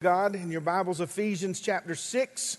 God 0.00 0.36
in 0.36 0.48
your 0.48 0.60
Bibles, 0.60 1.00
Ephesians 1.00 1.58
chapter 1.58 1.96
6. 1.96 2.58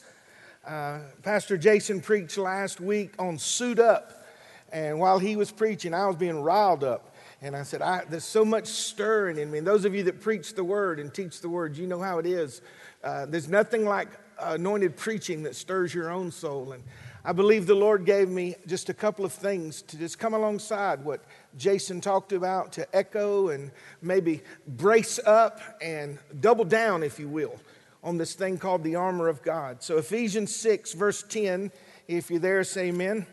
Uh, 0.67 0.99
Pastor 1.23 1.58
Jason 1.58 2.01
preached 2.01 2.38
last 2.38 2.81
week 2.81 3.13
on 3.17 3.38
suit 3.38 3.79
up. 3.79 4.25
And 4.73 5.00
while 5.00 5.19
he 5.19 5.38
was 5.38 5.49
preaching, 5.49 5.94
I 5.94 6.05
was 6.05 6.17
being 6.17 6.41
riled 6.41 6.83
up. 6.83 7.15
And 7.41 7.55
I 7.55 7.63
said, 7.63 7.81
I, 7.81 8.04
There's 8.10 8.25
so 8.25 8.44
much 8.44 8.67
stirring 8.67 9.38
in 9.38 9.49
me. 9.49 9.60
And 9.60 9.65
those 9.65 9.86
of 9.86 9.96
you 9.96 10.04
that 10.04 10.20
preach 10.20 10.54
the 10.54 10.65
word 10.65 10.99
and 10.99 11.13
teach 11.13 11.39
the 11.39 11.47
word, 11.47 11.78
you 11.78 11.88
know 11.88 12.02
how 12.02 12.20
it 12.20 12.25
is. 12.25 12.62
Uh, 13.05 13.25
there's 13.25 13.47
nothing 13.47 13.85
like 13.85 14.10
anointed 14.42 14.97
preaching 14.97 15.44
that 15.44 15.56
stirs 15.56 15.94
your 15.94 16.12
own 16.12 16.34
soul. 16.34 16.73
And 16.73 16.84
I 17.23 17.34
believe 17.34 17.67
the 17.67 17.76
Lord 17.76 18.05
gave 18.05 18.30
me 18.30 18.55
just 18.66 18.88
a 18.88 18.94
couple 18.94 19.26
of 19.26 19.34
things 19.34 19.81
to 19.84 19.98
just 19.98 20.17
come 20.17 20.34
alongside 20.34 21.04
what 21.04 21.22
Jason 21.58 21.99
talked 21.99 22.31
about 22.31 22.72
to 22.73 22.95
echo 22.95 23.49
and 23.49 23.72
maybe 24.02 24.41
brace 24.66 25.20
up 25.26 25.59
and 25.81 26.17
double 26.40 26.63
down, 26.63 27.03
if 27.03 27.20
you 27.20 27.27
will, 27.27 27.59
on 28.03 28.17
this 28.17 28.35
thing 28.35 28.58
called 28.58 28.85
the 28.85 28.95
armor 28.95 29.27
of 29.27 29.41
God. 29.43 29.84
So, 29.84 29.98
Ephesians 29.98 30.55
6, 30.55 30.93
verse 30.93 31.23
10, 31.23 31.71
if 32.07 32.31
you're 32.31 32.40
there, 32.40 32.63
say 32.63 32.88
amen. 32.88 33.26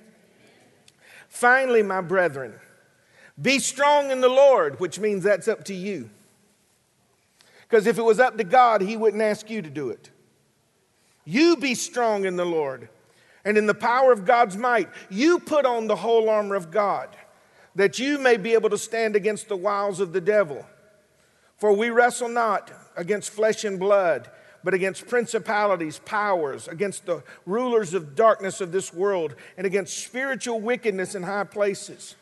Finally, 1.28 1.84
my 1.84 2.00
brethren, 2.00 2.54
be 3.40 3.60
strong 3.60 4.10
in 4.10 4.20
the 4.20 4.28
Lord, 4.28 4.80
which 4.80 4.98
means 4.98 5.22
that's 5.22 5.46
up 5.46 5.62
to 5.64 5.74
you. 5.74 6.10
Because 7.68 7.86
if 7.86 7.98
it 7.98 8.02
was 8.02 8.18
up 8.18 8.36
to 8.38 8.44
God, 8.44 8.80
He 8.80 8.96
wouldn't 8.96 9.22
ask 9.22 9.48
you 9.48 9.62
to 9.62 9.70
do 9.70 9.90
it. 9.90 10.10
You 11.24 11.56
be 11.56 11.76
strong 11.76 12.24
in 12.24 12.36
the 12.36 12.44
Lord 12.44 12.88
and 13.46 13.56
in 13.56 13.66
the 13.66 13.74
power 13.74 14.12
of 14.12 14.24
God's 14.26 14.56
might. 14.56 14.90
You 15.08 15.38
put 15.38 15.64
on 15.64 15.86
the 15.86 15.96
whole 15.96 16.28
armor 16.28 16.56
of 16.56 16.72
God 16.72 17.08
that 17.76 17.98
you 17.98 18.18
may 18.18 18.36
be 18.36 18.54
able 18.54 18.70
to 18.70 18.78
stand 18.78 19.14
against 19.14 19.48
the 19.48 19.56
wiles 19.56 20.00
of 20.00 20.12
the 20.12 20.20
devil. 20.20 20.66
For 21.58 21.72
we 21.72 21.90
wrestle 21.90 22.28
not 22.28 22.72
against 22.96 23.30
flesh 23.30 23.64
and 23.64 23.78
blood, 23.78 24.28
but 24.64 24.74
against 24.74 25.06
principalities, 25.06 26.00
powers, 26.00 26.66
against 26.66 27.06
the 27.06 27.22
rulers 27.44 27.94
of 27.94 28.16
darkness 28.16 28.60
of 28.60 28.72
this 28.72 28.92
world, 28.92 29.36
and 29.56 29.64
against 29.66 30.02
spiritual 30.04 30.60
wickedness 30.60 31.14
in 31.14 31.22
high 31.22 31.44
places. 31.44 32.16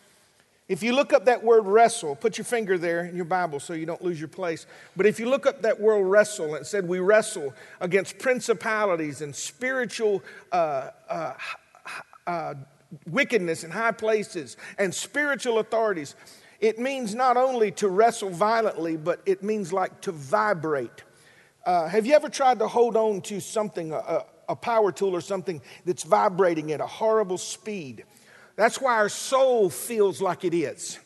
If 0.66 0.82
you 0.82 0.94
look 0.94 1.12
up 1.12 1.26
that 1.26 1.44
word 1.44 1.66
wrestle, 1.66 2.16
put 2.16 2.38
your 2.38 2.46
finger 2.46 2.78
there 2.78 3.04
in 3.04 3.16
your 3.16 3.26
Bible 3.26 3.60
so 3.60 3.74
you 3.74 3.84
don't 3.84 4.02
lose 4.02 4.18
your 4.18 4.28
place. 4.28 4.66
But 4.96 5.04
if 5.04 5.20
you 5.20 5.28
look 5.28 5.44
up 5.44 5.60
that 5.60 5.78
word 5.78 6.04
wrestle, 6.04 6.54
it 6.54 6.66
said 6.66 6.88
we 6.88 7.00
wrestle 7.00 7.52
against 7.80 8.18
principalities 8.18 9.20
and 9.20 9.36
spiritual 9.36 10.22
uh, 10.52 10.90
uh, 11.06 11.34
uh, 12.26 12.54
wickedness 13.10 13.62
in 13.62 13.70
high 13.70 13.92
places 13.92 14.56
and 14.78 14.94
spiritual 14.94 15.58
authorities. 15.58 16.14
It 16.60 16.78
means 16.78 17.14
not 17.14 17.36
only 17.36 17.70
to 17.72 17.88
wrestle 17.88 18.30
violently, 18.30 18.96
but 18.96 19.20
it 19.26 19.42
means 19.42 19.70
like 19.70 20.00
to 20.02 20.12
vibrate. 20.12 21.04
Uh, 21.66 21.88
have 21.88 22.06
you 22.06 22.14
ever 22.14 22.30
tried 22.30 22.58
to 22.60 22.68
hold 22.68 22.96
on 22.96 23.20
to 23.22 23.38
something, 23.38 23.92
a, 23.92 24.24
a 24.48 24.56
power 24.56 24.92
tool 24.92 25.14
or 25.14 25.20
something 25.20 25.60
that's 25.84 26.04
vibrating 26.04 26.72
at 26.72 26.80
a 26.80 26.86
horrible 26.86 27.36
speed? 27.36 28.04
That's 28.56 28.80
why 28.80 28.94
our 28.94 29.08
soul 29.08 29.70
feels 29.70 30.20
like 30.20 30.44
it 30.44 30.54
is. 30.54 30.98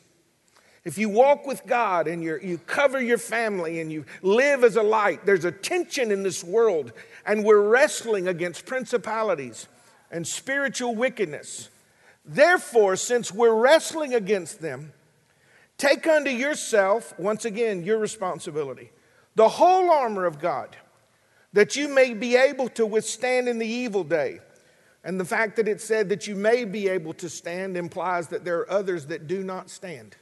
If 0.85 0.97
you 0.97 1.09
walk 1.09 1.47
with 1.47 1.67
God 1.67 2.07
and 2.09 2.23
you 2.23 2.61
cover 2.67 3.01
your 3.01 3.19
family 3.19 3.81
and 3.81 3.93
you 3.93 4.07
live 4.23 4.65
as 4.65 4.77
a 4.77 4.83
light, 4.83 5.27
there's 5.27 5.45
a 5.45 5.53
tension 5.53 6.11
in 6.11 6.23
this 6.23 6.43
world, 6.43 6.93
and 7.27 7.45
we're 7.45 7.69
wrestling 7.69 8.29
against 8.29 8.65
principalities 8.65 9.67
and 10.11 10.27
spiritual 10.27 10.95
wickedness. 10.95 11.69
Therefore, 12.25 12.97
since 12.97 13.33
we're 13.33 13.55
wrestling 13.55 14.15
against 14.15 14.61
them, 14.61 14.93
take 15.77 16.07
unto 16.07 16.31
yourself, 16.31 17.19
once 17.19 17.45
again, 17.45 17.83
your 17.83 17.99
responsibility, 17.99 18.91
the 19.35 19.49
whole 19.49 19.91
armor 19.91 20.25
of 20.25 20.39
God, 20.39 20.77
that 21.53 21.77
you 21.77 21.89
may 21.89 22.15
be 22.15 22.37
able 22.37 22.69
to 22.71 22.87
withstand 22.87 23.49
in 23.49 23.59
the 23.59 23.67
evil 23.67 24.05
day. 24.05 24.41
And 25.09 25.19
the 25.19 25.25
fact 25.25 25.57
that 25.57 25.67
it 25.67 25.81
said 25.81 26.11
that 26.11 26.27
you 26.27 26.35
may 26.35 26.67
be 26.67 26.87
able 26.87 27.15
to 27.15 27.31
stand 27.31 27.79
implies 27.79 28.29
that 28.29 28.45
there 28.45 28.59
are 28.59 28.71
others 28.71 29.07
that 29.07 29.27
do 29.27 29.43
not 29.43 29.71
stand. 29.71 30.15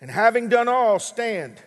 And 0.00 0.08
having 0.08 0.48
done 0.48 0.68
all, 0.68 1.00
stand. 1.00 1.60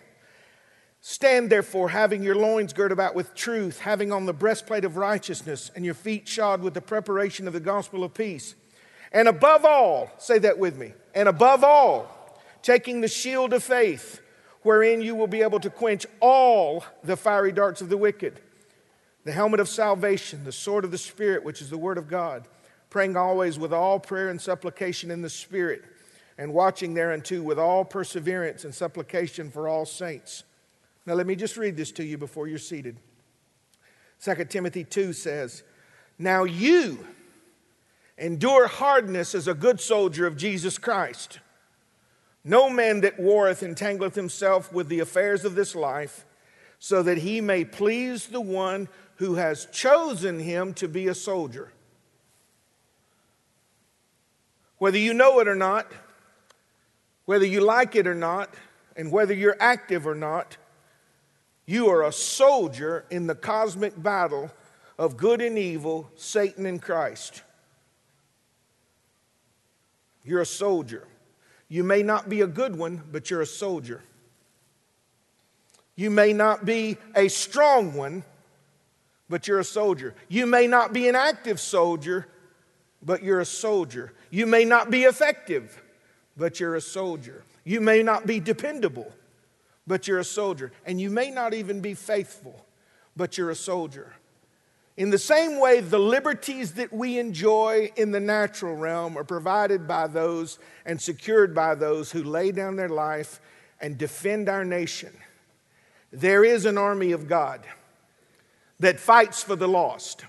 Stand 1.02 1.50
therefore, 1.50 1.90
having 1.90 2.22
your 2.22 2.34
loins 2.34 2.72
girt 2.72 2.92
about 2.92 3.14
with 3.14 3.34
truth, 3.34 3.80
having 3.80 4.10
on 4.10 4.24
the 4.24 4.32
breastplate 4.32 4.86
of 4.86 4.96
righteousness, 4.96 5.70
and 5.76 5.84
your 5.84 5.92
feet 5.92 6.26
shod 6.26 6.62
with 6.62 6.72
the 6.72 6.80
preparation 6.80 7.46
of 7.46 7.52
the 7.52 7.60
gospel 7.60 8.04
of 8.04 8.14
peace. 8.14 8.54
And 9.12 9.28
above 9.28 9.66
all, 9.66 10.10
say 10.16 10.38
that 10.38 10.58
with 10.58 10.78
me, 10.78 10.94
and 11.14 11.28
above 11.28 11.62
all, 11.62 12.40
taking 12.62 13.02
the 13.02 13.06
shield 13.06 13.52
of 13.52 13.62
faith, 13.62 14.22
wherein 14.62 15.02
you 15.02 15.14
will 15.14 15.26
be 15.26 15.42
able 15.42 15.60
to 15.60 15.68
quench 15.68 16.06
all 16.20 16.86
the 17.02 17.18
fiery 17.18 17.52
darts 17.52 17.82
of 17.82 17.90
the 17.90 17.98
wicked, 17.98 18.40
the 19.24 19.32
helmet 19.32 19.60
of 19.60 19.68
salvation, 19.68 20.44
the 20.44 20.52
sword 20.52 20.84
of 20.84 20.90
the 20.90 20.98
Spirit, 20.98 21.44
which 21.44 21.60
is 21.60 21.70
the 21.70 21.78
word 21.78 21.98
of 21.98 22.08
God, 22.08 22.46
praying 22.90 23.16
always 23.16 23.58
with 23.58 23.72
all 23.72 23.98
prayer 23.98 24.28
and 24.28 24.40
supplication 24.40 25.10
in 25.10 25.22
the 25.22 25.30
Spirit, 25.30 25.82
and 26.38 26.52
watching 26.52 26.94
thereunto 26.94 27.42
with 27.42 27.58
all 27.58 27.84
perseverance 27.84 28.64
and 28.64 28.74
supplication 28.74 29.50
for 29.50 29.68
all 29.68 29.86
saints 29.86 30.44
now, 31.06 31.14
let 31.14 31.26
me 31.26 31.36
just 31.36 31.56
read 31.56 31.76
this 31.76 31.92
to 31.92 32.04
you 32.04 32.16
before 32.16 32.48
you're 32.48 32.58
seated. 32.58 32.96
2 34.22 34.44
Timothy 34.46 34.84
2 34.84 35.12
says, 35.12 35.62
Now 36.18 36.44
you 36.44 37.06
endure 38.16 38.68
hardness 38.68 39.34
as 39.34 39.46
a 39.46 39.54
good 39.54 39.80
soldier 39.80 40.26
of 40.26 40.36
Jesus 40.36 40.78
Christ. 40.78 41.40
No 42.42 42.70
man 42.70 43.02
that 43.02 43.20
warreth 43.20 43.60
entangleth 43.60 44.14
himself 44.14 44.72
with 44.72 44.88
the 44.88 45.00
affairs 45.00 45.44
of 45.44 45.54
this 45.54 45.74
life, 45.74 46.24
so 46.78 47.02
that 47.02 47.18
he 47.18 47.40
may 47.40 47.64
please 47.64 48.28
the 48.28 48.40
one 48.40 48.88
who 49.24 49.36
has 49.36 49.64
chosen 49.72 50.38
him 50.38 50.74
to 50.74 50.86
be 50.86 51.08
a 51.08 51.14
soldier. 51.14 51.72
Whether 54.76 54.98
you 54.98 55.14
know 55.14 55.40
it 55.40 55.48
or 55.48 55.54
not, 55.54 55.90
whether 57.24 57.46
you 57.46 57.62
like 57.62 57.96
it 57.96 58.06
or 58.06 58.14
not, 58.14 58.52
and 58.96 59.10
whether 59.10 59.32
you're 59.32 59.56
active 59.58 60.06
or 60.06 60.14
not, 60.14 60.58
you 61.64 61.88
are 61.88 62.04
a 62.04 62.12
soldier 62.12 63.06
in 63.08 63.26
the 63.26 63.34
cosmic 63.34 64.00
battle 64.00 64.50
of 64.98 65.16
good 65.16 65.40
and 65.40 65.56
evil, 65.56 66.10
Satan 66.16 66.66
and 66.66 66.82
Christ. 66.82 67.42
You're 70.22 70.42
a 70.42 70.46
soldier. 70.46 71.08
You 71.68 71.82
may 71.82 72.02
not 72.02 72.28
be 72.28 72.42
a 72.42 72.46
good 72.46 72.76
one, 72.76 73.02
but 73.10 73.30
you're 73.30 73.40
a 73.40 73.46
soldier. 73.46 74.02
You 75.96 76.10
may 76.10 76.34
not 76.34 76.66
be 76.66 76.98
a 77.14 77.28
strong 77.28 77.94
one, 77.94 78.22
but 79.28 79.48
you're 79.48 79.60
a 79.60 79.64
soldier. 79.64 80.14
You 80.28 80.46
may 80.46 80.66
not 80.66 80.92
be 80.92 81.08
an 81.08 81.16
active 81.16 81.60
soldier, 81.60 82.26
but 83.02 83.22
you're 83.22 83.40
a 83.40 83.46
soldier. 83.46 84.12
You 84.30 84.46
may 84.46 84.64
not 84.64 84.90
be 84.90 85.04
effective, 85.04 85.80
but 86.36 86.60
you're 86.60 86.76
a 86.76 86.80
soldier. 86.80 87.44
You 87.64 87.80
may 87.80 88.02
not 88.02 88.26
be 88.26 88.40
dependable, 88.40 89.12
but 89.86 90.06
you're 90.06 90.18
a 90.18 90.24
soldier. 90.24 90.72
And 90.84 91.00
you 91.00 91.10
may 91.10 91.30
not 91.30 91.54
even 91.54 91.80
be 91.80 91.94
faithful, 91.94 92.64
but 93.16 93.38
you're 93.38 93.50
a 93.50 93.56
soldier. 93.56 94.14
In 94.96 95.10
the 95.10 95.18
same 95.18 95.58
way, 95.58 95.80
the 95.80 95.98
liberties 95.98 96.74
that 96.74 96.92
we 96.92 97.18
enjoy 97.18 97.90
in 97.96 98.12
the 98.12 98.20
natural 98.20 98.76
realm 98.76 99.18
are 99.18 99.24
provided 99.24 99.88
by 99.88 100.06
those 100.06 100.58
and 100.86 101.00
secured 101.00 101.54
by 101.54 101.74
those 101.74 102.12
who 102.12 102.22
lay 102.22 102.52
down 102.52 102.76
their 102.76 102.88
life 102.88 103.40
and 103.80 103.98
defend 103.98 104.48
our 104.48 104.64
nation. 104.64 105.12
There 106.12 106.44
is 106.44 106.64
an 106.64 106.78
army 106.78 107.10
of 107.10 107.26
God 107.26 107.66
that 108.80 109.00
fights 109.00 109.42
for 109.42 109.56
the 109.56 109.68
lost. 109.68 110.24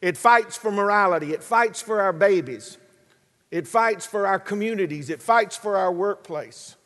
It 0.00 0.16
fights 0.16 0.56
for 0.56 0.70
morality. 0.70 1.32
It 1.32 1.42
fights 1.42 1.80
for 1.80 2.00
our 2.00 2.12
babies. 2.12 2.78
It 3.50 3.66
fights 3.66 4.04
for 4.06 4.26
our 4.26 4.38
communities. 4.38 5.10
It 5.10 5.22
fights 5.22 5.56
for 5.56 5.76
our 5.76 5.92
workplace. 5.92 6.76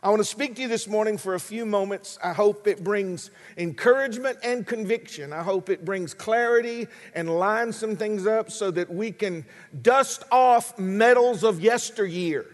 I 0.00 0.10
want 0.10 0.20
to 0.20 0.24
speak 0.24 0.54
to 0.56 0.62
you 0.62 0.68
this 0.68 0.86
morning 0.86 1.18
for 1.18 1.34
a 1.34 1.40
few 1.40 1.66
moments. 1.66 2.18
I 2.22 2.32
hope 2.32 2.68
it 2.68 2.84
brings 2.84 3.32
encouragement 3.56 4.38
and 4.44 4.64
conviction. 4.64 5.32
I 5.32 5.42
hope 5.42 5.68
it 5.68 5.84
brings 5.84 6.14
clarity 6.14 6.86
and 7.14 7.28
lines 7.28 7.76
some 7.76 7.96
things 7.96 8.24
up 8.24 8.52
so 8.52 8.70
that 8.70 8.88
we 8.92 9.10
can 9.10 9.44
dust 9.82 10.22
off 10.30 10.78
medals 10.78 11.42
of 11.42 11.60
yesteryear 11.60 12.46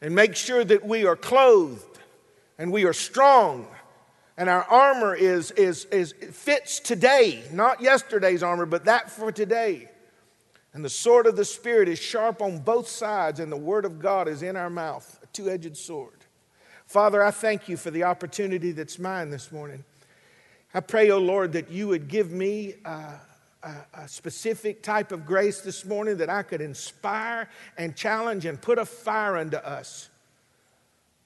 and 0.00 0.14
make 0.14 0.34
sure 0.34 0.64
that 0.64 0.84
we 0.86 1.04
are 1.04 1.16
clothed 1.16 1.98
and 2.56 2.72
we 2.72 2.84
are 2.84 2.94
strong 2.94 3.68
and 4.36 4.48
our 4.48 4.64
armor 4.64 5.14
is, 5.14 5.50
is, 5.52 5.84
is 5.86 6.12
fits 6.32 6.80
today, 6.80 7.42
not 7.52 7.80
yesterday's 7.80 8.42
armor, 8.42 8.66
but 8.66 8.86
that 8.86 9.10
for 9.10 9.30
today. 9.30 9.88
And 10.74 10.84
the 10.84 10.90
sword 10.90 11.26
of 11.26 11.36
the 11.36 11.44
Spirit 11.44 11.88
is 11.88 11.98
sharp 11.98 12.40
on 12.40 12.60
both 12.60 12.88
sides, 12.88 13.40
and 13.40 13.52
the 13.52 13.56
word 13.56 13.84
of 13.84 13.98
God 13.98 14.28
is 14.28 14.42
in 14.42 14.56
our 14.56 14.70
mouth, 14.70 15.18
a 15.22 15.26
two 15.26 15.50
edged 15.50 15.76
sword. 15.76 16.24
Father, 16.86 17.22
I 17.22 17.30
thank 17.30 17.68
you 17.68 17.76
for 17.76 17.90
the 17.90 18.04
opportunity 18.04 18.72
that's 18.72 18.98
mine 18.98 19.30
this 19.30 19.52
morning. 19.52 19.84
I 20.74 20.80
pray, 20.80 21.10
O 21.10 21.16
oh 21.16 21.20
Lord, 21.20 21.52
that 21.52 21.70
you 21.70 21.88
would 21.88 22.08
give 22.08 22.30
me 22.30 22.74
a, 22.86 23.16
a, 23.62 24.08
specific 24.08 24.82
type 24.82 25.12
of 25.12 25.26
grace 25.26 25.60
this 25.60 25.84
morning 25.84 26.16
that 26.18 26.30
I 26.30 26.42
could 26.42 26.62
inspire 26.62 27.48
and 27.76 27.94
challenge 27.94 28.46
and 28.46 28.60
put 28.60 28.78
a 28.78 28.86
fire 28.86 29.36
under 29.36 29.58
us. 29.58 30.08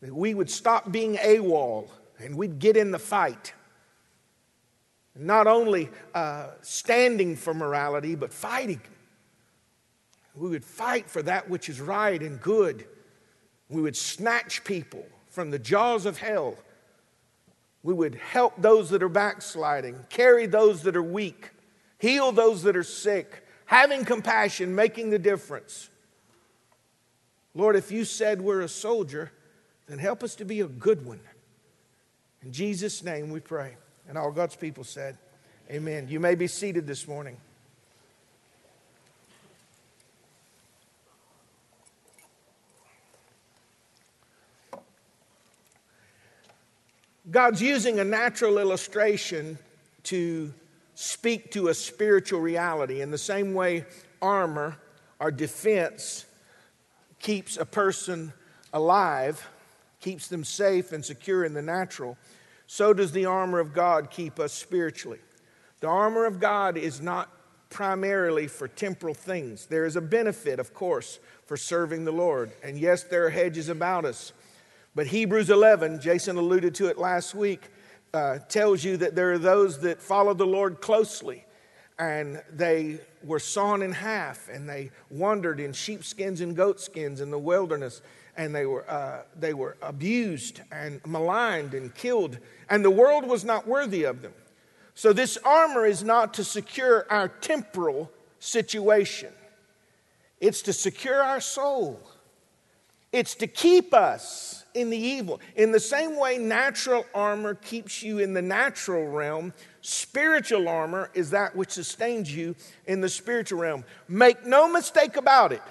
That 0.00 0.14
we 0.14 0.35
would 0.35 0.50
stop 0.50 0.91
being 0.91 1.17
AWOL 1.17 1.88
and 2.18 2.36
we'd 2.36 2.58
get 2.58 2.76
in 2.76 2.90
the 2.90 2.98
fight. 2.98 3.52
Not 5.14 5.46
only 5.46 5.88
uh, 6.14 6.48
standing 6.60 7.36
for 7.36 7.54
morality, 7.54 8.14
but 8.14 8.32
fighting. 8.32 8.80
We 10.34 10.50
would 10.50 10.64
fight 10.64 11.08
for 11.08 11.22
that 11.22 11.48
which 11.48 11.68
is 11.68 11.80
right 11.80 12.20
and 12.20 12.40
good. 12.40 12.86
We 13.68 13.80
would 13.80 13.96
snatch 13.96 14.62
people 14.64 15.06
from 15.28 15.50
the 15.50 15.58
jaws 15.58 16.04
of 16.06 16.18
hell. 16.18 16.56
We 17.82 17.94
would 17.94 18.16
help 18.16 18.54
those 18.60 18.90
that 18.90 19.02
are 19.02 19.08
backsliding, 19.08 20.06
carry 20.10 20.46
those 20.46 20.82
that 20.82 20.96
are 20.96 21.02
weak, 21.02 21.50
heal 21.98 22.32
those 22.32 22.62
that 22.64 22.76
are 22.76 22.82
sick, 22.82 23.46
having 23.64 24.04
compassion, 24.04 24.74
making 24.74 25.10
the 25.10 25.19
difference. 25.19 25.88
Lord, 27.54 27.76
if 27.76 27.90
you 27.90 28.04
said 28.04 28.42
we're 28.42 28.60
a 28.60 28.69
soldier, 28.69 29.32
then 29.86 29.98
help 29.98 30.22
us 30.22 30.34
to 30.36 30.44
be 30.44 30.60
a 30.60 30.66
good 30.66 31.06
one. 31.06 31.20
In 32.46 32.52
Jesus' 32.52 33.02
name 33.02 33.31
we 33.31 33.40
pray. 33.40 33.75
And 34.08 34.16
all 34.16 34.31
God's 34.31 34.54
people 34.54 34.84
said, 34.84 35.19
Amen. 35.69 36.06
You 36.08 36.20
may 36.20 36.37
be 36.37 36.46
seated 36.46 36.87
this 36.87 37.08
morning. 37.08 37.37
God's 47.28 47.60
using 47.60 47.98
a 47.98 48.04
natural 48.04 48.58
illustration 48.58 49.58
to 50.04 50.54
speak 50.94 51.50
to 51.50 51.66
a 51.66 51.75
spiritual 51.75 52.40
reality. 52.40 53.00
In 53.00 53.10
the 53.10 53.19
same 53.19 53.54
way, 53.54 53.84
armor 54.22 54.76
or 55.19 55.32
defense 55.32 56.25
keeps 57.19 57.56
a 57.56 57.66
person 57.66 58.32
alive, 58.72 59.48
keeps 60.00 60.28
them 60.28 60.44
safe 60.44 60.93
and 60.93 61.04
secure 61.04 61.44
in 61.44 61.52
the 61.52 61.62
natural, 61.62 62.16
so 62.66 62.92
does 62.92 63.12
the 63.12 63.26
armor 63.26 63.58
of 63.58 63.72
God 63.72 64.10
keep 64.10 64.38
us 64.38 64.52
spiritually. 64.52 65.20
The 65.80 65.88
armor 65.88 66.24
of 66.24 66.40
God 66.40 66.76
is 66.76 67.00
not 67.00 67.30
primarily 67.70 68.46
for 68.46 68.68
temporal 68.68 69.14
things. 69.14 69.66
There 69.66 69.84
is 69.84 69.96
a 69.96 70.00
benefit, 70.00 70.58
of 70.58 70.72
course, 70.72 71.18
for 71.46 71.56
serving 71.56 72.04
the 72.04 72.12
Lord. 72.12 72.52
And 72.62 72.78
yes, 72.78 73.04
there 73.04 73.26
are 73.26 73.30
hedges 73.30 73.68
about 73.68 74.04
us. 74.04 74.32
But 74.94 75.06
Hebrews 75.08 75.50
11, 75.50 76.00
Jason 76.00 76.36
alluded 76.36 76.74
to 76.76 76.86
it 76.86 76.98
last 76.98 77.34
week, 77.34 77.68
uh, 78.14 78.38
tells 78.48 78.82
you 78.82 78.96
that 78.96 79.14
there 79.14 79.32
are 79.32 79.38
those 79.38 79.80
that 79.80 80.00
follow 80.00 80.32
the 80.32 80.46
Lord 80.46 80.80
closely 80.80 81.44
and 81.98 82.42
they 82.52 82.98
were 83.22 83.38
sawn 83.38 83.82
in 83.82 83.92
half 83.92 84.48
and 84.48 84.69
they 84.69 84.90
wandered 85.10 85.60
in 85.60 85.72
sheepskins 85.72 86.40
and 86.40 86.56
goatskins 86.56 87.20
in 87.20 87.30
the 87.30 87.38
wilderness 87.38 88.02
and 88.36 88.54
they 88.54 88.66
were, 88.66 88.88
uh, 88.90 89.22
they 89.38 89.54
were 89.54 89.76
abused 89.82 90.60
and 90.70 91.00
maligned 91.06 91.74
and 91.74 91.94
killed 91.94 92.38
and 92.68 92.84
the 92.84 92.90
world 92.90 93.26
was 93.26 93.44
not 93.44 93.66
worthy 93.66 94.04
of 94.04 94.22
them 94.22 94.32
so 94.94 95.12
this 95.12 95.38
armor 95.44 95.84
is 95.86 96.02
not 96.02 96.34
to 96.34 96.44
secure 96.44 97.06
our 97.10 97.28
temporal 97.28 98.10
situation 98.38 99.32
it's 100.40 100.62
to 100.62 100.72
secure 100.72 101.22
our 101.22 101.40
soul 101.40 102.00
it's 103.12 103.34
to 103.36 103.46
keep 103.46 103.94
us 103.94 104.66
in 104.76 104.90
the 104.90 104.98
evil. 104.98 105.40
In 105.56 105.72
the 105.72 105.80
same 105.80 106.18
way, 106.18 106.36
natural 106.36 107.06
armor 107.14 107.54
keeps 107.54 108.02
you 108.02 108.18
in 108.18 108.34
the 108.34 108.42
natural 108.42 109.08
realm, 109.08 109.54
spiritual 109.80 110.68
armor 110.68 111.10
is 111.14 111.30
that 111.30 111.56
which 111.56 111.70
sustains 111.70 112.34
you 112.34 112.54
in 112.86 113.00
the 113.00 113.08
spiritual 113.08 113.58
realm. 113.58 113.84
Make 114.06 114.44
no 114.44 114.70
mistake 114.70 115.16
about 115.16 115.52
it. 115.52 115.62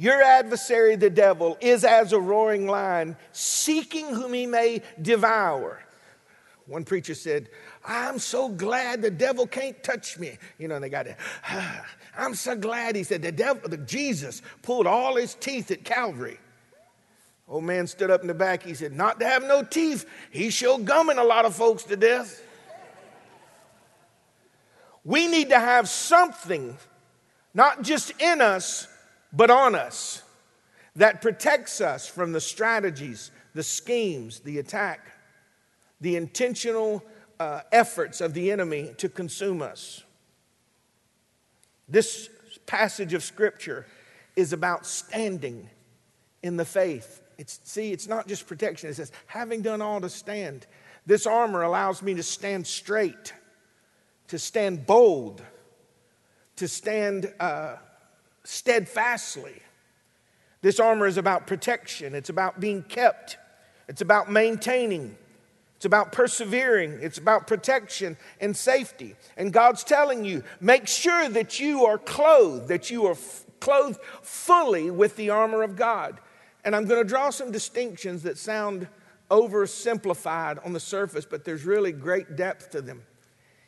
Your 0.00 0.22
adversary, 0.22 0.96
the 0.96 1.10
devil, 1.10 1.58
is 1.60 1.84
as 1.84 2.14
a 2.14 2.18
roaring 2.18 2.66
lion, 2.66 3.18
seeking 3.32 4.06
whom 4.06 4.32
he 4.32 4.46
may 4.46 4.80
devour. 5.02 5.78
One 6.64 6.86
preacher 6.86 7.14
said, 7.14 7.50
I'm 7.84 8.18
so 8.18 8.48
glad 8.48 9.02
the 9.02 9.10
devil 9.10 9.46
can't 9.46 9.82
touch 9.82 10.18
me. 10.18 10.38
You 10.56 10.68
know, 10.68 10.80
they 10.80 10.88
got 10.88 11.06
it. 11.06 11.18
I'm 12.16 12.34
so 12.34 12.56
glad 12.56 12.96
he 12.96 13.02
said 13.02 13.20
the 13.20 13.30
devil, 13.30 13.68
the 13.68 13.76
Jesus 13.76 14.40
pulled 14.62 14.86
all 14.86 15.16
his 15.16 15.34
teeth 15.34 15.70
at 15.70 15.84
Calvary. 15.84 16.38
Old 17.46 17.64
man 17.64 17.86
stood 17.86 18.10
up 18.10 18.22
in 18.22 18.26
the 18.26 18.32
back. 18.32 18.62
He 18.62 18.72
said, 18.72 18.94
Not 18.94 19.20
to 19.20 19.26
have 19.26 19.42
no 19.42 19.62
teeth. 19.62 20.06
He 20.30 20.48
showed 20.48 20.86
gumming 20.86 21.18
a 21.18 21.24
lot 21.24 21.44
of 21.44 21.54
folks 21.54 21.82
to 21.82 21.96
death. 21.98 22.42
We 25.04 25.28
need 25.28 25.50
to 25.50 25.60
have 25.60 25.90
something, 25.90 26.78
not 27.52 27.82
just 27.82 28.18
in 28.18 28.40
us, 28.40 28.86
but 29.32 29.50
on 29.50 29.74
us, 29.74 30.22
that 30.96 31.22
protects 31.22 31.80
us 31.80 32.08
from 32.08 32.32
the 32.32 32.40
strategies, 32.40 33.30
the 33.54 33.62
schemes, 33.62 34.40
the 34.40 34.58
attack, 34.58 35.00
the 36.00 36.16
intentional 36.16 37.04
uh, 37.38 37.60
efforts 37.72 38.20
of 38.20 38.34
the 38.34 38.50
enemy 38.50 38.94
to 38.98 39.08
consume 39.08 39.62
us. 39.62 40.02
This 41.88 42.28
passage 42.66 43.14
of 43.14 43.22
Scripture 43.22 43.86
is 44.36 44.52
about 44.52 44.86
standing 44.86 45.68
in 46.42 46.56
the 46.56 46.64
faith 46.64 47.20
it's, 47.40 47.58
see, 47.64 47.90
it's 47.90 48.06
not 48.06 48.28
just 48.28 48.46
protection. 48.46 48.90
It 48.90 48.96
says, 48.96 49.12
having 49.24 49.62
done 49.62 49.80
all 49.80 49.98
to 50.02 50.10
stand. 50.10 50.66
This 51.06 51.26
armor 51.26 51.62
allows 51.62 52.02
me 52.02 52.12
to 52.12 52.22
stand 52.22 52.66
straight, 52.66 53.32
to 54.28 54.38
stand 54.38 54.86
bold, 54.86 55.42
to 56.56 56.68
stand 56.68 57.32
uh, 57.40 57.76
steadfastly. 58.44 59.54
This 60.62 60.78
armor 60.78 61.06
is 61.06 61.16
about 61.16 61.46
protection, 61.46 62.14
it's 62.14 62.28
about 62.28 62.60
being 62.60 62.82
kept, 62.82 63.38
it's 63.88 64.02
about 64.02 64.30
maintaining, 64.30 65.16
it's 65.76 65.86
about 65.86 66.12
persevering, 66.12 66.98
it's 67.00 67.16
about 67.16 67.46
protection 67.46 68.16
and 68.40 68.54
safety. 68.54 69.16
And 69.38 69.52
God's 69.52 69.82
telling 69.82 70.24
you 70.24 70.42
make 70.60 70.86
sure 70.86 71.28
that 71.30 71.58
you 71.58 71.86
are 71.86 71.96
clothed, 71.96 72.68
that 72.68 72.90
you 72.90 73.06
are 73.06 73.12
f- 73.12 73.46
clothed 73.60 73.98
fully 74.22 74.90
with 74.90 75.16
the 75.16 75.30
armor 75.30 75.62
of 75.62 75.76
God. 75.76 76.18
And 76.64 76.76
I'm 76.76 76.84
going 76.84 77.02
to 77.02 77.08
draw 77.08 77.30
some 77.30 77.50
distinctions 77.50 78.22
that 78.24 78.36
sound 78.36 78.86
oversimplified 79.30 80.64
on 80.66 80.72
the 80.72 80.80
surface, 80.80 81.24
but 81.24 81.44
there's 81.44 81.64
really 81.64 81.92
great 81.92 82.36
depth 82.36 82.70
to 82.70 82.82
them. 82.82 83.02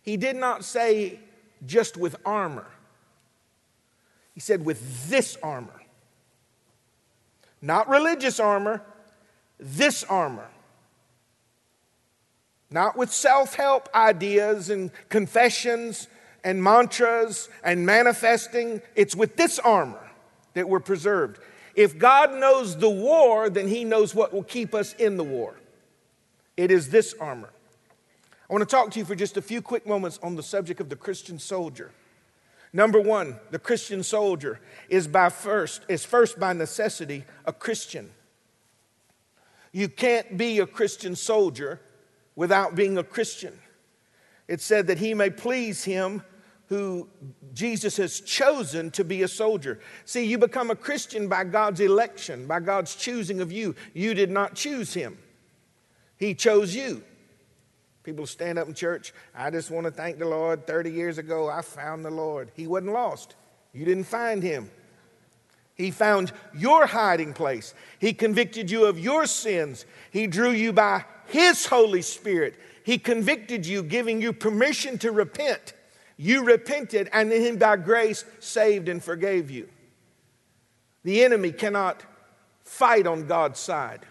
He 0.03 0.17
did 0.17 0.37
not 0.37 0.65
say 0.65 1.21
just 1.65 1.97
with 1.97 2.17
armor, 2.27 2.67
he 4.35 4.41
said 4.41 4.65
with 4.65 5.09
this 5.09 5.37
armor. 5.43 5.83
Not 7.61 7.89
religious 7.89 8.41
armor, 8.41 8.83
this 9.59 10.05
armor. 10.05 10.49
Not 12.71 12.97
with 12.97 13.13
self 13.13 13.55
help 13.55 13.89
ideas 13.95 14.71
and 14.71 14.91
confessions 15.09 16.09
and 16.43 16.63
mantras 16.63 17.49
and 17.63 17.87
manifesting. 17.87 18.83
It's 18.97 19.15
with 19.15 19.37
this 19.37 19.59
armor 19.59 20.11
that 20.55 20.69
we're 20.69 20.81
preserved. 20.81 21.39
If 21.75 21.99
God 21.99 22.35
knows 22.35 22.77
the 22.77 22.91
war, 22.91 23.49
then 23.49 23.69
He 23.69 23.85
knows 23.85 24.15
what 24.15 24.33
will 24.33 24.43
keep 24.43 24.75
us 24.75 24.95
in 24.95 25.17
the 25.17 25.25
war. 25.25 25.55
It 26.57 26.71
is 26.71 26.91
this 26.91 27.15
armor. 27.21 27.51
I 28.49 28.53
want 28.53 28.69
to 28.69 28.77
talk 28.77 28.91
to 28.93 28.99
you 28.99 29.05
for 29.05 29.15
just 29.15 29.37
a 29.37 29.43
few 29.43 29.63
quick 29.63 29.87
moments 29.87 30.19
on 30.23 30.37
the 30.37 30.43
subject 30.43 30.81
of 30.81 30.89
the 30.89 30.97
Christian 30.97 31.39
soldier. 31.39 31.91
Number 32.73 33.01
one, 33.01 33.39
the 33.51 33.59
Christian 33.59 34.03
soldier 34.03 34.59
is 34.89 35.07
by 35.07 35.29
first, 35.29 35.83
is 35.89 36.05
first 36.05 36.41
by 36.41 36.53
necessity 36.53 37.25
a 37.45 37.53
Christian. 37.53 38.11
You 39.73 39.89
can't 39.89 40.37
be 40.39 40.59
a 40.59 40.67
Christian 40.67 41.15
soldier 41.15 41.81
without 42.35 42.75
being 42.75 42.99
a 42.99 43.05
Christian. 43.05 43.59
It 44.49 44.61
said 44.61 44.87
that 44.87 44.99
he 44.99 45.15
may 45.15 45.31
please 45.31 45.85
him 45.85 46.23
who 46.69 47.09
Jesus 47.53 47.99
has 47.99 48.21
chosen 48.21 48.91
to 48.93 49.05
be 49.05 49.23
a 49.23 49.29
soldier. 49.29 49.81
See, 50.07 50.25
you 50.25 50.39
become 50.39 50.71
a 50.71 50.77
Christian 50.77 51.29
by 51.29 51.45
God's 51.45 51.81
election, 51.81 52.47
by 52.47 52.61
God's 52.61 52.95
choosing 52.95 53.43
of 53.43 53.53
you. 53.53 53.75
You 53.93 54.15
did 54.15 54.31
not 54.31 54.55
choose 54.55 54.95
him, 54.95 55.19
He 56.17 56.35
chose 56.35 56.75
you. 56.75 57.03
People 58.03 58.27
stand 58.27 58.59
up 58.59 58.67
in 58.67 58.75
church. 58.75 59.13
I 59.35 59.51
just 59.51 59.71
want 59.71 59.85
to 59.87 59.93
thank 59.93 60.19
the 60.19 60.27
Lord. 60.27 60.67
30 60.67 60.91
years 60.91 61.19
ago, 61.19 61.49
I 61.49 61.63
found 61.63 62.05
the 62.05 62.11
Lord. 62.11 62.51
He 62.55 62.67
wasn't 62.67 62.93
lost. 62.93 63.37
You 63.73 63.85
didn't 63.85 64.05
find 64.05 64.43
him. 64.43 64.71
He 65.75 65.91
found 65.91 66.33
your 66.55 66.87
hiding 66.87 67.33
place. 67.33 67.75
He 67.99 68.13
convicted 68.13 68.71
you 68.71 68.87
of 68.87 68.99
your 68.99 69.27
sins. 69.27 69.87
He 70.11 70.27
drew 70.27 70.51
you 70.51 70.73
by 70.73 71.05
His 71.27 71.67
Holy 71.67 72.03
Spirit. 72.03 72.55
He 72.85 72.99
convicted 72.99 73.67
you, 73.67 73.83
giving 73.83 74.21
you 74.21 74.33
permission 74.33 74.99
to 74.99 75.13
repent. 75.13 75.73
You 76.17 76.45
repented, 76.45 77.09
and 77.13 77.31
then 77.31 77.57
by 77.57 77.77
grace 77.77 78.25
saved 78.39 78.89
and 78.89 79.03
forgave 79.03 79.51
you. 79.51 79.69
The 81.05 81.25
enemy 81.25 81.53
cannot 81.53 82.03
fight 82.65 83.07
on 83.07 83.27
God's 83.27 83.59
side. 83.59 84.07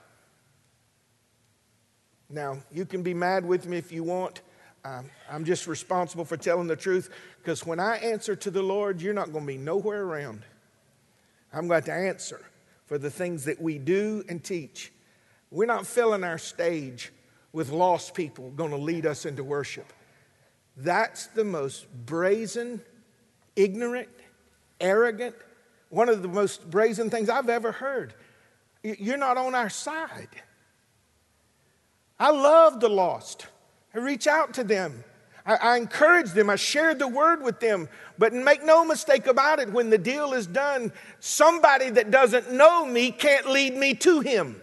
Now, 2.31 2.57
you 2.71 2.85
can 2.85 3.03
be 3.03 3.13
mad 3.13 3.45
with 3.45 3.67
me 3.67 3.77
if 3.77 3.91
you 3.91 4.03
want. 4.03 4.41
Um, 4.83 5.09
I'm 5.29 5.45
just 5.45 5.67
responsible 5.67 6.25
for 6.25 6.37
telling 6.37 6.67
the 6.67 6.75
truth 6.75 7.09
because 7.39 7.65
when 7.65 7.79
I 7.79 7.97
answer 7.97 8.35
to 8.35 8.49
the 8.49 8.63
Lord, 8.63 9.01
you're 9.01 9.13
not 9.13 9.31
going 9.31 9.45
to 9.45 9.53
be 9.53 9.57
nowhere 9.57 10.03
around. 10.03 10.43
I'm 11.53 11.67
going 11.67 11.83
to 11.83 11.93
answer 11.93 12.41
for 12.85 12.97
the 12.97 13.11
things 13.11 13.45
that 13.45 13.61
we 13.61 13.77
do 13.77 14.23
and 14.27 14.43
teach. 14.43 14.91
We're 15.51 15.65
not 15.65 15.85
filling 15.85 16.23
our 16.23 16.37
stage 16.37 17.11
with 17.53 17.69
lost 17.69 18.13
people 18.13 18.49
going 18.51 18.71
to 18.71 18.77
lead 18.77 19.05
us 19.05 19.25
into 19.25 19.43
worship. 19.43 19.91
That's 20.77 21.27
the 21.27 21.43
most 21.43 21.85
brazen, 22.05 22.81
ignorant, 23.55 24.09
arrogant, 24.79 25.35
one 25.89 26.07
of 26.07 26.21
the 26.21 26.27
most 26.27 26.69
brazen 26.69 27.09
things 27.09 27.29
I've 27.29 27.49
ever 27.49 27.71
heard. 27.71 28.13
You're 28.83 29.17
not 29.17 29.37
on 29.37 29.53
our 29.53 29.69
side. 29.69 30.29
I 32.21 32.29
love 32.29 32.79
the 32.79 32.87
lost. 32.87 33.47
I 33.95 33.97
reach 33.97 34.27
out 34.27 34.53
to 34.53 34.63
them. 34.63 35.03
I, 35.43 35.55
I 35.55 35.77
encourage 35.77 36.33
them. 36.33 36.51
I 36.51 36.55
share 36.55 36.93
the 36.93 37.07
word 37.07 37.41
with 37.41 37.59
them. 37.59 37.89
But 38.19 38.31
make 38.31 38.63
no 38.63 38.85
mistake 38.85 39.25
about 39.25 39.57
it, 39.57 39.71
when 39.71 39.89
the 39.89 39.97
deal 39.97 40.33
is 40.33 40.45
done, 40.45 40.91
somebody 41.19 41.89
that 41.89 42.11
doesn't 42.11 42.51
know 42.51 42.85
me 42.85 43.09
can't 43.09 43.49
lead 43.49 43.75
me 43.75 43.95
to 43.95 44.19
him. 44.19 44.61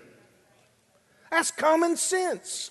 That's 1.33 1.51
common 1.51 1.97
sense. 1.97 2.71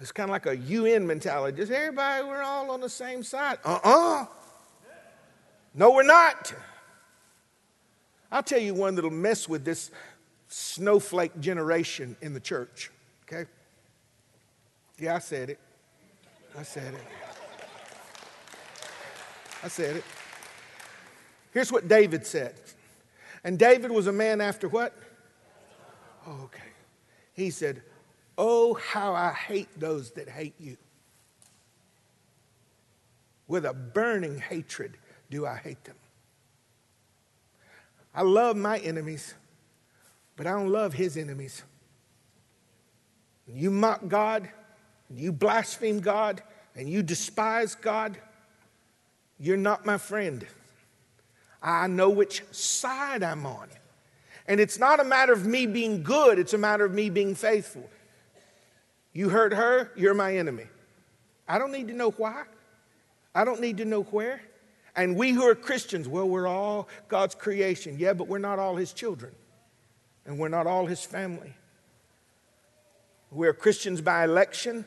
It's 0.00 0.10
kind 0.10 0.28
of 0.28 0.32
like 0.32 0.46
a 0.46 0.56
UN 0.56 1.06
mentality. 1.06 1.56
Just 1.56 1.70
everybody, 1.70 2.26
we're 2.26 2.42
all 2.42 2.72
on 2.72 2.80
the 2.80 2.88
same 2.88 3.22
side. 3.22 3.58
Uh 3.64 3.78
uh-uh. 3.84 4.22
uh 4.22 4.26
No, 5.72 5.92
we're 5.92 6.02
not. 6.02 6.52
I'll 8.32 8.42
tell 8.42 8.58
you 8.58 8.74
one 8.74 8.96
that'll 8.96 9.10
mess 9.12 9.48
with 9.48 9.64
this 9.64 9.92
snowflake 10.48 11.38
generation 11.38 12.16
in 12.20 12.34
the 12.34 12.40
church, 12.40 12.90
okay? 13.26 13.48
Yeah, 14.98 15.16
I 15.16 15.18
said 15.18 15.50
it. 15.50 15.58
I 16.58 16.62
said 16.62 16.94
it. 16.94 17.00
I 19.62 19.68
said 19.68 19.96
it. 19.96 20.04
Here's 21.52 21.72
what 21.72 21.88
David 21.88 22.26
said. 22.26 22.54
And 23.44 23.58
David 23.58 23.90
was 23.90 24.06
a 24.06 24.12
man 24.12 24.40
after 24.40 24.68
what? 24.68 24.94
Oh, 26.26 26.40
okay. 26.44 26.62
He 27.34 27.50
said, 27.50 27.82
Oh, 28.38 28.74
how 28.74 29.14
I 29.14 29.32
hate 29.32 29.68
those 29.78 30.10
that 30.12 30.28
hate 30.28 30.54
you. 30.58 30.76
With 33.48 33.64
a 33.64 33.72
burning 33.72 34.38
hatred 34.38 34.96
do 35.30 35.46
I 35.46 35.56
hate 35.56 35.82
them. 35.84 35.96
I 38.14 38.22
love 38.22 38.56
my 38.56 38.78
enemies, 38.78 39.34
but 40.36 40.46
I 40.46 40.52
don't 40.52 40.70
love 40.70 40.94
his 40.94 41.16
enemies. 41.16 41.62
You 43.46 43.70
mock 43.70 44.08
God, 44.08 44.48
you 45.10 45.32
blaspheme 45.32 46.00
God, 46.00 46.42
and 46.74 46.88
you 46.88 47.02
despise 47.02 47.74
God, 47.74 48.18
you're 49.38 49.56
not 49.56 49.86
my 49.86 49.98
friend. 49.98 50.46
I 51.62 51.86
know 51.86 52.10
which 52.10 52.42
side 52.52 53.22
I'm 53.22 53.46
on. 53.46 53.68
And 54.48 54.60
it's 54.60 54.78
not 54.78 55.00
a 55.00 55.04
matter 55.04 55.32
of 55.32 55.46
me 55.46 55.66
being 55.66 56.02
good, 56.02 56.38
it's 56.38 56.54
a 56.54 56.58
matter 56.58 56.84
of 56.84 56.92
me 56.92 57.10
being 57.10 57.34
faithful. 57.34 57.88
You 59.12 59.28
hurt 59.28 59.52
her, 59.52 59.90
you're 59.96 60.14
my 60.14 60.36
enemy. 60.36 60.66
I 61.48 61.58
don't 61.58 61.72
need 61.72 61.88
to 61.88 61.94
know 61.94 62.10
why. 62.10 62.44
I 63.34 63.44
don't 63.44 63.60
need 63.60 63.78
to 63.78 63.84
know 63.84 64.02
where. 64.02 64.40
And 64.94 65.16
we 65.16 65.32
who 65.32 65.42
are 65.42 65.54
Christians, 65.54 66.08
well, 66.08 66.28
we're 66.28 66.46
all 66.46 66.88
God's 67.08 67.34
creation. 67.34 67.96
Yeah, 67.98 68.14
but 68.14 68.28
we're 68.28 68.38
not 68.38 68.58
all 68.58 68.76
His 68.76 68.92
children. 68.92 69.34
And 70.24 70.38
we're 70.38 70.48
not 70.48 70.66
all 70.66 70.86
His 70.86 71.04
family. 71.04 71.54
We're 73.36 73.52
Christians 73.52 74.00
by 74.00 74.24
election, 74.24 74.86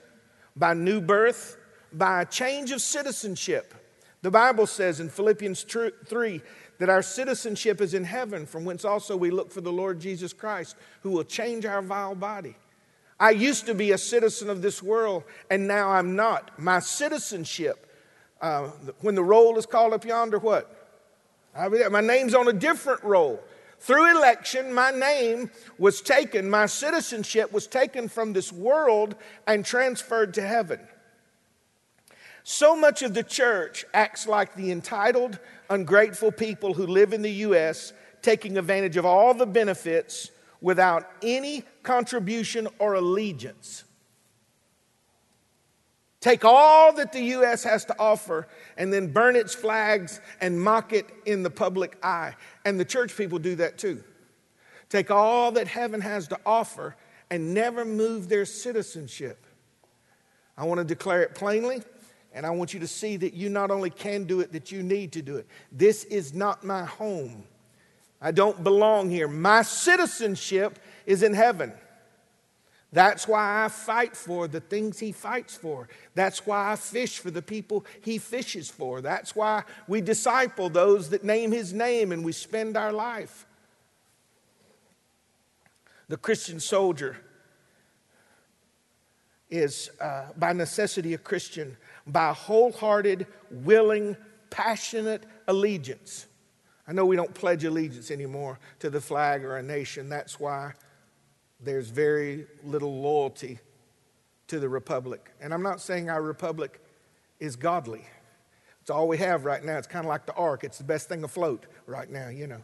by 0.55 0.73
new 0.73 1.01
birth, 1.01 1.55
by 1.93 2.23
a 2.23 2.25
change 2.25 2.71
of 2.71 2.81
citizenship. 2.81 3.75
The 4.23 4.31
Bible 4.31 4.65
says 4.65 4.99
in 4.99 5.07
Philippians 5.07 5.63
3 5.63 6.41
that 6.79 6.89
our 6.89 7.03
citizenship 7.03 7.79
is 7.79 7.93
in 7.93 8.03
heaven, 8.03 8.47
from 8.47 8.65
whence 8.65 8.83
also 8.83 9.15
we 9.15 9.29
look 9.29 9.51
for 9.51 9.61
the 9.61 9.71
Lord 9.71 9.99
Jesus 9.99 10.33
Christ, 10.33 10.75
who 11.01 11.11
will 11.11 11.23
change 11.23 11.63
our 11.63 11.83
vile 11.83 12.15
body. 12.15 12.55
I 13.19 13.31
used 13.31 13.67
to 13.67 13.75
be 13.75 13.91
a 13.91 13.99
citizen 13.99 14.49
of 14.49 14.63
this 14.63 14.81
world, 14.81 15.25
and 15.51 15.67
now 15.67 15.91
I'm 15.91 16.15
not. 16.15 16.57
My 16.57 16.79
citizenship 16.79 17.85
uh, 18.41 18.69
when 19.01 19.13
the 19.13 19.23
roll 19.23 19.59
is 19.59 19.67
called 19.67 19.93
up 19.93 20.05
yonder, 20.05 20.39
what? 20.39 20.75
My 21.55 22.01
name's 22.01 22.33
on 22.33 22.47
a 22.47 22.53
different 22.53 23.03
roll. 23.03 23.43
Through 23.79 24.17
election, 24.17 24.73
my 24.73 24.91
name 24.91 25.51
was 25.77 26.01
taken, 26.01 26.49
my 26.49 26.65
citizenship 26.65 27.51
was 27.51 27.65
taken 27.65 28.09
from 28.09 28.33
this 28.33 28.51
world 28.51 29.15
and 29.47 29.65
transferred 29.65 30.33
to 30.33 30.41
heaven. 30.41 30.79
So 32.43 32.75
much 32.75 33.01
of 33.03 33.13
the 33.13 33.23
church 33.23 33.85
acts 33.93 34.27
like 34.27 34.55
the 34.55 34.71
entitled, 34.71 35.39
ungrateful 35.69 36.31
people 36.31 36.73
who 36.73 36.87
live 36.87 37.13
in 37.13 37.21
the 37.21 37.31
U.S., 37.31 37.93
taking 38.21 38.57
advantage 38.57 38.97
of 38.97 39.05
all 39.05 39.33
the 39.33 39.45
benefits 39.45 40.31
without 40.59 41.09
any 41.21 41.63
contribution 41.83 42.67
or 42.79 42.95
allegiance. 42.95 43.85
Take 46.21 46.43
all 46.43 46.93
that 46.93 47.13
the 47.13 47.21
U.S. 47.21 47.63
has 47.63 47.85
to 47.85 47.95
offer 47.97 48.47
and 48.77 48.91
then 48.91 49.11
burn 49.11 49.37
its 49.37 49.55
flags 49.55 50.19
and 50.41 50.61
mock 50.61 50.91
it 50.91 51.05
in 51.25 51.43
the 51.43 51.49
public 51.49 51.97
eye. 52.03 52.35
And 52.65 52.77
the 52.77 52.85
church 52.85 53.15
people 53.15 53.39
do 53.39 53.55
that 53.55 53.77
too. 53.77 54.03
Take 54.89 55.11
all 55.11 55.51
that 55.53 55.67
heaven 55.67 56.01
has 56.01 56.27
to 56.29 56.39
offer 56.45 56.95
and 57.29 57.53
never 57.53 57.85
move 57.85 58.27
their 58.27 58.45
citizenship. 58.45 59.45
I 60.57 60.65
want 60.65 60.79
to 60.79 60.83
declare 60.83 61.21
it 61.21 61.35
plainly, 61.35 61.81
and 62.33 62.45
I 62.45 62.49
want 62.49 62.73
you 62.73 62.81
to 62.81 62.87
see 62.87 63.15
that 63.17 63.33
you 63.33 63.47
not 63.47 63.71
only 63.71 63.89
can 63.89 64.25
do 64.25 64.41
it, 64.41 64.51
that 64.51 64.73
you 64.73 64.83
need 64.83 65.13
to 65.13 65.21
do 65.21 65.37
it. 65.37 65.47
This 65.71 66.03
is 66.05 66.33
not 66.33 66.65
my 66.65 66.83
home. 66.83 67.45
I 68.21 68.31
don't 68.31 68.61
belong 68.61 69.09
here. 69.09 69.29
My 69.29 69.61
citizenship 69.61 70.79
is 71.05 71.23
in 71.23 71.33
heaven. 71.33 71.71
That's 72.91 73.27
why 73.27 73.65
I 73.65 73.67
fight 73.67 74.15
for 74.15 74.47
the 74.47 74.59
things 74.59 74.97
he 74.97 75.11
fights 75.11 75.55
for. 75.55 75.87
That's 76.15 76.47
why 76.47 76.71
I 76.71 76.75
fish 76.75 77.19
for 77.19 77.29
the 77.29 77.41
people 77.41 77.85
he 78.01 78.17
fishes 78.17 78.69
for. 78.69 78.99
That's 79.01 79.35
why 79.35 79.63
we 79.87 80.01
disciple 80.01 80.69
those 80.69 81.09
that 81.09 81.23
name 81.23 81.51
his 81.51 81.71
name 81.71 82.11
and 82.11 82.25
we 82.25 82.31
spend 82.31 82.75
our 82.75 82.91
life. 82.91 83.45
The 86.07 86.17
Christian 86.17 86.59
soldier 86.59 87.17
is, 89.51 89.91
uh, 90.01 90.29
by 90.35 90.53
necessity, 90.53 91.13
a 91.13 91.19
Christian 91.19 91.77
by 92.07 92.33
wholehearted, 92.33 93.27
willing, 93.51 94.17
passionate 94.49 95.23
allegiance. 95.47 96.25
I 96.87 96.93
know 96.93 97.05
we 97.05 97.15
don't 97.15 97.33
pledge 97.35 97.63
allegiance 97.63 98.09
anymore 98.09 98.57
to 98.79 98.89
the 98.89 98.99
flag 98.99 99.43
or 99.43 99.57
a 99.57 99.63
nation. 99.63 100.09
That's 100.09 100.39
why 100.39 100.73
there's 101.59 101.89
very 101.89 102.47
little 102.63 103.01
loyalty 103.01 103.59
to 104.47 104.59
the 104.59 104.69
republic. 104.69 105.31
And 105.41 105.53
I'm 105.53 105.63
not 105.63 105.81
saying 105.81 106.09
our 106.09 106.21
republic 106.21 106.81
is 107.39 107.55
godly. 107.55 108.05
It's 108.81 108.89
all 108.89 109.07
we 109.07 109.17
have 109.17 109.45
right 109.45 109.63
now. 109.63 109.77
It's 109.77 109.87
kind 109.87 110.05
of 110.05 110.09
like 110.09 110.25
the 110.25 110.33
ark, 110.33 110.63
it's 110.63 110.77
the 110.77 110.83
best 110.83 111.09
thing 111.09 111.23
afloat 111.23 111.65
right 111.85 112.09
now, 112.09 112.29
you 112.29 112.47
know. 112.47 112.61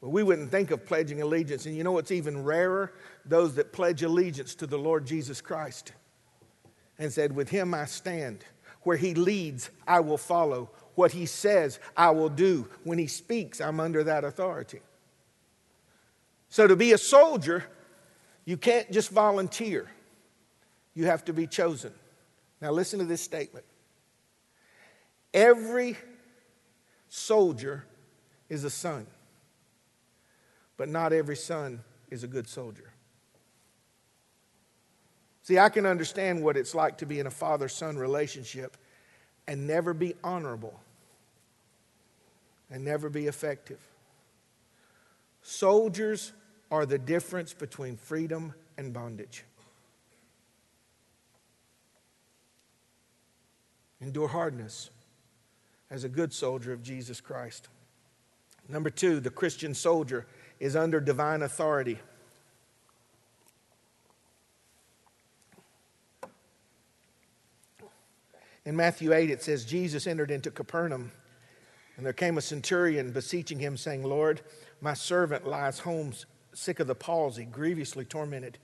But 0.00 0.10
we 0.10 0.22
wouldn't 0.22 0.50
think 0.50 0.70
of 0.70 0.84
pledging 0.84 1.22
allegiance. 1.22 1.64
And 1.64 1.74
you 1.74 1.82
know 1.82 1.92
what's 1.92 2.10
even 2.10 2.44
rarer? 2.44 2.92
Those 3.24 3.54
that 3.54 3.72
pledge 3.72 4.02
allegiance 4.02 4.54
to 4.56 4.66
the 4.66 4.76
Lord 4.76 5.06
Jesus 5.06 5.40
Christ 5.40 5.92
and 6.98 7.10
said, 7.10 7.34
With 7.34 7.48
him 7.48 7.72
I 7.72 7.86
stand. 7.86 8.44
Where 8.82 8.98
he 8.98 9.14
leads, 9.14 9.70
I 9.86 10.00
will 10.00 10.18
follow. 10.18 10.70
What 10.94 11.12
he 11.12 11.24
says, 11.24 11.80
I 11.96 12.10
will 12.10 12.28
do. 12.28 12.68
When 12.82 12.98
he 12.98 13.06
speaks, 13.06 13.62
I'm 13.62 13.80
under 13.80 14.04
that 14.04 14.24
authority. 14.24 14.80
So, 16.54 16.68
to 16.68 16.76
be 16.76 16.92
a 16.92 16.98
soldier, 16.98 17.64
you 18.44 18.56
can't 18.56 18.88
just 18.92 19.10
volunteer, 19.10 19.90
you 20.94 21.06
have 21.06 21.24
to 21.24 21.32
be 21.32 21.48
chosen. 21.48 21.92
Now, 22.60 22.70
listen 22.70 23.00
to 23.00 23.04
this 23.04 23.20
statement 23.20 23.64
every 25.34 25.96
soldier 27.08 27.84
is 28.48 28.62
a 28.62 28.70
son, 28.70 29.04
but 30.76 30.88
not 30.88 31.12
every 31.12 31.34
son 31.34 31.82
is 32.08 32.22
a 32.22 32.28
good 32.28 32.46
soldier. 32.46 32.92
See, 35.42 35.58
I 35.58 35.68
can 35.70 35.86
understand 35.86 36.40
what 36.40 36.56
it's 36.56 36.72
like 36.72 36.98
to 36.98 37.04
be 37.04 37.18
in 37.18 37.26
a 37.26 37.32
father 37.32 37.66
son 37.66 37.96
relationship 37.96 38.76
and 39.48 39.66
never 39.66 39.92
be 39.92 40.14
honorable 40.22 40.78
and 42.70 42.84
never 42.84 43.10
be 43.10 43.26
effective. 43.26 43.80
Soldiers 45.42 46.32
are 46.74 46.84
the 46.84 46.98
difference 46.98 47.52
between 47.52 47.96
freedom 47.96 48.52
and 48.76 48.92
bondage. 48.92 49.44
Endure 54.00 54.26
hardness 54.26 54.90
as 55.88 56.02
a 56.02 56.08
good 56.08 56.32
soldier 56.32 56.72
of 56.72 56.82
Jesus 56.82 57.20
Christ. 57.20 57.68
Number 58.68 58.90
two, 58.90 59.20
the 59.20 59.30
Christian 59.30 59.72
soldier 59.72 60.26
is 60.58 60.74
under 60.74 60.98
divine 60.98 61.42
authority. 61.42 62.00
In 68.64 68.74
Matthew 68.74 69.12
8, 69.12 69.30
it 69.30 69.44
says, 69.44 69.64
Jesus 69.64 70.08
entered 70.08 70.32
into 70.32 70.50
Capernaum, 70.50 71.12
and 71.96 72.04
there 72.04 72.12
came 72.12 72.36
a 72.36 72.40
centurion 72.42 73.12
beseeching 73.12 73.60
him, 73.60 73.76
saying, 73.76 74.02
Lord, 74.02 74.40
my 74.80 74.94
servant 74.94 75.46
lies 75.46 75.78
home 75.78 76.12
sick 76.54 76.80
of 76.80 76.86
the 76.86 76.94
palsy, 76.94 77.44
grievously 77.44 78.04
tormented. 78.04 78.58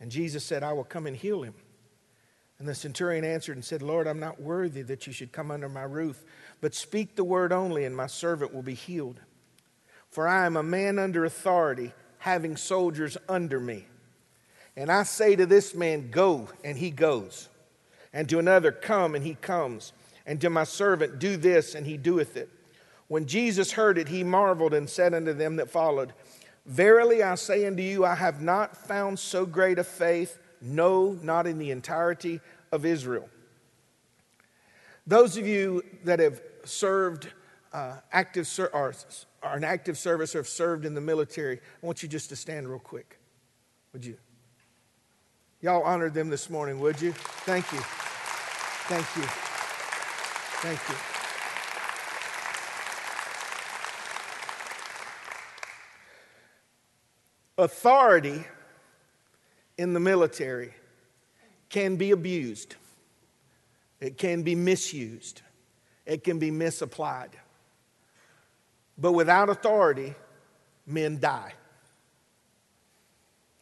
And 0.00 0.10
Jesus 0.10 0.44
said, 0.44 0.62
I 0.62 0.72
will 0.72 0.84
come 0.84 1.06
and 1.06 1.16
heal 1.16 1.42
him. 1.42 1.54
And 2.58 2.68
the 2.68 2.74
centurion 2.74 3.24
answered 3.24 3.56
and 3.56 3.64
said, 3.64 3.80
Lord, 3.80 4.06
I'm 4.06 4.20
not 4.20 4.40
worthy 4.40 4.82
that 4.82 5.06
you 5.06 5.12
should 5.12 5.32
come 5.32 5.50
under 5.50 5.68
my 5.68 5.82
roof, 5.82 6.22
but 6.60 6.74
speak 6.74 7.16
the 7.16 7.24
word 7.24 7.52
only, 7.52 7.84
and 7.84 7.96
my 7.96 8.06
servant 8.06 8.52
will 8.52 8.62
be 8.62 8.74
healed. 8.74 9.20
For 10.10 10.28
I 10.28 10.44
am 10.44 10.56
a 10.56 10.62
man 10.62 10.98
under 10.98 11.24
authority, 11.24 11.92
having 12.18 12.56
soldiers 12.56 13.16
under 13.28 13.58
me. 13.60 13.86
And 14.76 14.90
I 14.90 15.04
say 15.04 15.36
to 15.36 15.46
this 15.46 15.74
man, 15.74 16.10
Go, 16.10 16.48
and 16.62 16.76
he 16.76 16.90
goes. 16.90 17.48
And 18.12 18.28
to 18.28 18.38
another, 18.38 18.72
Come, 18.72 19.14
and 19.14 19.24
he 19.24 19.34
comes. 19.34 19.92
And 20.26 20.40
to 20.42 20.50
my 20.50 20.64
servant, 20.64 21.18
Do 21.18 21.36
this, 21.36 21.74
and 21.74 21.86
he 21.86 21.96
doeth 21.96 22.36
it. 22.36 22.50
When 23.08 23.26
Jesus 23.26 23.72
heard 23.72 23.98
it, 23.98 24.08
he 24.08 24.22
marveled 24.22 24.74
and 24.74 24.88
said 24.88 25.14
unto 25.14 25.32
them 25.32 25.56
that 25.56 25.70
followed, 25.70 26.12
Verily 26.70 27.20
I 27.20 27.34
say 27.34 27.66
unto 27.66 27.82
you, 27.82 28.04
I 28.04 28.14
have 28.14 28.40
not 28.40 28.76
found 28.76 29.18
so 29.18 29.44
great 29.44 29.80
a 29.80 29.84
faith 29.84 30.38
no, 30.60 31.18
not 31.20 31.48
in 31.48 31.58
the 31.58 31.72
entirety 31.72 32.40
of 32.70 32.86
Israel. 32.86 33.28
Those 35.04 35.36
of 35.36 35.48
you 35.48 35.82
that 36.04 36.20
have 36.20 36.40
served 36.64 37.26
uh, 37.72 37.96
active 38.12 38.46
ser- 38.46 38.70
or 38.72 38.94
are 39.42 39.56
an 39.56 39.64
active 39.64 39.98
service 39.98 40.36
or 40.36 40.38
have 40.38 40.48
served 40.48 40.84
in 40.84 40.94
the 40.94 41.00
military, 41.00 41.56
I 41.56 41.86
want 41.86 42.04
you 42.04 42.08
just 42.08 42.28
to 42.28 42.36
stand 42.36 42.68
real 42.68 42.78
quick. 42.78 43.18
Would 43.92 44.04
you? 44.04 44.16
Y'all 45.62 45.82
honored 45.82 46.14
them 46.14 46.28
this 46.28 46.48
morning, 46.48 46.78
would 46.78 47.02
you? 47.02 47.10
Thank 47.12 47.72
you. 47.72 47.80
Thank 48.86 49.16
you. 49.16 49.24
Thank 50.62 50.88
you. 50.88 51.09
Authority 57.60 58.42
in 59.76 59.92
the 59.92 60.00
military 60.00 60.72
can 61.68 61.96
be 61.96 62.10
abused, 62.10 62.74
it 64.00 64.16
can 64.16 64.42
be 64.42 64.54
misused, 64.54 65.42
it 66.06 66.24
can 66.24 66.38
be 66.38 66.50
misapplied. 66.50 67.36
But 68.96 69.12
without 69.12 69.50
authority, 69.50 70.14
men 70.86 71.20
die. 71.20 71.52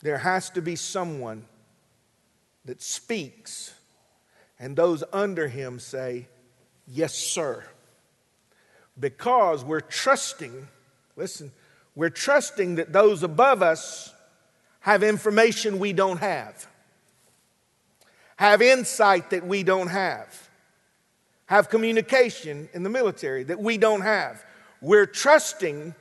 There 0.02 0.18
has 0.18 0.48
to 0.50 0.62
be 0.62 0.76
someone 0.76 1.44
that 2.66 2.80
speaks, 2.80 3.74
and 4.60 4.76
those 4.76 5.02
under 5.12 5.48
him 5.48 5.80
say, 5.80 6.28
Yes, 6.86 7.14
sir. 7.14 7.64
Because 8.96 9.64
we're 9.64 9.80
trusting, 9.80 10.68
listen, 11.16 11.50
we're 11.98 12.10
trusting 12.10 12.76
that 12.76 12.92
those 12.92 13.24
above 13.24 13.60
us 13.60 14.14
have 14.78 15.02
information 15.02 15.80
we 15.80 15.92
don't 15.92 16.18
have, 16.18 16.68
have 18.36 18.62
insight 18.62 19.30
that 19.30 19.44
we 19.44 19.64
don't 19.64 19.88
have, 19.88 20.48
have 21.46 21.68
communication 21.68 22.68
in 22.72 22.84
the 22.84 22.88
military 22.88 23.42
that 23.42 23.58
we 23.58 23.76
don't 23.78 24.02
have. 24.02 24.44
We're 24.80 25.06
trusting 25.06 25.92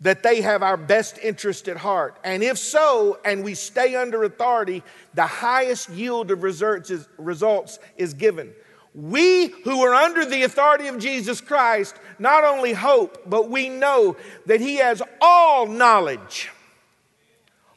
that 0.00 0.24
they 0.24 0.40
have 0.40 0.64
our 0.64 0.76
best 0.76 1.16
interest 1.18 1.68
at 1.68 1.76
heart. 1.76 2.18
And 2.24 2.42
if 2.42 2.58
so, 2.58 3.20
and 3.24 3.44
we 3.44 3.54
stay 3.54 3.94
under 3.94 4.24
authority, 4.24 4.82
the 5.14 5.26
highest 5.26 5.90
yield 5.90 6.32
of 6.32 6.42
results 6.42 7.78
is, 7.96 8.14
given. 8.14 8.52
We 8.94 9.48
who 9.64 9.82
are 9.82 9.94
under 9.94 10.24
the 10.24 10.42
authority 10.42 10.88
of 10.88 10.98
Jesus 10.98 11.40
Christ 11.40 11.94
not 12.18 12.44
only 12.44 12.72
hope, 12.72 13.22
but 13.26 13.48
we 13.48 13.68
know 13.68 14.16
that 14.46 14.60
He 14.60 14.76
has 14.76 15.02
all 15.20 15.66
knowledge 15.66 16.50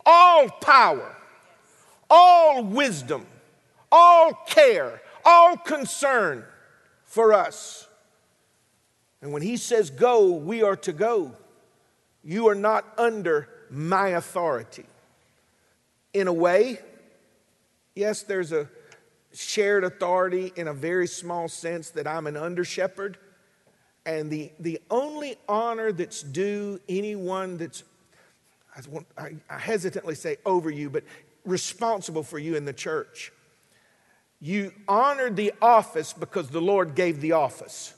all 0.05 0.49
power, 0.49 1.15
all 2.09 2.63
wisdom, 2.63 3.25
all 3.91 4.33
care, 4.47 5.01
all 5.25 5.57
concern 5.57 6.43
for 7.05 7.33
us. 7.33 7.87
And 9.21 9.31
when 9.31 9.41
he 9.41 9.57
says 9.57 9.89
go, 9.89 10.31
we 10.31 10.63
are 10.63 10.75
to 10.77 10.91
go. 10.91 11.31
You 12.23 12.47
are 12.49 12.55
not 12.55 12.85
under 12.97 13.47
my 13.69 14.09
authority. 14.09 14.85
In 16.13 16.27
a 16.27 16.33
way, 16.33 16.79
yes, 17.95 18.23
there's 18.23 18.51
a 18.51 18.69
shared 19.33 19.83
authority 19.83 20.53
in 20.55 20.67
a 20.67 20.73
very 20.73 21.07
small 21.07 21.47
sense 21.47 21.89
that 21.91 22.07
I'm 22.07 22.27
an 22.27 22.37
under 22.37 22.63
shepherd. 22.63 23.17
And 24.05 24.29
the, 24.29 24.51
the 24.59 24.81
only 24.91 25.37
honor 25.47 25.91
that's 25.91 26.21
due 26.21 26.79
anyone 26.87 27.57
that's 27.57 27.83
I, 28.75 28.81
want, 28.89 29.07
I, 29.17 29.35
I 29.49 29.59
hesitantly 29.59 30.15
say 30.15 30.37
over 30.45 30.69
you, 30.69 30.89
but 30.89 31.03
responsible 31.45 32.23
for 32.23 32.39
you 32.39 32.55
in 32.55 32.65
the 32.65 32.73
church. 32.73 33.31
You 34.39 34.73
honored 34.87 35.35
the 35.35 35.53
office 35.61 36.13
because 36.13 36.49
the 36.49 36.61
Lord 36.61 36.95
gave 36.95 37.21
the 37.21 37.33
office, 37.33 37.93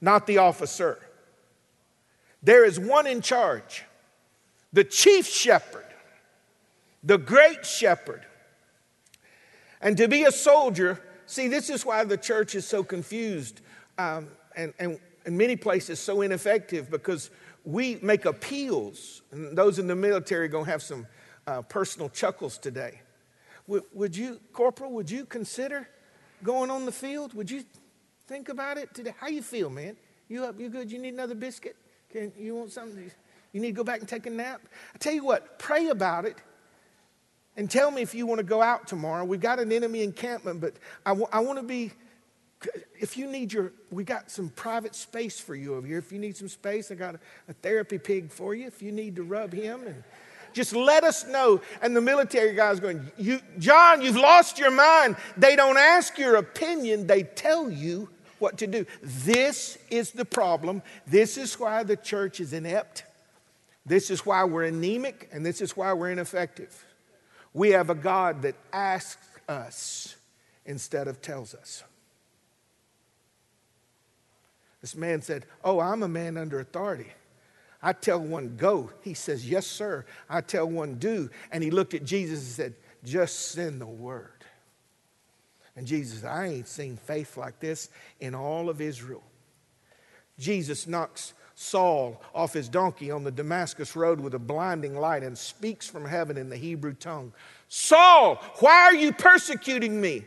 not 0.00 0.26
the 0.26 0.38
officer. 0.38 0.98
There 2.42 2.64
is 2.64 2.78
one 2.78 3.06
in 3.06 3.20
charge, 3.20 3.84
the 4.72 4.84
chief 4.84 5.26
shepherd, 5.26 5.84
the 7.02 7.18
great 7.18 7.66
shepherd. 7.66 8.25
And 9.86 9.96
to 9.98 10.08
be 10.08 10.24
a 10.24 10.32
soldier, 10.32 11.00
see, 11.26 11.46
this 11.46 11.70
is 11.70 11.86
why 11.86 12.02
the 12.02 12.16
church 12.16 12.56
is 12.56 12.66
so 12.66 12.82
confused 12.82 13.60
um, 13.98 14.26
and, 14.56 14.74
and 14.80 14.98
in 15.24 15.36
many 15.36 15.54
places 15.54 16.00
so 16.00 16.22
ineffective 16.22 16.90
because 16.90 17.30
we 17.64 18.00
make 18.02 18.24
appeals, 18.24 19.22
and 19.30 19.56
those 19.56 19.78
in 19.78 19.86
the 19.86 19.94
military 19.94 20.46
are 20.46 20.48
going 20.48 20.64
to 20.64 20.70
have 20.72 20.82
some 20.82 21.06
uh, 21.46 21.62
personal 21.62 22.08
chuckles 22.08 22.58
today. 22.58 23.00
Would, 23.68 23.84
would 23.92 24.16
you, 24.16 24.40
Corporal, 24.52 24.90
would 24.90 25.08
you 25.08 25.24
consider 25.24 25.88
going 26.42 26.68
on 26.68 26.84
the 26.84 26.90
field? 26.90 27.32
Would 27.34 27.48
you 27.48 27.62
think 28.26 28.48
about 28.48 28.78
it 28.78 28.92
today? 28.92 29.14
How 29.20 29.28
you 29.28 29.40
feel, 29.40 29.70
man? 29.70 29.96
You 30.28 30.46
up? 30.46 30.58
You 30.58 30.68
good? 30.68 30.90
You 30.90 30.98
need 30.98 31.14
another 31.14 31.36
biscuit? 31.36 31.76
Can 32.10 32.32
you 32.36 32.56
want 32.56 32.72
something? 32.72 33.08
You 33.52 33.60
need 33.60 33.68
to 33.68 33.76
go 33.76 33.84
back 33.84 34.00
and 34.00 34.08
take 34.08 34.26
a 34.26 34.30
nap? 34.30 34.62
I 34.96 34.98
tell 34.98 35.12
you 35.12 35.24
what, 35.24 35.60
pray 35.60 35.90
about 35.90 36.24
it 36.24 36.38
and 37.56 37.70
tell 37.70 37.90
me 37.90 38.02
if 38.02 38.14
you 38.14 38.26
want 38.26 38.38
to 38.38 38.44
go 38.44 38.62
out 38.62 38.86
tomorrow. 38.86 39.24
We've 39.24 39.40
got 39.40 39.58
an 39.58 39.72
enemy 39.72 40.02
encampment, 40.02 40.60
but 40.60 40.74
I, 41.04 41.10
w- 41.10 41.28
I 41.32 41.40
want 41.40 41.58
to 41.58 41.64
be 41.64 41.92
if 42.98 43.16
you 43.16 43.26
need 43.26 43.52
your, 43.52 43.72
we 43.90 44.04
got 44.04 44.30
some 44.30 44.48
private 44.50 44.94
space 44.94 45.38
for 45.38 45.54
you 45.54 45.74
over 45.74 45.86
here. 45.86 45.98
If 45.98 46.10
you 46.10 46.18
need 46.18 46.36
some 46.36 46.48
space, 46.48 46.90
I 46.90 46.94
got 46.94 47.14
a, 47.14 47.20
a 47.48 47.52
therapy 47.52 47.98
pig 47.98 48.30
for 48.30 48.54
you. 48.54 48.66
If 48.66 48.82
you 48.82 48.92
need 48.92 49.16
to 49.16 49.22
rub 49.22 49.52
him 49.52 49.86
and 49.86 50.02
just 50.52 50.74
let 50.74 51.04
us 51.04 51.26
know. 51.26 51.60
And 51.82 51.94
the 51.94 52.00
military 52.00 52.54
guy's 52.54 52.80
going, 52.80 53.10
you, 53.18 53.40
John, 53.58 54.00
you've 54.00 54.16
lost 54.16 54.58
your 54.58 54.70
mind. 54.70 55.16
They 55.36 55.54
don't 55.54 55.76
ask 55.76 56.16
your 56.18 56.36
opinion, 56.36 57.06
they 57.06 57.24
tell 57.24 57.70
you 57.70 58.08
what 58.38 58.58
to 58.58 58.66
do. 58.66 58.86
This 59.02 59.76
is 59.90 60.12
the 60.12 60.24
problem. 60.24 60.82
This 61.06 61.36
is 61.36 61.60
why 61.60 61.82
the 61.82 61.96
church 61.96 62.40
is 62.40 62.52
inept. 62.54 63.04
This 63.84 64.10
is 64.10 64.24
why 64.26 64.44
we're 64.44 64.64
anemic, 64.64 65.28
and 65.30 65.44
this 65.44 65.60
is 65.60 65.76
why 65.76 65.92
we're 65.92 66.10
ineffective. 66.10 66.85
We 67.56 67.70
have 67.70 67.88
a 67.88 67.94
God 67.94 68.42
that 68.42 68.54
asks 68.70 69.26
us 69.48 70.14
instead 70.66 71.08
of 71.08 71.22
tells 71.22 71.54
us. 71.54 71.82
This 74.82 74.94
man 74.94 75.22
said, 75.22 75.46
Oh, 75.64 75.80
I'm 75.80 76.02
a 76.02 76.08
man 76.08 76.36
under 76.36 76.60
authority. 76.60 77.10
I 77.82 77.94
tell 77.94 78.20
one, 78.20 78.58
go. 78.58 78.90
He 79.00 79.14
says, 79.14 79.48
Yes, 79.48 79.66
sir. 79.66 80.04
I 80.28 80.42
tell 80.42 80.66
one, 80.66 80.96
do. 80.96 81.30
And 81.50 81.64
he 81.64 81.70
looked 81.70 81.94
at 81.94 82.04
Jesus 82.04 82.40
and 82.40 82.48
said, 82.48 82.74
Just 83.02 83.52
send 83.52 83.80
the 83.80 83.86
word. 83.86 84.44
And 85.76 85.86
Jesus 85.86 86.24
I 86.24 86.48
ain't 86.48 86.68
seen 86.68 86.98
faith 86.98 87.38
like 87.38 87.58
this 87.58 87.88
in 88.20 88.34
all 88.34 88.68
of 88.68 88.82
Israel. 88.82 89.24
Jesus 90.38 90.86
knocks 90.86 91.32
Saul 91.58 92.20
off 92.34 92.52
his 92.52 92.68
donkey 92.68 93.10
on 93.10 93.24
the 93.24 93.30
Damascus 93.30 93.96
road 93.96 94.20
with 94.20 94.34
a 94.34 94.38
blinding 94.38 94.94
light 94.94 95.22
and 95.22 95.36
speaks 95.36 95.88
from 95.88 96.04
heaven 96.04 96.36
in 96.36 96.50
the 96.50 96.56
Hebrew 96.56 96.92
tongue 96.92 97.32
Saul, 97.68 98.36
why 98.60 98.82
are 98.82 98.94
you 98.94 99.12
persecuting 99.12 100.00
me? 100.00 100.24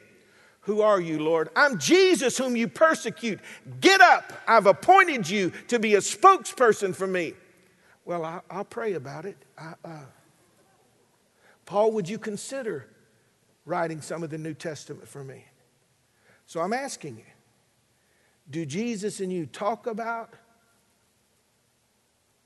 Who 0.62 0.82
are 0.82 1.00
you, 1.00 1.20
Lord? 1.20 1.50
I'm 1.56 1.80
Jesus 1.80 2.38
whom 2.38 2.56
you 2.56 2.68
persecute. 2.68 3.40
Get 3.80 4.02
up. 4.02 4.34
I've 4.48 4.66
appointed 4.66 5.30
you 5.30 5.52
to 5.68 5.80
be 5.80 5.96
a 5.96 6.00
spokesperson 6.00 6.94
for 6.94 7.08
me. 7.08 7.34
Well, 8.04 8.26
I, 8.26 8.42
will 8.54 8.66
pray 8.66 8.94
about 8.94 9.26
it. 9.26 9.38
I, 9.58 9.74
uh, 9.86 10.00
Paul, 11.66 11.92
would 11.94 12.10
you 12.10 12.18
consider 12.18 12.88
writing 13.66 14.02
some 14.02 14.22
of 14.22 14.32
the 14.32 14.38
New 14.38 14.54
Testament 14.54 15.08
for 15.08 15.24
me? 15.24 15.46
So 16.46 16.60
I'm 16.60 16.74
asking 16.74 17.18
you 17.18 17.24
do 18.50 18.66
Jesus 18.66 19.20
and 19.20 19.32
you 19.32 19.46
talk 19.46 19.86
about 19.88 20.34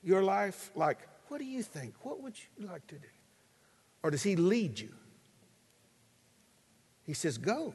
your 0.03 0.23
life 0.23 0.71
like, 0.75 0.97
what 1.27 1.39
do 1.39 1.45
you 1.45 1.63
think? 1.63 1.93
What 2.01 2.21
would 2.21 2.35
you 2.37 2.67
like 2.67 2.85
to 2.87 2.95
do? 2.95 3.07
Or 4.03 4.11
does 4.11 4.23
he 4.23 4.35
lead 4.35 4.79
you? 4.79 4.93
He 7.05 7.13
says, 7.13 7.37
go. 7.37 7.73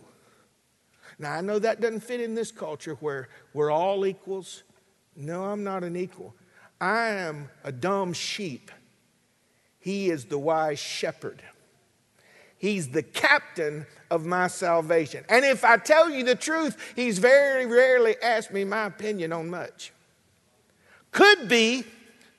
Now, 1.18 1.32
I 1.32 1.40
know 1.40 1.58
that 1.58 1.80
doesn't 1.80 2.00
fit 2.00 2.20
in 2.20 2.34
this 2.34 2.52
culture 2.52 2.94
where 3.00 3.28
we're 3.52 3.70
all 3.70 4.06
equals. 4.06 4.62
No, 5.16 5.44
I'm 5.44 5.64
not 5.64 5.82
an 5.84 5.96
equal. 5.96 6.34
I 6.80 7.08
am 7.08 7.50
a 7.64 7.72
dumb 7.72 8.12
sheep. 8.12 8.70
He 9.80 10.10
is 10.10 10.26
the 10.26 10.38
wise 10.38 10.78
shepherd. 10.78 11.42
He's 12.58 12.88
the 12.88 13.02
captain 13.02 13.86
of 14.10 14.26
my 14.26 14.48
salvation. 14.48 15.24
And 15.28 15.44
if 15.44 15.64
I 15.64 15.76
tell 15.76 16.10
you 16.10 16.24
the 16.24 16.34
truth, 16.34 16.76
he's 16.94 17.18
very 17.18 17.66
rarely 17.66 18.16
asked 18.22 18.52
me 18.52 18.64
my 18.64 18.86
opinion 18.86 19.32
on 19.32 19.48
much. 19.48 19.92
Could 21.10 21.48
be 21.48 21.84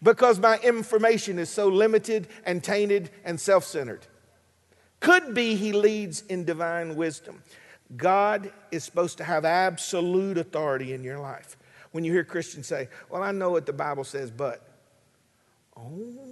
because 0.02 0.40
my 0.40 0.58
information 0.60 1.40
is 1.40 1.50
so 1.50 1.68
limited 1.68 2.28
and 2.46 2.64
tainted 2.64 3.10
and 3.24 3.40
self 3.40 3.64
centered. 3.64 4.06
Could 5.00 5.34
be 5.34 5.56
he 5.56 5.72
leads 5.72 6.22
in 6.24 6.46
divine 6.46 6.96
wisdom. 6.96 7.42
God 7.96 8.52
is 8.72 8.84
supposed 8.84 9.18
to 9.18 9.24
have 9.24 9.46
absolute 9.46 10.38
authority 10.38 10.94
in 10.94 11.04
your 11.04 11.20
life. 11.20 11.58
When 11.92 12.04
you 12.04 12.12
hear 12.12 12.24
Christians 12.24 12.68
say, 12.68 12.90
Well, 13.10 13.24
I 13.24 13.32
know 13.32 13.50
what 13.50 13.66
the 13.66 13.74
Bible 13.74 14.04
says, 14.04 14.32
but. 14.32 14.66
Oh, 15.78 16.30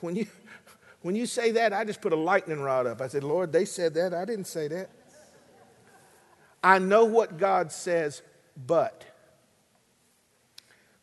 when 0.00 0.14
you, 0.14 0.26
when 1.02 1.16
you 1.16 1.26
say 1.26 1.52
that, 1.52 1.72
I 1.72 1.84
just 1.84 2.00
put 2.00 2.12
a 2.12 2.16
lightning 2.16 2.60
rod 2.60 2.86
up. 2.86 3.00
I 3.00 3.08
said, 3.08 3.24
Lord, 3.24 3.52
they 3.52 3.64
said 3.64 3.94
that. 3.94 4.14
I 4.14 4.24
didn't 4.24 4.46
say 4.46 4.68
that. 4.68 4.90
I 6.62 6.78
know 6.78 7.04
what 7.04 7.38
God 7.38 7.72
says, 7.72 8.22
but. 8.66 9.04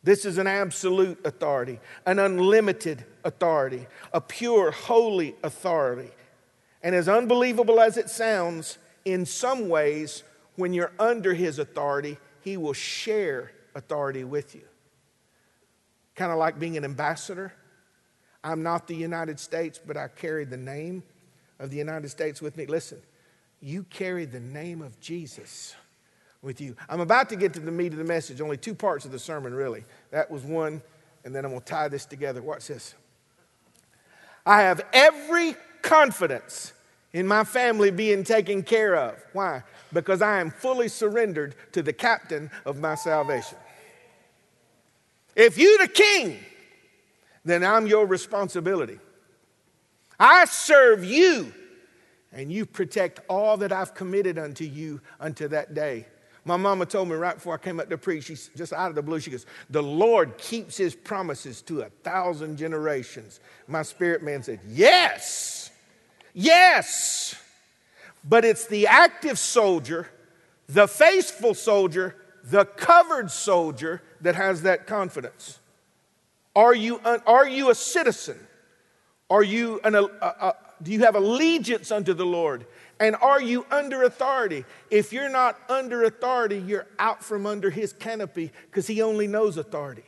This 0.06 0.24
is 0.24 0.38
an 0.38 0.46
absolute 0.46 1.18
authority, 1.26 1.80
an 2.06 2.20
unlimited 2.20 3.04
authority, 3.24 3.88
a 4.12 4.20
pure, 4.20 4.70
holy 4.70 5.34
authority. 5.42 6.12
And 6.80 6.94
as 6.94 7.08
unbelievable 7.08 7.80
as 7.80 7.96
it 7.96 8.08
sounds, 8.08 8.78
in 9.04 9.26
some 9.26 9.68
ways, 9.68 10.22
when 10.54 10.72
you're 10.72 10.92
under 11.00 11.34
his 11.34 11.58
authority, 11.58 12.18
he 12.42 12.56
will 12.56 12.72
share 12.72 13.50
authority 13.74 14.22
with 14.22 14.54
you. 14.54 14.62
Kind 16.14 16.30
of 16.30 16.38
like 16.38 16.60
being 16.60 16.76
an 16.76 16.84
ambassador. 16.84 17.52
I'm 18.44 18.62
not 18.62 18.86
the 18.86 18.94
United 18.94 19.40
States, 19.40 19.80
but 19.84 19.96
I 19.96 20.06
carry 20.06 20.44
the 20.44 20.56
name 20.56 21.02
of 21.58 21.70
the 21.70 21.78
United 21.78 22.10
States 22.10 22.40
with 22.40 22.56
me. 22.56 22.66
Listen, 22.66 23.02
you 23.60 23.82
carry 23.82 24.24
the 24.24 24.38
name 24.38 24.82
of 24.82 25.00
Jesus 25.00 25.74
with 26.42 26.60
you. 26.60 26.76
I'm 26.88 27.00
about 27.00 27.28
to 27.30 27.36
get 27.36 27.52
to 27.54 27.60
the 27.60 27.70
meat 27.70 27.92
of 27.92 27.98
the 27.98 28.04
message, 28.04 28.40
only 28.40 28.56
two 28.56 28.74
parts 28.74 29.04
of 29.04 29.12
the 29.12 29.18
sermon, 29.18 29.54
really. 29.54 29.84
That 30.10 30.30
was 30.30 30.42
one, 30.42 30.82
and 31.24 31.34
then 31.34 31.44
I'm 31.44 31.50
going 31.50 31.62
to 31.62 31.66
tie 31.66 31.88
this 31.88 32.06
together. 32.06 32.42
Watch 32.42 32.68
this. 32.68 32.94
I 34.44 34.62
have 34.62 34.80
every 34.92 35.56
confidence 35.82 36.72
in 37.12 37.26
my 37.26 37.44
family 37.44 37.90
being 37.90 38.22
taken 38.24 38.62
care 38.62 38.94
of. 38.94 39.20
Why? 39.32 39.62
Because 39.92 40.22
I 40.22 40.40
am 40.40 40.50
fully 40.50 40.88
surrendered 40.88 41.54
to 41.72 41.82
the 41.82 41.92
captain 41.92 42.50
of 42.64 42.78
my 42.78 42.94
salvation. 42.94 43.58
If 45.34 45.58
you're 45.58 45.78
the 45.78 45.88
king, 45.88 46.38
then 47.44 47.64
I'm 47.64 47.86
your 47.86 48.06
responsibility. 48.06 48.98
I 50.18 50.44
serve 50.46 51.04
you, 51.04 51.52
and 52.32 52.50
you 52.50 52.66
protect 52.66 53.20
all 53.28 53.56
that 53.58 53.72
I've 53.72 53.94
committed 53.94 54.38
unto 54.38 54.64
you 54.64 55.00
unto 55.20 55.48
that 55.48 55.74
day. 55.74 56.06
My 56.46 56.56
mama 56.56 56.86
told 56.86 57.08
me 57.08 57.16
right 57.16 57.34
before 57.34 57.54
I 57.54 57.58
came 57.58 57.80
up 57.80 57.90
to 57.90 57.98
preach, 57.98 58.24
she's 58.24 58.50
just 58.54 58.72
out 58.72 58.88
of 58.88 58.94
the 58.94 59.02
blue, 59.02 59.18
she 59.18 59.32
goes, 59.32 59.46
The 59.68 59.82
Lord 59.82 60.38
keeps 60.38 60.76
his 60.76 60.94
promises 60.94 61.60
to 61.62 61.80
a 61.80 61.88
thousand 62.04 62.56
generations. 62.56 63.40
My 63.66 63.82
spirit 63.82 64.22
man 64.22 64.44
said, 64.44 64.60
Yes, 64.68 65.72
yes. 66.32 67.34
But 68.22 68.44
it's 68.44 68.66
the 68.68 68.86
active 68.86 69.40
soldier, 69.40 70.08
the 70.68 70.86
faithful 70.86 71.52
soldier, 71.52 72.14
the 72.44 72.64
covered 72.64 73.32
soldier 73.32 74.00
that 74.20 74.36
has 74.36 74.62
that 74.62 74.86
confidence. 74.86 75.58
Are 76.54 76.74
you, 76.74 77.00
are 77.26 77.48
you 77.48 77.70
a 77.70 77.74
citizen? 77.74 78.38
Are 79.28 79.42
you 79.42 79.80
an, 79.82 79.96
a, 79.96 80.04
a, 80.04 80.54
do 80.80 80.92
you 80.92 81.00
have 81.00 81.16
allegiance 81.16 81.90
unto 81.90 82.14
the 82.14 82.26
Lord? 82.26 82.66
And 82.98 83.14
are 83.16 83.40
you 83.40 83.66
under 83.70 84.04
authority? 84.04 84.64
If 84.90 85.12
you're 85.12 85.28
not 85.28 85.58
under 85.68 86.04
authority, 86.04 86.58
you're 86.58 86.86
out 86.98 87.22
from 87.22 87.46
under 87.46 87.68
his 87.68 87.92
canopy 87.92 88.52
because 88.70 88.86
he 88.86 89.02
only 89.02 89.26
knows 89.26 89.56
authority. 89.56 90.04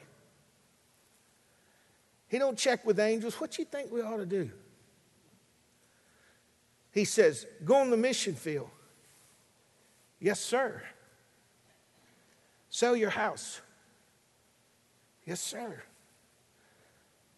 He 2.29 2.39
don't 2.39 2.57
check 2.57 2.85
with 2.87 2.99
angels. 2.99 3.35
What 3.41 3.59
you 3.59 3.65
think 3.65 3.93
we 3.93 4.01
ought 4.01 4.19
to 4.19 4.27
do? 4.27 4.51
He 6.93 7.05
says, 7.05 7.47
"Go 7.65 7.77
on 7.77 7.91
the 7.91 7.97
mission 7.97 8.35
field." 8.35 8.71
Yes, 10.21 10.41
sir. 10.41 10.83
Sell 12.71 12.97
your 12.97 13.11
house. 13.11 13.61
Yes, 15.25 15.41
sir. 15.41 15.83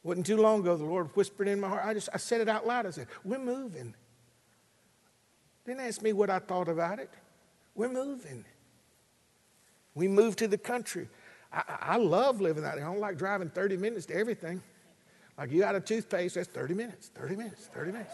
Wasn't 0.03 0.27
too 0.27 0.39
long 0.39 0.61
ago, 0.61 0.77
the 0.77 0.85
Lord 0.85 1.15
whispered 1.15 1.49
in 1.49 1.61
my 1.61 1.69
heart. 1.69 1.85
I 1.85 1.93
just 1.93 2.09
I 2.13 2.17
said 2.17 2.41
it 2.41 2.49
out 2.49 2.67
loud. 2.67 2.87
I 2.87 2.91
said, 2.91 3.07
We're 3.25 3.39
moving. 3.39 3.95
Didn't 5.71 5.87
ask 5.87 6.03
me 6.03 6.13
what 6.13 6.31
I 6.31 6.41
thought 6.41 6.67
about 6.67 6.99
it. 6.99 7.11
We're 7.77 7.93
moving. 7.93 8.45
We 9.95 10.09
moved 10.09 10.41
to 10.41 10.49
the 10.49 10.59
country. 10.59 11.09
I, 11.53 11.63
I 11.81 11.97
love 11.97 12.41
living 12.41 12.65
out 12.65 12.75
there. 12.75 12.85
I 12.85 12.91
don't 12.91 12.99
like 12.99 13.17
driving 13.17 13.51
30 13.51 13.77
minutes 13.77 14.07
to 14.07 14.17
everything. 14.17 14.61
Like 15.39 15.53
you 15.53 15.61
got 15.61 15.77
a 15.77 15.81
toothpaste, 15.81 16.35
that's 16.35 16.49
30 16.49 16.75
minutes, 16.75 17.13
30 17.15 17.37
minutes, 17.37 17.67
30 17.67 17.93
minutes. 17.93 18.13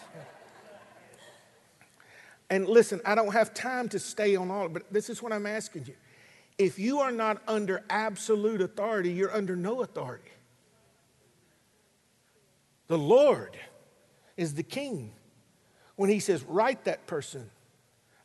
And 2.50 2.68
listen, 2.68 3.00
I 3.06 3.14
don't 3.14 3.32
have 3.32 3.54
time 3.54 3.88
to 3.88 3.98
stay 3.98 4.36
on 4.36 4.50
all, 4.50 4.68
but 4.68 4.92
this 4.92 5.08
is 5.08 5.22
what 5.22 5.32
I'm 5.32 5.46
asking 5.46 5.86
you. 5.86 5.94
If 6.58 6.78
you 6.78 7.00
are 7.00 7.10
not 7.10 7.40
under 7.48 7.82
absolute 7.88 8.60
authority, 8.60 9.12
you're 9.12 9.34
under 9.34 9.56
no 9.56 9.80
authority. 9.80 10.30
The 12.88 12.98
Lord 12.98 13.56
is 14.36 14.52
the 14.52 14.62
king. 14.62 15.14
When 15.96 16.10
he 16.10 16.20
says, 16.20 16.44
write 16.44 16.84
that 16.84 17.06
person, 17.06 17.50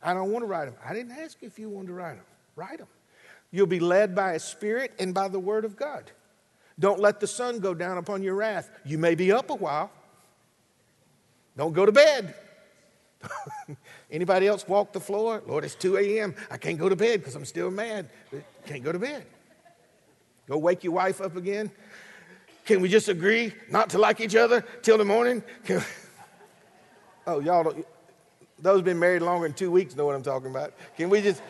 I 0.02 0.14
don't 0.14 0.30
want 0.30 0.42
to 0.42 0.46
write 0.46 0.68
him. 0.68 0.74
I 0.84 0.92
didn't 0.92 1.12
ask 1.12 1.38
if 1.42 1.58
you 1.58 1.68
wanted 1.68 1.88
to 1.88 1.94
write 1.94 2.16
him. 2.16 2.24
Write 2.54 2.80
him. 2.80 2.86
You'll 3.50 3.66
be 3.66 3.80
led 3.80 4.14
by 4.14 4.32
a 4.32 4.38
spirit 4.38 4.92
and 4.98 5.12
by 5.14 5.28
the 5.28 5.38
word 5.38 5.64
of 5.64 5.76
God. 5.76 6.10
Don't 6.78 6.98
let 6.98 7.20
the 7.20 7.26
sun 7.26 7.60
go 7.60 7.74
down 7.74 7.98
upon 7.98 8.22
your 8.22 8.34
wrath. 8.34 8.70
You 8.84 8.98
may 8.98 9.14
be 9.14 9.30
up 9.30 9.50
a 9.50 9.54
while. 9.54 9.90
Don't 11.56 11.72
go 11.72 11.84
to 11.84 11.92
bed. 11.92 12.34
Anybody 14.10 14.46
else 14.46 14.66
walk 14.66 14.92
the 14.92 15.00
floor? 15.00 15.42
Lord, 15.46 15.64
it's 15.64 15.74
2 15.74 15.98
a.m. 15.98 16.34
I 16.50 16.56
can't 16.56 16.78
go 16.78 16.88
to 16.88 16.96
bed 16.96 17.20
because 17.20 17.34
I'm 17.34 17.44
still 17.44 17.70
mad. 17.70 18.08
Can't 18.66 18.82
go 18.82 18.90
to 18.90 18.98
bed. 18.98 19.24
Go 20.48 20.58
wake 20.58 20.82
your 20.82 20.94
wife 20.94 21.20
up 21.20 21.36
again. 21.36 21.70
Can 22.64 22.80
we 22.80 22.88
just 22.88 23.08
agree 23.08 23.52
not 23.70 23.90
to 23.90 23.98
like 23.98 24.20
each 24.20 24.36
other 24.36 24.64
till 24.82 24.98
the 24.98 25.04
morning? 25.04 25.42
Oh, 27.26 27.40
y'all 27.40 27.64
don't, 27.64 27.86
those 28.58 28.82
been 28.82 28.98
married 28.98 29.22
longer 29.22 29.46
than 29.46 29.54
two 29.54 29.70
weeks 29.70 29.96
know 29.96 30.06
what 30.06 30.14
I'm 30.14 30.22
talking 30.22 30.50
about. 30.50 30.72
Can 30.96 31.10
we 31.10 31.20
just, 31.20 31.42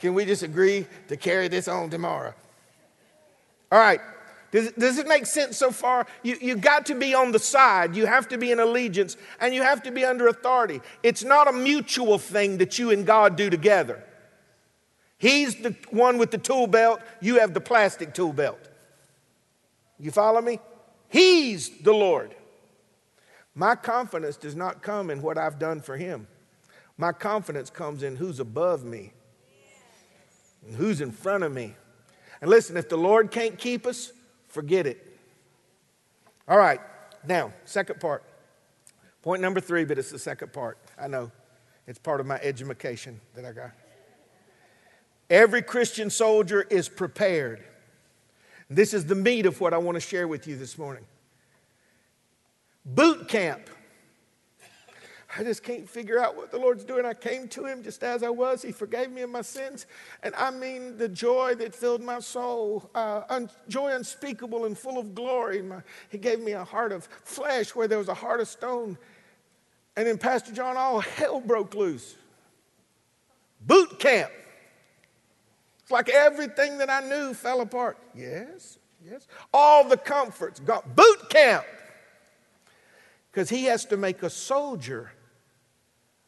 can 0.00 0.14
we 0.14 0.24
just 0.24 0.42
agree 0.42 0.86
to 1.08 1.16
carry 1.16 1.48
this 1.48 1.68
on 1.68 1.90
tomorrow? 1.90 2.34
All 3.70 3.78
right. 3.78 4.00
Does, 4.50 4.72
does 4.72 4.98
it 4.98 5.06
make 5.06 5.26
sense 5.26 5.58
so 5.58 5.70
far? 5.70 6.06
You, 6.22 6.36
you 6.40 6.56
got 6.56 6.86
to 6.86 6.94
be 6.94 7.14
on 7.14 7.32
the 7.32 7.38
side. 7.38 7.94
You 7.94 8.06
have 8.06 8.28
to 8.28 8.38
be 8.38 8.50
in 8.50 8.60
allegiance 8.60 9.16
and 9.40 9.54
you 9.54 9.62
have 9.62 9.82
to 9.82 9.90
be 9.90 10.04
under 10.04 10.26
authority. 10.28 10.80
It's 11.02 11.22
not 11.22 11.48
a 11.48 11.52
mutual 11.52 12.18
thing 12.18 12.58
that 12.58 12.78
you 12.78 12.90
and 12.90 13.04
God 13.04 13.36
do 13.36 13.50
together. 13.50 14.02
He's 15.18 15.56
the 15.56 15.74
one 15.90 16.16
with 16.16 16.30
the 16.30 16.38
tool 16.38 16.66
belt, 16.66 17.00
you 17.20 17.40
have 17.40 17.52
the 17.52 17.60
plastic 17.60 18.14
tool 18.14 18.32
belt. 18.32 18.60
You 19.98 20.12
follow 20.12 20.40
me? 20.40 20.60
He's 21.08 21.70
the 21.80 21.92
Lord. 21.92 22.34
My 23.58 23.74
confidence 23.74 24.36
does 24.36 24.54
not 24.54 24.82
come 24.82 25.10
in 25.10 25.20
what 25.20 25.36
I've 25.36 25.58
done 25.58 25.80
for 25.80 25.96
him. 25.96 26.28
My 26.96 27.10
confidence 27.10 27.70
comes 27.70 28.04
in 28.04 28.14
who's 28.14 28.38
above 28.38 28.84
me 28.84 29.12
and 30.64 30.76
who's 30.76 31.00
in 31.00 31.10
front 31.10 31.42
of 31.42 31.52
me. 31.52 31.74
And 32.40 32.48
listen, 32.48 32.76
if 32.76 32.88
the 32.88 32.96
Lord 32.96 33.32
can't 33.32 33.58
keep 33.58 33.84
us, 33.84 34.12
forget 34.46 34.86
it. 34.86 35.04
All 36.46 36.56
right, 36.56 36.80
now, 37.26 37.52
second 37.64 37.98
part. 37.98 38.22
Point 39.22 39.42
number 39.42 39.58
three, 39.58 39.84
but 39.84 39.98
it's 39.98 40.12
the 40.12 40.20
second 40.20 40.52
part. 40.52 40.78
I 40.96 41.08
know. 41.08 41.32
It's 41.88 41.98
part 41.98 42.20
of 42.20 42.26
my 42.26 42.38
education 42.40 43.20
that 43.34 43.44
I 43.44 43.50
got. 43.50 43.72
Every 45.28 45.62
Christian 45.62 46.10
soldier 46.10 46.62
is 46.62 46.88
prepared. 46.88 47.64
This 48.70 48.94
is 48.94 49.06
the 49.06 49.16
meat 49.16 49.46
of 49.46 49.60
what 49.60 49.74
I 49.74 49.78
want 49.78 49.96
to 49.96 50.00
share 50.00 50.28
with 50.28 50.46
you 50.46 50.56
this 50.56 50.78
morning. 50.78 51.04
Boot 52.84 53.28
camp. 53.28 53.68
I 55.36 55.44
just 55.44 55.62
can't 55.62 55.88
figure 55.88 56.18
out 56.18 56.36
what 56.36 56.50
the 56.50 56.58
Lord's 56.58 56.84
doing. 56.84 57.04
I 57.04 57.12
came 57.12 57.48
to 57.48 57.66
Him 57.66 57.82
just 57.82 58.02
as 58.02 58.22
I 58.22 58.30
was. 58.30 58.62
He 58.62 58.72
forgave 58.72 59.10
me 59.10 59.20
of 59.20 59.30
my 59.30 59.42
sins. 59.42 59.86
And 60.22 60.34
I 60.34 60.50
mean, 60.50 60.96
the 60.96 61.08
joy 61.08 61.54
that 61.56 61.74
filled 61.74 62.02
my 62.02 62.18
soul, 62.18 62.90
uh, 62.94 63.22
un- 63.28 63.50
joy 63.68 63.92
unspeakable 63.92 64.64
and 64.64 64.76
full 64.76 64.98
of 64.98 65.14
glory. 65.14 65.60
My, 65.60 65.82
he 66.08 66.16
gave 66.16 66.40
me 66.40 66.52
a 66.52 66.64
heart 66.64 66.92
of 66.92 67.08
flesh 67.24 67.74
where 67.74 67.86
there 67.86 67.98
was 67.98 68.08
a 68.08 68.14
heart 68.14 68.40
of 68.40 68.48
stone. 68.48 68.96
And 69.96 70.06
then, 70.06 70.16
Pastor 70.16 70.52
John, 70.52 70.76
all 70.76 71.00
hell 71.00 71.40
broke 71.40 71.74
loose. 71.74 72.16
Boot 73.60 73.98
camp. 73.98 74.30
It's 75.82 75.90
like 75.90 76.08
everything 76.08 76.78
that 76.78 76.88
I 76.88 77.00
knew 77.00 77.34
fell 77.34 77.60
apart. 77.60 77.98
Yes, 78.14 78.78
yes. 79.04 79.26
All 79.52 79.88
the 79.88 79.96
comforts, 79.96 80.60
got 80.60 80.96
boot 80.96 81.30
camp. 81.30 81.64
Because 83.30 83.48
he 83.48 83.64
has 83.64 83.84
to 83.86 83.96
make 83.96 84.22
a 84.22 84.30
soldier 84.30 85.12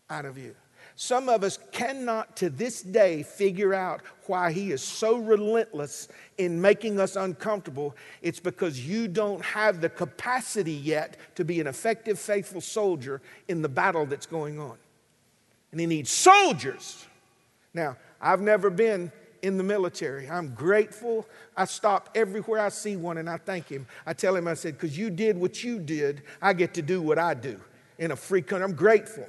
out 0.09 0.25
of 0.25 0.37
you. 0.37 0.55
Some 0.97 1.31
of 1.31 1.45
us 1.45 1.59
cannot 1.73 2.37
to 2.37 2.51
this 2.51 2.83
day 2.83 3.23
figure 3.23 3.73
out 3.73 4.03
why 4.27 4.53
he 4.53 4.71
is 4.71 4.83
so 4.83 5.17
relentless 5.17 6.09
in 6.37 6.61
making 6.61 7.01
us 7.01 7.17
uncomfortable. 7.17 7.97
It's 8.21 8.41
because 8.41 8.87
you 8.87 9.09
don't 9.09 9.43
have 9.43 9.81
the 9.81 9.89
capacity 9.89 10.73
yet 10.75 11.17
to 11.37 11.45
be 11.45 11.59
an 11.59 11.67
effective, 11.67 12.19
faithful 12.19 12.61
soldier 12.61 13.23
in 13.49 13.63
the 13.63 13.69
battle 13.69 14.05
that's 14.05 14.27
going 14.27 14.61
on. 14.61 14.77
And 15.73 15.81
he 15.81 15.87
needs 15.87 16.11
soldiers. 16.11 17.07
Now, 17.73 17.97
I've 18.21 18.43
never 18.43 18.69
been 18.69 19.11
in 19.43 19.57
the 19.57 19.63
military. 19.63 20.29
I'm 20.29 20.55
grateful. 20.55 21.27
I 21.57 21.65
stop 21.65 22.11
everywhere 22.15 22.61
I 22.61 22.69
see 22.69 22.97
one 22.97 23.19
and 23.19 23.29
I 23.29 23.37
thank 23.37 23.69
him. 23.69 23.87
I 24.07 24.13
tell 24.13 24.37
him, 24.37 24.47
I 24.49 24.55
said, 24.55 24.75
because 24.75 24.97
you 24.97 25.11
did 25.11 25.39
what 25.39 25.63
you 25.65 25.79
did, 25.79 26.23
I 26.41 26.53
get 26.53 26.75
to 26.75 26.83
do 26.83 27.01
what 27.03 27.19
I 27.19 27.35
do 27.35 27.61
in 27.99 28.11
a 28.11 28.17
free 28.17 28.43
country. 28.43 28.65
I'm 28.65 28.75
grateful. 28.75 29.27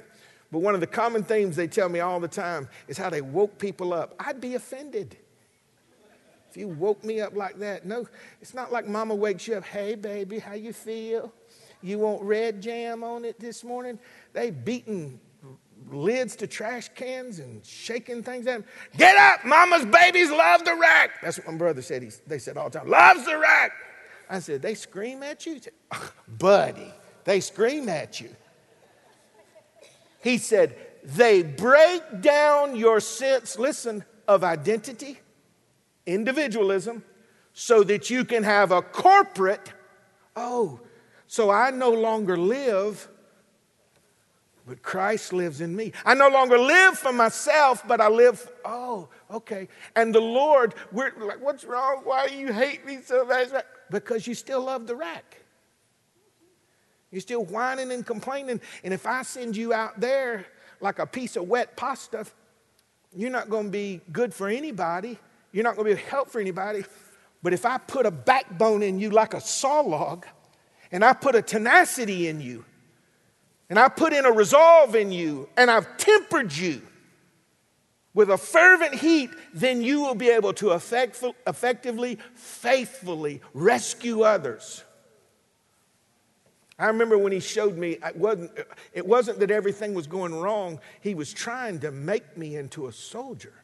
But 0.50 0.58
one 0.58 0.74
of 0.74 0.80
the 0.80 0.86
common 0.86 1.22
themes 1.22 1.56
they 1.56 1.66
tell 1.66 1.88
me 1.88 2.00
all 2.00 2.20
the 2.20 2.28
time 2.28 2.68
is 2.86 2.98
how 2.98 3.08
they 3.08 3.22
woke 3.22 3.58
people 3.58 3.94
up. 3.94 4.14
I'd 4.20 4.40
be 4.40 4.54
offended 4.54 5.16
if 6.50 6.58
you 6.58 6.68
woke 6.68 7.02
me 7.02 7.22
up 7.22 7.34
like 7.34 7.58
that. 7.60 7.86
No, 7.86 8.06
it's 8.42 8.52
not 8.52 8.70
like 8.70 8.86
mama 8.86 9.14
wakes 9.14 9.48
you 9.48 9.54
up, 9.54 9.64
hey 9.64 9.94
baby, 9.94 10.38
how 10.38 10.52
you 10.52 10.74
feel? 10.74 11.32
You 11.80 11.98
want 12.00 12.22
red 12.22 12.60
jam 12.60 13.02
on 13.02 13.24
it 13.24 13.40
this 13.40 13.64
morning? 13.64 13.98
They 14.34 14.50
beating 14.50 15.18
lids 15.90 16.36
to 16.36 16.46
trash 16.46 16.88
cans 16.94 17.38
and 17.38 17.64
shaking 17.64 18.22
things 18.22 18.46
at 18.46 18.56
him. 18.56 18.64
Get 18.96 19.16
up, 19.16 19.44
mama's 19.44 19.84
babies 19.84 20.30
love 20.30 20.64
the 20.64 20.74
rack. 20.74 21.20
That's 21.22 21.38
what 21.38 21.48
my 21.48 21.56
brother 21.56 21.82
said. 21.82 22.02
He, 22.02 22.10
they 22.26 22.38
said 22.38 22.56
all 22.56 22.70
the 22.70 22.78
time, 22.78 22.88
loves 22.88 23.24
the 23.24 23.38
rack. 23.38 23.72
I 24.28 24.38
said, 24.38 24.62
they 24.62 24.74
scream 24.74 25.22
at 25.22 25.44
you? 25.46 25.60
Said, 25.60 25.72
Buddy, 26.38 26.92
they 27.24 27.40
scream 27.40 27.88
at 27.88 28.20
you. 28.20 28.34
He 30.22 30.38
said, 30.38 30.76
they 31.04 31.42
break 31.42 32.02
down 32.20 32.76
your 32.76 33.00
sense, 33.00 33.58
listen, 33.58 34.04
of 34.28 34.44
identity, 34.44 35.18
individualism, 36.06 37.04
so 37.52 37.82
that 37.82 38.08
you 38.08 38.24
can 38.24 38.44
have 38.44 38.70
a 38.70 38.82
corporate, 38.82 39.72
oh, 40.36 40.80
so 41.26 41.50
I 41.50 41.70
no 41.70 41.90
longer 41.90 42.36
live 42.36 43.08
but 44.66 44.82
Christ 44.82 45.32
lives 45.32 45.60
in 45.60 45.74
me. 45.74 45.92
I 46.04 46.14
no 46.14 46.28
longer 46.28 46.56
live 46.56 46.98
for 46.98 47.12
myself, 47.12 47.86
but 47.86 48.00
I 48.00 48.08
live, 48.08 48.48
oh, 48.64 49.08
okay. 49.30 49.68
And 49.96 50.14
the 50.14 50.20
Lord, 50.20 50.74
we're 50.92 51.12
like, 51.18 51.40
what's 51.40 51.64
wrong? 51.64 52.02
Why 52.04 52.28
do 52.28 52.36
you 52.36 52.52
hate 52.52 52.86
me 52.86 53.00
so 53.04 53.24
much? 53.24 53.48
Because 53.90 54.26
you 54.26 54.34
still 54.34 54.62
love 54.62 54.86
the 54.86 54.94
rack. 54.94 55.38
You're 57.10 57.20
still 57.20 57.44
whining 57.44 57.92
and 57.92 58.06
complaining. 58.06 58.60
And 58.84 58.94
if 58.94 59.06
I 59.06 59.22
send 59.22 59.56
you 59.56 59.72
out 59.72 60.00
there 60.00 60.46
like 60.80 60.98
a 60.98 61.06
piece 61.06 61.36
of 61.36 61.48
wet 61.48 61.76
pasta, 61.76 62.24
you're 63.14 63.30
not 63.30 63.50
going 63.50 63.66
to 63.66 63.70
be 63.70 64.00
good 64.12 64.32
for 64.32 64.48
anybody. 64.48 65.18
You're 65.52 65.64
not 65.64 65.76
going 65.76 65.90
to 65.90 65.96
be 65.96 66.00
a 66.00 66.04
help 66.04 66.30
for 66.30 66.40
anybody. 66.40 66.84
But 67.42 67.52
if 67.52 67.66
I 67.66 67.78
put 67.78 68.06
a 68.06 68.10
backbone 68.10 68.82
in 68.82 68.98
you 68.98 69.10
like 69.10 69.34
a 69.34 69.40
saw 69.40 69.80
log, 69.80 70.24
and 70.90 71.04
I 71.04 71.12
put 71.12 71.34
a 71.34 71.42
tenacity 71.42 72.28
in 72.28 72.40
you, 72.40 72.64
and 73.72 73.78
I 73.78 73.88
put 73.88 74.12
in 74.12 74.26
a 74.26 74.30
resolve 74.30 74.94
in 74.94 75.10
you, 75.10 75.48
and 75.56 75.70
I've 75.70 75.96
tempered 75.96 76.54
you 76.54 76.82
with 78.12 78.28
a 78.28 78.36
fervent 78.36 78.96
heat, 78.96 79.30
then 79.54 79.80
you 79.80 80.02
will 80.02 80.14
be 80.14 80.28
able 80.28 80.52
to 80.52 80.72
effectively, 80.72 82.18
faithfully 82.34 83.40
rescue 83.54 84.24
others. 84.24 84.84
I 86.78 86.88
remember 86.88 87.16
when 87.16 87.32
he 87.32 87.40
showed 87.40 87.78
me, 87.78 87.92
it 87.92 88.14
wasn't, 88.14 88.50
it 88.92 89.06
wasn't 89.06 89.38
that 89.38 89.50
everything 89.50 89.94
was 89.94 90.06
going 90.06 90.34
wrong, 90.34 90.78
he 91.00 91.14
was 91.14 91.32
trying 91.32 91.80
to 91.80 91.90
make 91.90 92.36
me 92.36 92.56
into 92.56 92.88
a 92.88 92.92
soldier. 92.92 93.54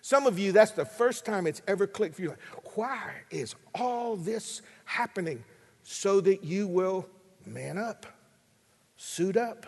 Some 0.00 0.26
of 0.26 0.38
you, 0.38 0.52
that's 0.52 0.70
the 0.70 0.86
first 0.86 1.26
time 1.26 1.46
it's 1.46 1.60
ever 1.68 1.86
clicked 1.86 2.14
for 2.14 2.22
you. 2.22 2.34
Why 2.76 3.10
is 3.30 3.56
all 3.74 4.16
this 4.16 4.62
happening? 4.86 5.44
So 5.82 6.22
that 6.22 6.44
you 6.44 6.66
will 6.66 7.06
man 7.44 7.76
up. 7.76 8.06
Suit 8.96 9.36
up. 9.36 9.66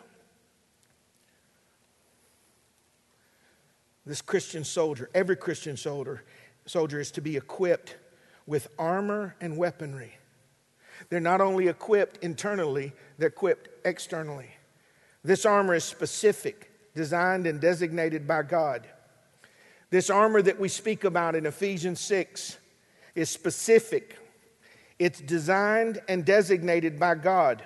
This 4.05 4.23
Christian 4.23 4.63
soldier, 4.63 5.11
every 5.15 5.37
Christian 5.37 5.77
soldier, 5.77 6.23
soldier 6.65 7.01
is 7.01 7.11
to 7.13 7.21
be 7.21 7.37
equipped 7.37 7.97
with 8.47 8.69
armor 8.79 9.35
and 9.41 9.57
weaponry. 9.57 10.17
They're 11.11 11.21
not 11.21 11.41
only 11.41 11.67
equipped 11.67 12.23
internally, 12.23 12.93
they're 13.19 13.29
equipped 13.29 13.69
externally. 13.85 14.51
This 15.25 15.45
armor 15.45 15.75
is 15.75 15.83
specific, 15.83 16.71
designed 16.95 17.49
and 17.49 17.61
designated 17.61 18.29
by 18.29 18.43
God. 18.43 18.87
This 19.91 20.09
armor 20.09 20.41
that 20.41 20.61
we 20.61 20.69
speak 20.69 21.03
about 21.03 21.35
in 21.35 21.45
Ephesians 21.45 22.01
6 22.01 22.59
is 23.17 23.29
specific. 23.29 24.17
It's 25.01 25.21
designed 25.21 26.01
and 26.09 26.25
designated 26.25 26.99
by 26.99 27.17
God 27.17 27.65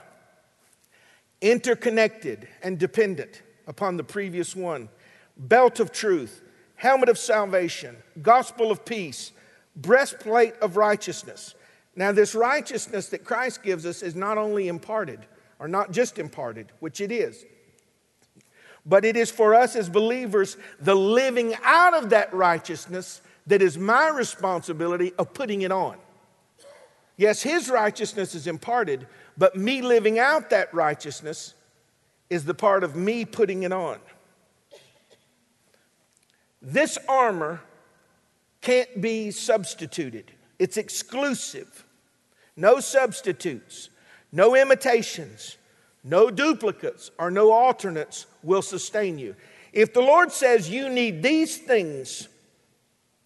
interconnected 1.40 2.48
and 2.62 2.78
dependent 2.78 3.42
upon 3.66 3.96
the 3.96 4.04
previous 4.04 4.54
one. 4.54 4.88
Belt 5.36 5.80
of 5.80 5.92
truth, 5.92 6.42
helmet 6.74 7.08
of 7.08 7.18
salvation, 7.18 7.96
gospel 8.20 8.70
of 8.70 8.84
peace, 8.84 9.32
breastplate 9.76 10.54
of 10.60 10.76
righteousness. 10.76 11.54
Now, 11.96 12.12
this 12.12 12.34
righteousness 12.34 13.08
that 13.08 13.24
Christ 13.24 13.62
gives 13.62 13.86
us 13.86 14.02
is 14.02 14.14
not 14.14 14.38
only 14.38 14.68
imparted, 14.68 15.20
or 15.58 15.68
not 15.68 15.92
just 15.92 16.18
imparted, 16.18 16.72
which 16.80 17.00
it 17.00 17.12
is, 17.12 17.44
but 18.86 19.04
it 19.04 19.16
is 19.16 19.30
for 19.30 19.54
us 19.54 19.76
as 19.76 19.88
believers 19.88 20.56
the 20.80 20.94
living 20.94 21.54
out 21.62 21.94
of 21.94 22.10
that 22.10 22.32
righteousness 22.32 23.20
that 23.46 23.60
is 23.60 23.76
my 23.76 24.08
responsibility 24.08 25.12
of 25.18 25.34
putting 25.34 25.62
it 25.62 25.72
on. 25.72 25.96
Yes, 27.16 27.42
His 27.42 27.68
righteousness 27.68 28.34
is 28.34 28.46
imparted, 28.46 29.06
but 29.40 29.56
me 29.56 29.80
living 29.80 30.18
out 30.18 30.50
that 30.50 30.72
righteousness 30.74 31.54
is 32.28 32.44
the 32.44 32.52
part 32.52 32.84
of 32.84 32.94
me 32.94 33.24
putting 33.24 33.62
it 33.62 33.72
on. 33.72 33.98
This 36.60 36.98
armor 37.08 37.62
can't 38.60 39.00
be 39.00 39.30
substituted, 39.30 40.30
it's 40.58 40.76
exclusive. 40.76 41.86
No 42.54 42.80
substitutes, 42.80 43.88
no 44.30 44.54
imitations, 44.54 45.56
no 46.04 46.30
duplicates, 46.30 47.10
or 47.18 47.30
no 47.30 47.50
alternates 47.50 48.26
will 48.42 48.60
sustain 48.60 49.18
you. 49.18 49.34
If 49.72 49.94
the 49.94 50.02
Lord 50.02 50.32
says 50.32 50.68
you 50.68 50.90
need 50.90 51.22
these 51.22 51.56
things 51.56 52.28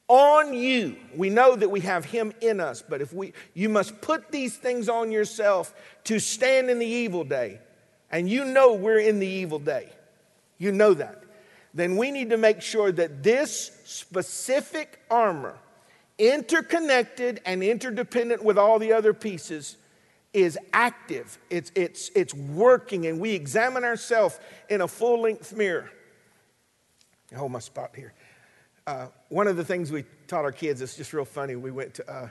on 0.09 0.53
you. 0.55 0.97
We 1.17 1.31
know 1.31 1.57
that 1.57 1.71
we 1.71 1.81
have 1.81 2.05
him 2.05 2.33
in 2.41 2.61
us, 2.61 2.83
but 2.87 3.01
if 3.01 3.13
we 3.13 3.33
you 3.55 3.69
must 3.69 4.01
put 4.01 4.31
these 4.31 4.57
things 4.57 4.89
on 4.89 5.11
yourself 5.11 5.75
to 6.05 6.19
stand 6.19 6.71
in 6.71 6.79
the 6.79 6.87
evil 6.87 7.25
day. 7.25 7.61
And 8.11 8.29
you 8.29 8.45
know 8.45 8.75
we're 8.75 9.01
in 9.01 9.19
the 9.19 9.27
evil 9.27 9.59
day. 9.59 9.91
You 10.59 10.73
know 10.73 10.95
that. 10.95 11.25
Then 11.73 11.97
we 11.97 12.13
need 12.13 12.31
to 12.31 12.37
make 12.37 12.63
sure 12.63 12.93
that 12.93 13.23
this 13.25 13.73
specific 13.85 15.01
armor, 15.11 15.57
interconnected 16.19 17.41
and 17.45 17.65
interdependent 17.65 18.45
with 18.45 18.57
all 18.57 18.79
the 18.79 18.93
other 18.93 19.13
pieces, 19.13 19.77
is 20.33 20.57
active. 20.73 21.39
It's, 21.51 21.73
it's, 21.75 22.11
it's 22.15 22.35
working, 22.35 23.07
and 23.07 23.19
we 23.19 23.33
examine 23.33 23.83
ourselves 23.83 24.39
in 24.69 24.81
a 24.81 24.89
full 24.89 25.23
length 25.23 25.57
mirror. 25.57 25.91
hold 27.35 27.51
my 27.51 27.59
spot 27.59 27.91
here. 27.97 28.13
Uh, 28.87 29.07
one 29.31 29.47
of 29.47 29.57
the 29.57 29.65
things 29.65 29.91
we 29.91 30.05
taught 30.27 30.45
our 30.45 30.53
kids, 30.53 30.83
it's 30.83 30.95
just 30.95 31.15
real 31.15 31.25
funny. 31.25 31.57
We 31.57 31.71
went 31.71 31.95
to, 31.95 32.11
uh, 32.11 32.29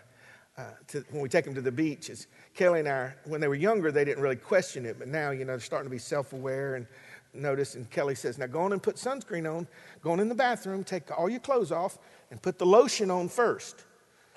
uh, 0.56 0.64
to, 0.90 1.04
when 1.10 1.24
we 1.24 1.30
take 1.30 1.46
them 1.46 1.56
to 1.56 1.62
the 1.62 1.72
beach, 1.72 2.12
is 2.12 2.28
Kelly 2.54 2.80
and 2.80 2.88
I, 2.88 3.14
when 3.26 3.42
they 3.42 3.48
were 3.48 3.56
younger, 3.56 3.92
they 3.92 4.06
didn't 4.06 4.22
really 4.22 4.36
question 4.36 4.86
it, 4.86 5.00
but 5.00 5.08
now, 5.08 5.32
you 5.32 5.46
know, 5.46 5.54
they're 5.54 5.60
starting 5.60 5.88
to 5.88 5.92
be 5.92 5.98
self 5.98 6.32
aware 6.32 6.76
and 6.76 6.86
notice. 7.34 7.74
And 7.74 7.90
Kelly 7.90 8.14
says, 8.14 8.38
Now 8.38 8.46
go 8.46 8.62
on 8.62 8.72
and 8.72 8.84
put 8.84 8.98
sunscreen 8.98 9.52
on, 9.52 9.68
go 10.02 10.12
on 10.12 10.20
in 10.20 10.30
the 10.30 10.36
bathroom, 10.36 10.84
take 10.84 11.10
all 11.18 11.28
your 11.28 11.40
clothes 11.40 11.72
off, 11.72 11.98
and 12.30 12.40
put 12.40 12.60
the 12.60 12.68
lotion 12.68 13.10
on 13.10 13.30
first. 13.30 13.86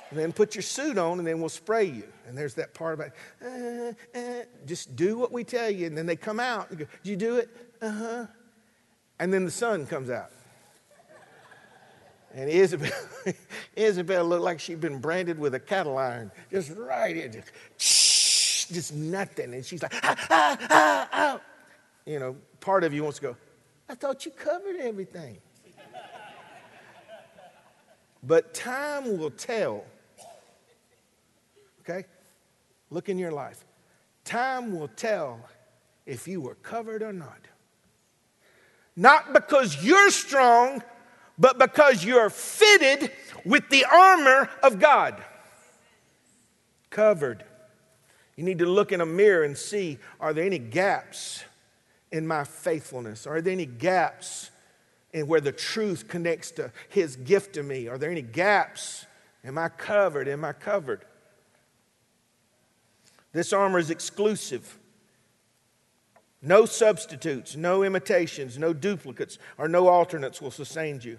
And 0.09 0.19
then 0.19 0.33
put 0.33 0.55
your 0.55 0.63
suit 0.63 0.99
on, 0.99 1.19
and 1.19 1.27
then 1.27 1.41
we'll 1.41 1.49
spray 1.49 1.85
you. 1.85 2.05
And 2.29 2.39
there's 2.39 2.55
that 2.55 2.73
part 2.75 2.95
about, 2.95 3.11
uh, 3.45 3.93
uh, 4.17 4.45
just 4.65 4.95
do 4.95 5.19
what 5.19 5.33
we 5.33 5.43
tell 5.43 5.69
you. 5.69 5.89
And 5.89 5.99
then 5.99 6.07
they 6.07 6.15
come 6.15 6.39
out 6.41 6.71
and 6.71 6.79
go, 6.79 6.87
Did 7.03 7.11
you 7.11 7.17
do 7.17 7.37
it? 7.37 7.51
Uh 7.83 7.91
huh. 7.91 8.27
And 9.19 9.35
then 9.35 9.45
the 9.45 9.51
sun 9.51 9.85
comes 9.85 10.09
out. 10.09 10.31
And 12.37 12.51
Isabel, 12.51 12.93
Isabel 13.77 14.25
looked 14.27 14.43
like 14.43 14.61
she'd 14.61 14.79
been 14.79 14.99
branded 14.99 15.39
with 15.39 15.55
a 15.55 15.61
cattle 15.61 15.97
iron, 15.97 16.31
just 16.51 16.71
right 16.77 17.17
in, 17.17 17.33
just, 17.79 18.71
just 18.71 18.95
nothing. 18.95 19.55
And 19.55 19.65
she's 19.65 19.83
like, 19.83 19.95
ah, 20.03 20.17
ah, 20.31 20.59
ah, 20.71 21.09
ah. 21.13 21.41
You 22.05 22.21
know, 22.21 22.37
part 22.61 22.85
of 22.85 22.93
you 22.93 23.03
wants 23.03 23.19
to 23.19 23.23
go, 23.23 23.37
I 23.89 23.95
thought 23.95 24.27
you 24.27 24.33
covered 24.33 24.77
everything. 24.77 25.39
but 28.23 28.53
time 28.53 29.17
will 29.17 29.31
tell. 29.31 29.85
Okay? 31.81 32.05
Look 32.91 33.09
in 33.09 33.19
your 33.19 33.33
life. 33.33 33.65
Time 34.25 34.79
will 34.79 34.89
tell 34.89 35.41
if 36.05 36.29
you 36.29 36.43
were 36.43 36.57
covered 36.57 37.03
or 37.03 37.15
not. 37.15 37.39
Not 38.95 39.33
because 39.33 39.83
you're 39.83 40.11
strong, 40.11 40.83
but 41.39 41.59
because 41.59 42.05
you're 42.05 42.31
fitted 42.31 43.13
with 43.45 43.69
the 43.69 43.85
armor 43.85 44.49
of 44.63 44.79
God. 44.79 45.23
Covered. 46.91 47.45
You 48.37 48.45
need 48.45 48.59
to 48.59 48.67
look 48.67 48.93
in 48.93 49.01
a 49.01 49.07
mirror 49.07 49.45
and 49.45 49.57
see 49.57 49.99
are 50.21 50.33
there 50.33 50.45
any 50.45 50.59
gaps 50.59 51.45
in 52.13 52.27
my 52.27 52.45
faithfulness? 52.45 53.27
Are 53.27 53.41
there 53.41 53.53
any 53.53 53.67
gaps 53.67 54.51
in 55.13 55.27
where 55.27 55.41
the 55.41 55.53
truth 55.53 56.09
connects 56.09 56.51
to 56.53 56.71
His 56.89 57.17
gift 57.17 57.55
to 57.55 57.63
me? 57.63 57.89
Are 57.89 57.99
there 57.99 58.11
any 58.11 58.23
gaps? 58.23 59.07
Am 59.45 59.59
I 59.59 59.69
covered? 59.69 60.29
Am 60.29 60.45
I 60.45 60.53
covered? 60.53 61.05
This 63.33 63.53
armor 63.53 63.79
is 63.79 63.91
exclusive. 63.91 64.79
No 66.43 66.65
substitutes, 66.65 67.57
no 67.57 67.83
imitations, 67.83 68.59
no 68.59 68.73
duplicates, 68.73 69.39
or 69.59 69.69
no 69.69 69.89
alternates 69.89 70.41
will 70.41 70.51
sustain 70.51 71.01
you. 71.03 71.19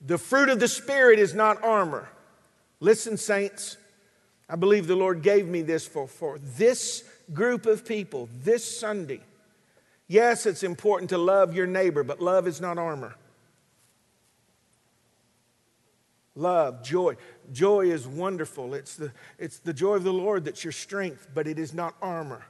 The 0.00 0.18
fruit 0.18 0.48
of 0.48 0.60
the 0.60 0.68
Spirit 0.68 1.18
is 1.18 1.34
not 1.34 1.62
armor. 1.62 2.08
Listen, 2.80 3.16
saints, 3.16 3.76
I 4.48 4.56
believe 4.56 4.86
the 4.86 4.96
Lord 4.96 5.22
gave 5.22 5.46
me 5.46 5.62
this 5.62 5.86
for, 5.86 6.06
for 6.06 6.38
this 6.38 7.04
group 7.32 7.66
of 7.66 7.84
people 7.84 8.28
this 8.42 8.78
Sunday. 8.78 9.20
Yes, 10.06 10.46
it's 10.46 10.62
important 10.62 11.10
to 11.10 11.18
love 11.18 11.54
your 11.54 11.66
neighbor, 11.66 12.02
but 12.02 12.20
love 12.20 12.46
is 12.46 12.60
not 12.60 12.78
armor. 12.78 13.14
Love, 16.34 16.84
joy. 16.84 17.16
Joy 17.52 17.90
is 17.90 18.06
wonderful. 18.06 18.72
It's 18.72 18.94
the, 18.94 19.12
it's 19.38 19.58
the 19.58 19.72
joy 19.72 19.96
of 19.96 20.04
the 20.04 20.12
Lord 20.12 20.44
that's 20.44 20.62
your 20.62 20.72
strength, 20.72 21.26
but 21.34 21.48
it 21.48 21.58
is 21.58 21.74
not 21.74 21.94
armor. 22.00 22.46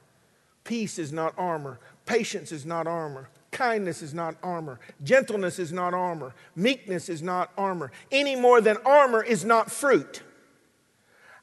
Peace 0.62 0.98
is 0.98 1.10
not 1.10 1.32
armor. 1.38 1.80
Patience 2.04 2.52
is 2.52 2.66
not 2.66 2.86
armor. 2.86 3.30
Kindness 3.50 4.02
is 4.02 4.12
not 4.12 4.36
armor. 4.42 4.78
Gentleness 5.02 5.58
is 5.58 5.72
not 5.72 5.94
armor. 5.94 6.34
Meekness 6.54 7.08
is 7.08 7.22
not 7.22 7.50
armor. 7.56 7.90
Any 8.12 8.36
more 8.36 8.60
than 8.60 8.76
armor 8.84 9.22
is 9.22 9.44
not 9.44 9.70
fruit. 9.70 10.22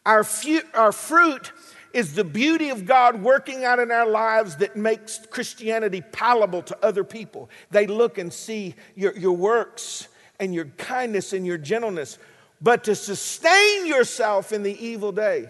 Our, 0.06 0.24
fu- 0.24 0.62
our 0.76 0.92
fruit 0.92 1.52
is 1.94 2.14
the 2.14 2.24
beauty 2.24 2.70
of 2.70 2.86
God 2.86 3.24
working 3.24 3.64
out 3.64 3.80
in 3.80 3.90
our 3.90 4.08
lives 4.08 4.58
that 4.58 4.76
makes 4.76 5.26
Christianity 5.32 6.02
palatable 6.12 6.62
to 6.64 6.86
other 6.86 7.04
people. 7.04 7.50
They 7.72 7.88
look 7.88 8.18
and 8.18 8.32
see 8.32 8.76
your, 8.96 9.18
your 9.18 9.32
works 9.32 10.08
and 10.40 10.54
your 10.54 10.66
kindness 10.66 11.34
and 11.34 11.46
your 11.46 11.58
gentleness. 11.58 12.20
But 12.62 12.84
to 12.84 12.96
sustain 12.96 13.88
yourself 13.88 14.52
in 14.52 14.62
the 14.62 14.86
evil 14.86 15.12
day, 15.12 15.50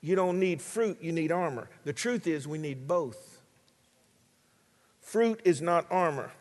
you 0.00 0.14
don't 0.14 0.38
need 0.38 0.62
fruit, 0.62 0.98
you 1.02 1.12
need 1.12 1.32
armor. 1.32 1.68
The 1.84 1.92
truth 1.92 2.26
is, 2.26 2.46
we 2.46 2.58
need 2.58 2.86
both. 2.86 3.35
Fruit 5.06 5.40
is 5.44 5.62
not 5.62 5.86
armor. 5.88 6.32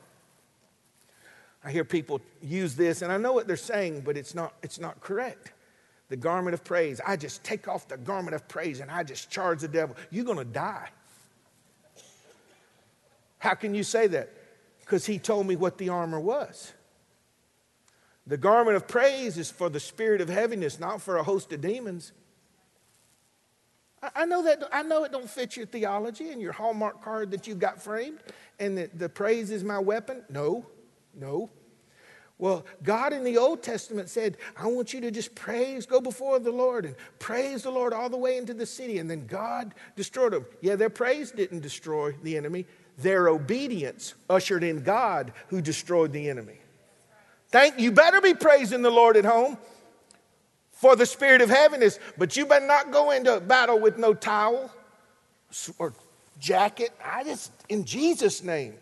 I 1.64 1.70
hear 1.72 1.84
people 1.84 2.20
use 2.42 2.76
this, 2.76 3.04
and 3.04 3.12
I 3.12 3.18
know 3.18 3.32
what 3.32 3.46
they're 3.46 3.58
saying, 3.58 4.02
but 4.02 4.18
it's 4.18 4.34
not, 4.34 4.56
it's 4.64 4.80
not 4.80 5.00
correct 5.02 5.52
the 6.10 6.18
garment 6.18 6.56
of 6.56 6.64
praise. 6.64 7.00
I 7.06 7.16
just 7.16 7.44
take 7.44 7.68
off 7.68 7.88
the 7.88 7.98
garment 7.98 8.34
of 8.34 8.48
praise 8.48 8.80
and 8.80 8.92
I 8.92 9.04
just 9.04 9.30
charge 9.30 9.62
the 9.62 9.68
devil. 9.68 9.96
You're 10.12 10.26
going 10.26 10.38
to 10.38 10.44
die. 10.46 10.90
How 13.40 13.54
can 13.54 13.76
you 13.76 13.84
say 13.84 14.08
that? 14.08 14.32
Because 14.82 15.06
he 15.06 15.20
told 15.20 15.48
me 15.48 15.56
what 15.56 15.78
the 15.78 15.90
armor 15.90 16.20
was. 16.20 16.74
The 18.28 18.38
garment 18.38 18.76
of 18.76 18.88
praise 18.88 19.38
is 19.38 19.52
for 19.52 19.70
the 19.70 19.80
spirit 19.80 20.22
of 20.22 20.30
heaviness, 20.30 20.80
not 20.80 21.02
for 21.02 21.18
a 21.18 21.24
host 21.24 21.52
of 21.54 21.62
demons. 21.62 22.12
I 24.16 24.26
know 24.26 24.44
that 24.44 24.64
I 24.72 24.84
know 24.84 25.04
it 25.04 25.12
don't 25.12 25.30
fit 25.30 25.56
your 25.56 25.66
theology 25.66 26.30
and 26.30 26.42
your 26.42 26.52
Hallmark 26.52 27.04
card 27.04 27.32
that 27.32 27.48
you 27.48 27.56
got 27.56 27.82
framed, 27.82 28.20
and 28.60 28.78
that 28.78 28.98
the 28.98 29.10
praise 29.10 29.52
is 29.52 29.64
my 29.64 29.80
weapon. 29.80 30.24
No, 30.30 30.66
no. 31.14 31.50
Well, 32.38 32.66
God 32.84 33.14
in 33.14 33.24
the 33.24 33.38
Old 33.38 33.64
Testament 33.64 34.10
said, 34.10 34.38
I 34.58 34.68
want 34.68 34.94
you 34.94 35.00
to 35.02 35.12
just 35.12 35.34
praise, 35.36 35.86
go 35.86 36.02
before 36.02 36.38
the 36.38 36.52
Lord 36.52 36.86
and 36.86 36.96
praise 37.18 37.64
the 37.64 37.70
Lord 37.70 37.94
all 37.94 38.10
the 38.10 38.18
way 38.18 38.38
into 38.38 38.54
the 38.54 38.66
city. 38.66 38.98
And 38.98 39.10
then 39.10 39.26
God 39.26 39.74
destroyed 39.96 40.34
them. 40.34 40.46
Yeah, 40.62 40.76
their 40.76 40.90
praise 40.90 41.32
didn't 41.32 41.62
destroy 41.62 42.12
the 42.24 42.36
enemy, 42.36 42.66
their 42.98 43.30
obedience 43.30 44.16
ushered 44.30 44.66
in 44.66 44.84
God 44.84 45.32
who 45.48 45.62
destroyed 45.62 46.12
the 46.12 46.30
enemy. 46.30 46.60
Thank 47.50 47.80
you 47.80 47.92
better 47.92 48.20
be 48.20 48.34
praising 48.34 48.82
the 48.82 48.92
Lord 48.92 49.16
at 49.16 49.24
home 49.24 49.58
for 50.76 50.96
the 50.96 51.06
spirit 51.06 51.42
of 51.42 51.50
heaviness, 51.50 52.00
but 52.18 52.38
you 52.38 52.46
better 52.46 52.68
not 52.68 52.92
go 52.92 53.12
into 53.12 53.40
battle 53.40 53.80
with 53.80 53.98
no 53.98 54.14
towel 54.14 54.70
or 55.80 55.94
jacket. 56.40 56.92
I 57.04 57.24
just 57.24 57.52
in 57.70 57.86
Jesus' 57.86 58.44
name. 58.44 58.76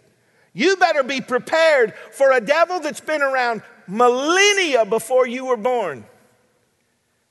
You 0.55 0.75
better 0.75 1.01
be 1.01 1.21
prepared 1.21 1.95
for 2.11 2.31
a 2.31 2.41
devil 2.41 2.79
that's 2.79 2.99
been 2.99 3.23
around 3.23 3.63
millennia 3.87 4.85
before 4.85 5.27
you 5.27 5.45
were 5.45 5.57
born 5.57 6.05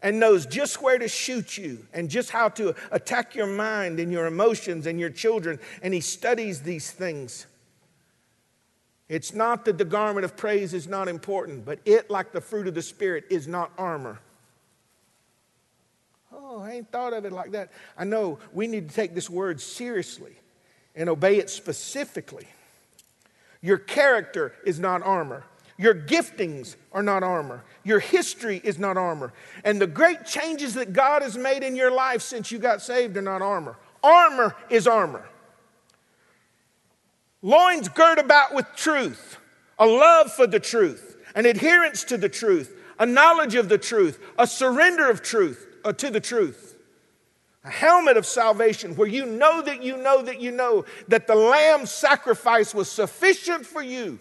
and 0.03 0.19
knows 0.19 0.47
just 0.47 0.83
where 0.83 0.99
to 0.99 1.07
shoot 1.07 1.57
you 1.57 1.87
and 1.93 2.11
just 2.11 2.31
how 2.31 2.49
to 2.51 2.75
attack 2.91 3.37
your 3.37 3.47
mind 3.47 4.01
and 4.01 4.11
your 4.11 4.27
emotions 4.27 4.87
and 4.87 4.99
your 4.99 5.11
children. 5.11 5.61
And 5.83 5.95
he 5.95 6.01
studies 6.01 6.63
these 6.63 6.91
things. 6.91 7.47
It's 9.09 9.33
not 9.33 9.65
that 9.67 9.79
the 9.79 9.85
garment 9.85 10.25
of 10.25 10.37
praise 10.37 10.75
is 10.75 10.89
not 10.89 11.07
important, 11.07 11.65
but 11.65 11.79
it, 11.85 12.11
like 12.11 12.33
the 12.33 12.41
fruit 12.41 12.67
of 12.67 12.75
the 12.75 12.83
Spirit, 12.83 13.25
is 13.31 13.47
not 13.47 13.71
armor. 13.79 14.19
Oh, 16.55 16.61
I 16.61 16.73
ain't 16.73 16.93
thought 16.93 17.15
of 17.15 17.25
it 17.25 17.33
like 17.33 17.53
that. 17.53 17.71
I 17.97 18.05
know 18.05 18.39
we 18.53 18.67
need 18.67 18.91
to 18.91 18.95
take 18.95 19.15
this 19.15 19.31
word 19.31 19.59
seriously 19.59 20.35
and 20.95 21.09
obey 21.09 21.39
it 21.39 21.49
specifically. 21.49 22.47
Your 23.63 23.79
character 23.79 24.53
is 24.67 24.79
not 24.79 25.03
armor. 25.03 25.45
Your 25.79 25.95
giftings 25.95 26.77
are 26.93 27.03
not 27.03 27.23
armor. 27.23 27.65
Your 27.85 28.01
history 28.01 28.61
is 28.63 28.79
not 28.79 28.99
armor. 28.99 29.33
And 29.65 29.81
the 29.81 29.87
great 29.87 30.27
changes 30.27 30.75
that 30.75 30.93
God 30.93 31.23
has 31.23 31.39
made 31.39 31.63
in 31.63 31.75
your 31.75 31.91
life 31.91 32.21
since 32.21 32.53
you 32.53 32.59
got 32.59 32.83
saved 32.83 33.17
are 33.17 33.23
not 33.23 33.41
armor. 33.41 33.79
Armor 34.03 34.55
is 34.69 34.87
armor. 34.87 35.27
Loins 37.41 37.89
girt 37.89 38.19
about 38.19 38.55
with 38.55 38.67
truth, 38.77 39.39
a 39.79 39.87
love 39.87 40.31
for 40.31 40.47
the 40.47 40.61
truth, 40.61 41.17
an 41.35 41.47
adherence 41.47 42.05
to 42.05 42.19
the 42.19 42.29
truth, 42.29 42.77
a 42.99 43.07
knowledge 43.07 43.55
of 43.55 43.71
the 43.71 43.79
truth, 43.79 44.21
a 44.39 44.47
surrender 44.47 45.09
of 45.09 45.23
truth 45.23 45.69
uh, 45.85 45.93
to 45.93 46.11
the 46.11 46.21
truth 46.21 46.73
a 47.65 47.71
helmet 47.71 48.17
of 48.17 48.27
salvation 48.27 48.97
where 48.97 49.09
you 49.09 49.25
know 49.25 49.63
that 49.63 49.83
you 49.83 49.97
know 49.97 50.23
that 50.23 50.41
you 50.41 50.51
know 50.51 50.85
that 51.09 51.27
the 51.27 51.35
lamb 51.35 51.87
sacrifice 51.87 52.75
was 52.75 52.91
sufficient 52.91 53.65
for 53.65 53.83
you. 53.83 54.19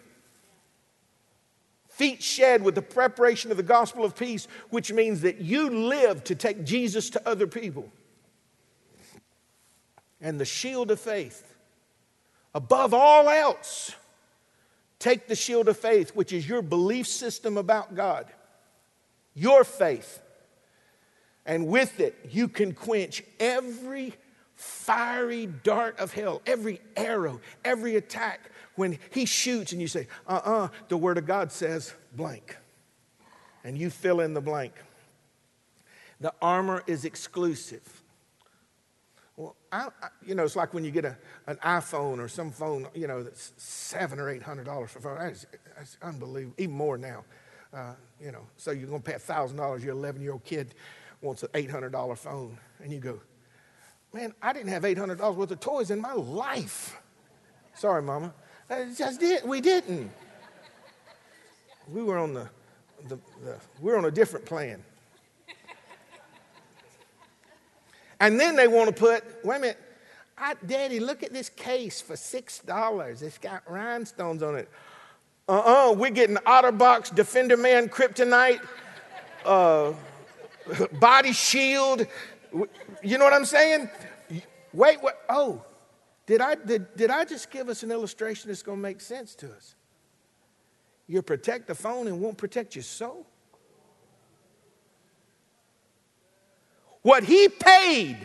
Feet 1.89 2.21
shed 2.21 2.63
with 2.63 2.75
the 2.75 2.81
preparation 2.81 3.49
of 3.51 3.57
the 3.57 3.63
gospel 3.63 4.05
of 4.05 4.15
peace, 4.15 4.47
which 4.69 4.93
means 4.93 5.21
that 5.21 5.41
you 5.41 5.69
live 5.69 6.23
to 6.25 6.35
take 6.35 6.63
Jesus 6.63 7.09
to 7.11 7.27
other 7.27 7.47
people. 7.47 7.91
And 10.19 10.39
the 10.39 10.45
shield 10.45 10.91
of 10.91 10.99
faith. 10.99 11.47
Above 12.53 12.93
all 12.93 13.27
else, 13.27 13.95
take 14.99 15.27
the 15.27 15.35
shield 15.35 15.67
of 15.67 15.77
faith, 15.77 16.15
which 16.15 16.31
is 16.31 16.47
your 16.47 16.61
belief 16.61 17.07
system 17.07 17.57
about 17.57 17.95
God, 17.95 18.27
your 19.33 19.63
faith 19.63 20.19
and 21.45 21.67
with 21.67 21.99
it, 21.99 22.15
you 22.29 22.47
can 22.47 22.73
quench 22.73 23.23
every 23.39 24.13
fiery 24.55 25.47
dart 25.47 25.99
of 25.99 26.13
hell, 26.13 26.41
every 26.45 26.79
arrow, 26.95 27.41
every 27.65 27.95
attack. 27.95 28.51
When 28.75 28.99
he 29.11 29.25
shoots 29.25 29.71
and 29.73 29.81
you 29.81 29.87
say, 29.87 30.07
uh 30.27 30.41
uh-uh, 30.45 30.65
uh 30.65 30.67
the 30.87 30.97
word 30.97 31.17
of 31.17 31.25
God 31.25 31.51
says 31.51 31.93
blank. 32.15 32.57
And 33.63 33.77
you 33.77 33.89
fill 33.89 34.21
in 34.21 34.33
the 34.33 34.41
blank. 34.41 34.73
The 36.19 36.33
armor 36.41 36.83
is 36.87 37.05
exclusive. 37.05 38.01
Well, 39.35 39.55
I, 39.71 39.87
I, 40.01 40.07
you 40.25 40.35
know, 40.35 40.43
it's 40.43 40.55
like 40.55 40.73
when 40.73 40.83
you 40.83 40.91
get 40.91 41.05
a, 41.05 41.17
an 41.47 41.57
iPhone 41.57 42.19
or 42.19 42.27
some 42.27 42.51
phone, 42.51 42.87
you 42.93 43.07
know, 43.07 43.23
that's 43.23 43.53
seven 43.57 44.19
or 44.19 44.29
eight 44.29 44.43
hundred 44.43 44.65
dollars 44.65 44.91
for 44.91 44.99
a 44.99 45.01
phone. 45.01 45.17
That's, 45.17 45.45
that's 45.75 45.97
unbelievable, 46.01 46.55
even 46.59 46.75
more 46.75 46.97
now. 46.97 47.23
Uh, 47.73 47.93
you 48.19 48.31
know, 48.31 48.45
so 48.57 48.71
you're 48.71 48.87
going 48.87 49.01
to 49.01 49.09
pay 49.09 49.15
a 49.15 49.19
thousand 49.19 49.57
dollars. 49.57 49.83
You're 49.83 49.93
11 49.93 50.21
year 50.21 50.33
old 50.33 50.43
kid 50.43 50.75
wants 51.21 51.43
an 51.43 51.49
$800 51.49 52.17
phone. 52.17 52.57
And 52.83 52.91
you 52.91 52.99
go, 52.99 53.19
man, 54.13 54.33
I 54.41 54.53
didn't 54.53 54.69
have 54.69 54.83
$800 54.83 55.35
worth 55.35 55.51
of 55.51 55.59
toys 55.59 55.91
in 55.91 56.01
my 56.01 56.13
life. 56.13 56.99
Sorry, 57.75 58.01
mama. 58.01 58.33
I 58.69 58.93
just 58.97 59.19
did. 59.19 59.43
We 59.43 59.61
didn't. 59.61 60.11
We 61.89 62.03
were 62.03 62.17
on 62.17 62.33
the, 62.33 62.49
the, 63.07 63.19
the 63.43 63.57
We're 63.79 63.97
on 63.97 64.05
a 64.05 64.11
different 64.11 64.45
plan. 64.45 64.83
And 68.19 68.39
then 68.39 68.55
they 68.55 68.67
want 68.67 68.87
to 68.87 68.93
put, 68.93 69.23
wait 69.43 69.57
a 69.57 69.59
minute, 69.59 69.79
I, 70.37 70.53
Daddy, 70.65 70.99
look 70.99 71.23
at 71.23 71.33
this 71.33 71.49
case 71.49 72.01
for 72.01 72.13
$6. 72.13 73.21
It's 73.21 73.37
got 73.39 73.69
rhinestones 73.69 74.43
on 74.43 74.55
it. 74.55 74.69
Uh 75.49 75.53
uh-uh, 75.53 75.89
uh, 75.89 75.93
we 75.93 76.07
are 76.07 76.11
getting 76.11 76.35
Otterbox, 76.37 77.15
Defender 77.15 77.57
Man, 77.57 77.89
Kryptonite, 77.89 78.61
uh, 79.43 79.93
body 80.99 81.33
shield. 81.33 82.05
You 83.03 83.17
know 83.17 83.23
what 83.23 83.33
I'm 83.33 83.45
saying? 83.45 83.89
Wait, 84.73 85.01
what? 85.01 85.21
Oh, 85.29 85.63
did 86.25 86.41
I, 86.41 86.55
did, 86.55 86.95
did 86.95 87.09
I 87.09 87.25
just 87.25 87.51
give 87.51 87.69
us 87.69 87.83
an 87.83 87.91
illustration 87.91 88.49
that's 88.49 88.63
going 88.63 88.77
to 88.77 88.81
make 88.81 89.01
sense 89.01 89.35
to 89.35 89.51
us? 89.51 89.75
You 91.07 91.21
protect 91.21 91.67
the 91.67 91.75
phone 91.75 92.07
and 92.07 92.21
won't 92.21 92.37
protect 92.37 92.75
your 92.75 92.83
soul? 92.83 93.25
What 97.01 97.23
he 97.23 97.49
paid 97.49 98.17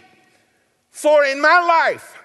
for 0.91 1.25
in 1.25 1.41
my 1.41 1.61
life, 1.61 2.17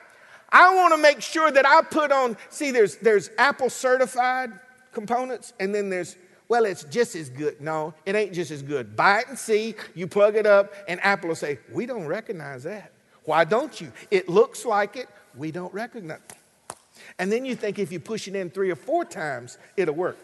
I 0.49 0.75
want 0.75 0.93
to 0.93 1.01
make 1.01 1.21
sure 1.21 1.49
that 1.49 1.65
I 1.65 1.81
put 1.81 2.11
on. 2.11 2.37
See, 2.49 2.71
there's, 2.71 2.97
there's 2.97 3.29
Apple 3.37 3.69
certified 3.69 4.51
components, 4.91 5.53
and 5.59 5.73
then 5.73 5.89
there's, 5.89 6.17
well, 6.51 6.65
it's 6.65 6.83
just 6.83 7.15
as 7.15 7.29
good. 7.29 7.61
No, 7.61 7.93
it 8.05 8.13
ain't 8.13 8.33
just 8.33 8.51
as 8.51 8.61
good. 8.61 8.93
Buy 8.93 9.21
it 9.21 9.29
and 9.29 9.39
see. 9.39 9.73
You 9.95 10.05
plug 10.05 10.35
it 10.35 10.45
up, 10.45 10.73
and 10.85 10.99
Apple 11.01 11.29
will 11.29 11.35
say, 11.37 11.59
We 11.71 11.85
don't 11.85 12.05
recognize 12.05 12.63
that. 12.63 12.91
Why 13.23 13.45
don't 13.45 13.79
you? 13.79 13.93
It 14.11 14.27
looks 14.27 14.65
like 14.65 14.97
it. 14.97 15.07
We 15.33 15.51
don't 15.51 15.73
recognize 15.73 16.19
it. 16.29 16.75
And 17.17 17.31
then 17.31 17.45
you 17.45 17.55
think 17.55 17.79
if 17.79 17.89
you 17.89 18.01
push 18.01 18.27
it 18.27 18.35
in 18.35 18.49
three 18.49 18.69
or 18.69 18.75
four 18.75 19.05
times, 19.05 19.57
it'll 19.77 19.95
work. 19.95 20.17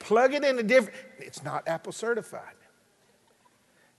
Plug 0.00 0.34
it 0.34 0.44
in 0.44 0.58
a 0.58 0.62
different, 0.62 0.94
it's 1.18 1.42
not 1.42 1.66
Apple 1.66 1.92
certified. 1.92 2.42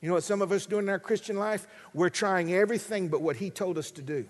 You 0.01 0.10
know 0.10 0.14
what 0.14 0.24
some 0.24 0.43
of 0.43 0.51
us 0.51 0.68
do 0.68 0.78
in 0.78 0.88
our 0.88 0.99
Christian 0.99 1.36
life? 1.36 1.66
We're 1.95 2.10
trying 2.10 2.53
everything 2.53 3.08
but 3.08 3.24
what 3.24 3.38
He 3.38 3.49
told 3.49 3.80
us 3.80 3.89
to 3.89 4.03
do. 4.03 4.28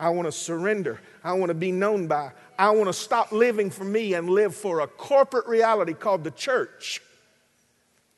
I 0.00 0.08
want 0.08 0.26
to 0.26 0.32
surrender. 0.32 0.98
I 1.22 1.34
want 1.34 1.50
to 1.50 1.54
be 1.54 1.70
known 1.70 2.06
by. 2.06 2.32
I 2.58 2.70
want 2.70 2.86
to 2.86 2.92
stop 2.94 3.32
living 3.32 3.68
for 3.68 3.84
me 3.84 4.14
and 4.14 4.30
live 4.30 4.56
for 4.56 4.80
a 4.80 4.86
corporate 4.86 5.46
reality 5.46 5.92
called 5.92 6.24
the 6.24 6.30
church. 6.30 7.02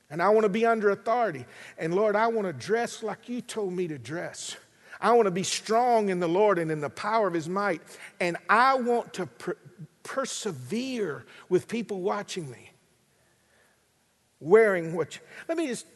And 0.08 0.22
I 0.22 0.28
want 0.28 0.44
to 0.44 0.48
be 0.48 0.64
under 0.64 0.90
authority. 0.90 1.44
And 1.76 1.92
Lord, 1.92 2.14
I 2.14 2.28
want 2.28 2.46
to 2.46 2.52
dress 2.52 3.02
like 3.02 3.28
you 3.28 3.40
told 3.40 3.72
me 3.72 3.88
to 3.88 3.98
dress. 3.98 4.56
I 5.00 5.10
want 5.14 5.26
to 5.26 5.32
be 5.32 5.42
strong 5.42 6.10
in 6.10 6.20
the 6.20 6.28
Lord 6.28 6.60
and 6.60 6.70
in 6.70 6.80
the 6.80 6.88
power 6.88 7.26
of 7.26 7.34
His 7.34 7.48
might. 7.48 7.82
And 8.20 8.36
I 8.48 8.76
want 8.76 9.12
to 9.14 9.26
per- 9.26 9.56
persevere 10.04 11.26
with 11.48 11.66
people 11.66 12.00
watching 12.00 12.48
me. 12.48 12.70
Wearing 14.38 14.94
what. 14.94 15.18
let 15.48 15.58
me 15.58 15.66
just 15.66 15.86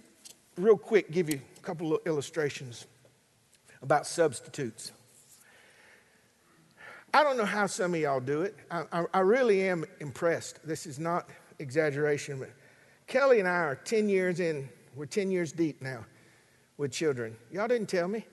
real 0.57 0.77
quick 0.77 1.13
give 1.13 1.31
you 1.31 1.41
a 1.57 1.61
couple 1.61 1.95
of 1.95 2.01
illustrations 2.07 2.87
about 3.83 4.05
substitutes. 4.05 4.91
I 7.15 7.23
don't 7.23 7.37
know 7.37 7.45
how 7.45 7.67
some 7.67 7.95
of 7.95 8.01
y'all 8.01 8.21
do 8.21 8.43
it. 8.43 8.55
I, 8.71 8.85
I, 8.93 9.05
I, 9.15 9.21
really 9.21 9.69
am 9.69 9.85
impressed. 10.01 10.67
This 10.67 10.87
is 10.87 10.99
not 10.99 11.31
exaggeration, 11.59 12.39
but 12.39 12.51
Kelly 13.07 13.39
and 13.39 13.49
I 13.49 13.59
are 13.59 13.77
10 13.77 14.09
years 14.09 14.41
in, 14.41 14.69
we're 14.95 15.07
10 15.07 15.31
years 15.31 15.53
deep 15.53 15.81
now 15.81 16.05
with 16.77 16.93
children. 16.93 17.37
Y'all 17.51 17.69
didn't 17.69 17.89
tell 17.89 18.09
me 18.09 18.27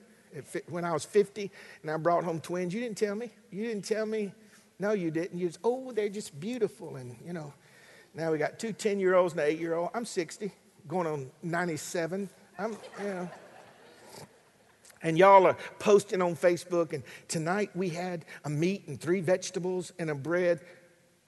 when 0.68 0.84
I 0.84 0.92
was 0.92 1.04
50 1.04 1.50
and 1.82 1.90
I 1.90 1.96
brought 1.96 2.24
home 2.24 2.40
twins. 2.40 2.74
You 2.74 2.80
didn't 2.80 2.98
tell 2.98 3.14
me. 3.14 3.30
You 3.50 3.64
didn't 3.64 3.84
tell 3.84 4.06
me. 4.06 4.32
No, 4.78 4.92
you 4.92 5.10
didn't. 5.10 5.38
You 5.38 5.46
just, 5.46 5.60
oh, 5.64 5.92
they're 5.92 6.08
just 6.08 6.38
beautiful. 6.38 6.96
And, 6.96 7.16
you 7.24 7.32
know, 7.32 7.52
now 8.14 8.32
we 8.32 8.38
got 8.38 8.58
two 8.58 8.72
10 8.72 8.98
year 8.98 9.14
olds 9.14 9.34
and 9.34 9.40
an 9.40 9.48
eight 9.48 9.60
year 9.60 9.74
old. 9.74 9.90
I'm 9.94 10.04
60 10.04 10.50
going 10.88 11.06
on 11.06 11.30
97. 11.42 12.28
I'm, 12.58 12.72
you 12.72 13.04
know. 13.04 13.30
And 15.04 15.16
y'all 15.16 15.46
are 15.46 15.56
posting 15.78 16.20
on 16.20 16.34
Facebook, 16.34 16.92
and 16.94 17.04
tonight 17.28 17.70
we 17.74 17.90
had 17.90 18.24
a 18.44 18.50
meat 18.50 18.88
and 18.88 19.00
three 19.00 19.20
vegetables 19.20 19.92
and 20.00 20.10
a 20.10 20.14
bread. 20.14 20.60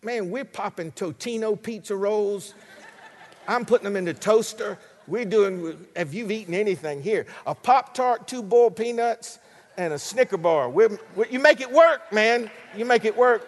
Man, 0.02 0.30
we're 0.30 0.44
popping 0.44 0.90
Totino 0.92 1.62
pizza 1.62 1.94
rolls. 1.94 2.54
I'm 3.46 3.64
putting 3.64 3.84
them 3.84 3.96
in 3.96 4.04
the 4.04 4.14
toaster. 4.14 4.78
We're 5.06 5.26
doing, 5.26 5.86
if 5.94 6.12
you've 6.12 6.32
eaten 6.32 6.54
anything 6.54 7.02
here, 7.02 7.26
a 7.46 7.54
Pop 7.54 7.94
Tart, 7.94 8.26
two 8.26 8.42
boiled 8.42 8.76
peanuts, 8.76 9.38
and 9.76 9.92
a 9.92 9.98
Snicker 9.98 10.38
bar. 10.38 10.68
We're, 10.70 10.98
we're, 11.14 11.26
you 11.26 11.38
make 11.38 11.60
it 11.60 11.70
work, 11.70 12.10
man. 12.12 12.50
You 12.76 12.86
make 12.86 13.04
it 13.04 13.16
work. 13.16 13.46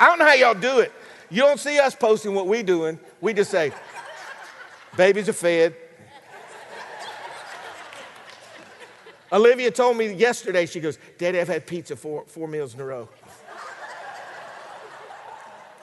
I 0.00 0.06
don't 0.06 0.18
know 0.18 0.24
how 0.24 0.34
y'all 0.34 0.54
do 0.54 0.80
it. 0.80 0.90
You 1.30 1.42
don't 1.42 1.60
see 1.60 1.78
us 1.78 1.94
posting 1.94 2.34
what 2.34 2.46
we're 2.46 2.62
doing. 2.62 2.98
We 3.20 3.34
just 3.34 3.50
say, 3.50 3.72
Babies 4.96 5.28
are 5.28 5.32
fed. 5.34 5.74
Olivia 9.32 9.70
told 9.70 9.96
me 9.96 10.12
yesterday, 10.12 10.66
she 10.66 10.80
goes, 10.80 10.98
Daddy, 11.18 11.40
I've 11.40 11.48
had 11.48 11.66
pizza 11.66 11.96
four, 11.96 12.24
four 12.26 12.46
meals 12.46 12.74
in 12.74 12.80
a 12.80 12.84
row. 12.84 13.08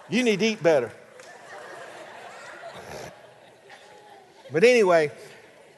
You 0.10 0.24
need 0.24 0.40
to 0.40 0.46
eat 0.46 0.62
better. 0.62 0.92
But 4.52 4.64
anyway, 4.66 5.12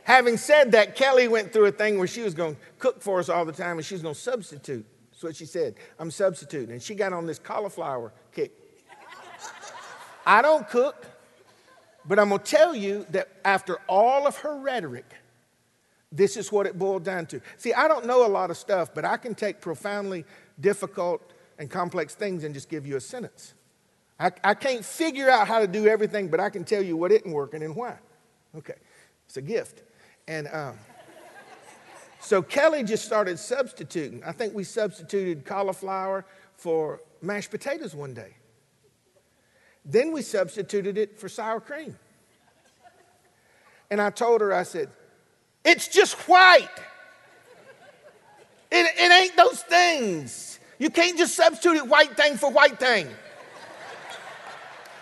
having 0.03 0.37
said 0.37 0.71
that, 0.71 0.95
Kelly 0.95 1.27
went 1.27 1.53
through 1.53 1.65
a 1.65 1.71
thing 1.71 1.99
where 1.99 2.07
she 2.07 2.21
was 2.21 2.33
going 2.33 2.55
to 2.55 2.61
cook 2.79 3.01
for 3.01 3.19
us 3.19 3.29
all 3.29 3.45
the 3.45 3.51
time 3.51 3.77
and 3.77 3.85
she 3.85 3.93
was 3.93 4.01
going 4.01 4.15
to 4.15 4.19
substitute. 4.19 4.85
That's 5.11 5.23
what 5.23 5.35
she 5.35 5.45
said. 5.45 5.75
I'm 5.99 6.09
substituting. 6.09 6.71
And 6.71 6.81
she 6.81 6.95
got 6.95 7.13
on 7.13 7.27
this 7.27 7.37
cauliflower 7.37 8.11
kick. 8.31 8.51
I 10.25 10.41
don't 10.41 10.67
cook. 10.67 11.05
But 12.05 12.19
I'm 12.19 12.29
going 12.29 12.41
to 12.41 12.45
tell 12.45 12.75
you 12.75 13.05
that 13.11 13.29
after 13.45 13.77
all 13.87 14.27
of 14.27 14.37
her 14.37 14.59
rhetoric, 14.59 15.05
this 16.13 16.37
is 16.37 16.51
what 16.51 16.67
it 16.67 16.77
boiled 16.77 17.03
down 17.03 17.25
to. 17.25 17.41
See, 17.57 17.73
I 17.73 17.87
don't 17.87 18.05
know 18.05 18.25
a 18.25 18.29
lot 18.29 18.51
of 18.51 18.57
stuff, 18.57 18.93
but 18.93 19.03
I 19.03 19.17
can 19.17 19.33
take 19.33 19.59
profoundly 19.59 20.25
difficult 20.59 21.33
and 21.57 21.69
complex 21.69 22.13
things 22.13 22.43
and 22.43 22.53
just 22.53 22.69
give 22.69 22.85
you 22.85 22.95
a 22.95 23.01
sentence. 23.01 23.55
I, 24.19 24.31
I 24.43 24.53
can't 24.53 24.85
figure 24.85 25.29
out 25.29 25.47
how 25.47 25.59
to 25.59 25.67
do 25.67 25.87
everything, 25.87 26.27
but 26.27 26.39
I 26.39 26.51
can 26.51 26.63
tell 26.63 26.83
you 26.83 26.95
what 26.95 27.11
isn't 27.11 27.31
working 27.31 27.63
and 27.63 27.75
why. 27.75 27.97
Okay, 28.55 28.75
it's 29.25 29.37
a 29.37 29.41
gift. 29.41 29.81
And 30.27 30.47
um, 30.53 30.77
so 32.19 32.43
Kelly 32.43 32.83
just 32.83 33.03
started 33.03 33.39
substituting. 33.39 34.23
I 34.23 34.31
think 34.31 34.53
we 34.53 34.63
substituted 34.63 35.45
cauliflower 35.45 36.25
for 36.55 37.01
mashed 37.21 37.49
potatoes 37.49 37.95
one 37.95 38.13
day. 38.13 38.35
Then 39.83 40.13
we 40.13 40.21
substituted 40.21 40.97
it 40.97 41.19
for 41.19 41.27
sour 41.27 41.59
cream. 41.59 41.97
And 43.89 43.99
I 43.99 44.11
told 44.11 44.41
her, 44.41 44.53
I 44.53 44.63
said, 44.63 44.89
it's 45.63 45.87
just 45.87 46.15
white. 46.27 46.69
It, 48.71 48.87
it 48.97 49.11
ain't 49.11 49.37
those 49.37 49.61
things. 49.61 50.59
You 50.79 50.89
can't 50.89 51.17
just 51.17 51.35
substitute 51.35 51.87
white 51.87 52.17
thing 52.17 52.37
for 52.37 52.51
white 52.51 52.79
thing. 52.79 53.07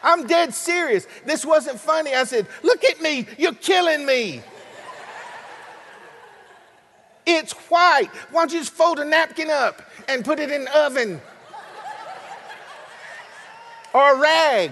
I'm 0.03 0.27
dead 0.27 0.53
serious. 0.53 1.07
This 1.25 1.45
wasn't 1.45 1.79
funny. 1.79 2.13
I 2.15 2.23
said, 2.23 2.47
Look 2.63 2.83
at 2.83 3.01
me, 3.01 3.27
you're 3.37 3.53
killing 3.53 4.05
me. 4.05 4.41
It's 7.25 7.53
white. 7.53 8.09
Why 8.31 8.41
don't 8.41 8.51
you 8.51 8.59
just 8.59 8.73
fold 8.73 8.99
a 8.99 9.05
napkin 9.05 9.49
up 9.49 9.81
and 10.07 10.25
put 10.25 10.39
it 10.39 10.51
in 10.51 10.65
the 10.65 10.79
oven? 10.79 11.21
or 13.93 14.15
a 14.15 14.19
rag 14.19 14.71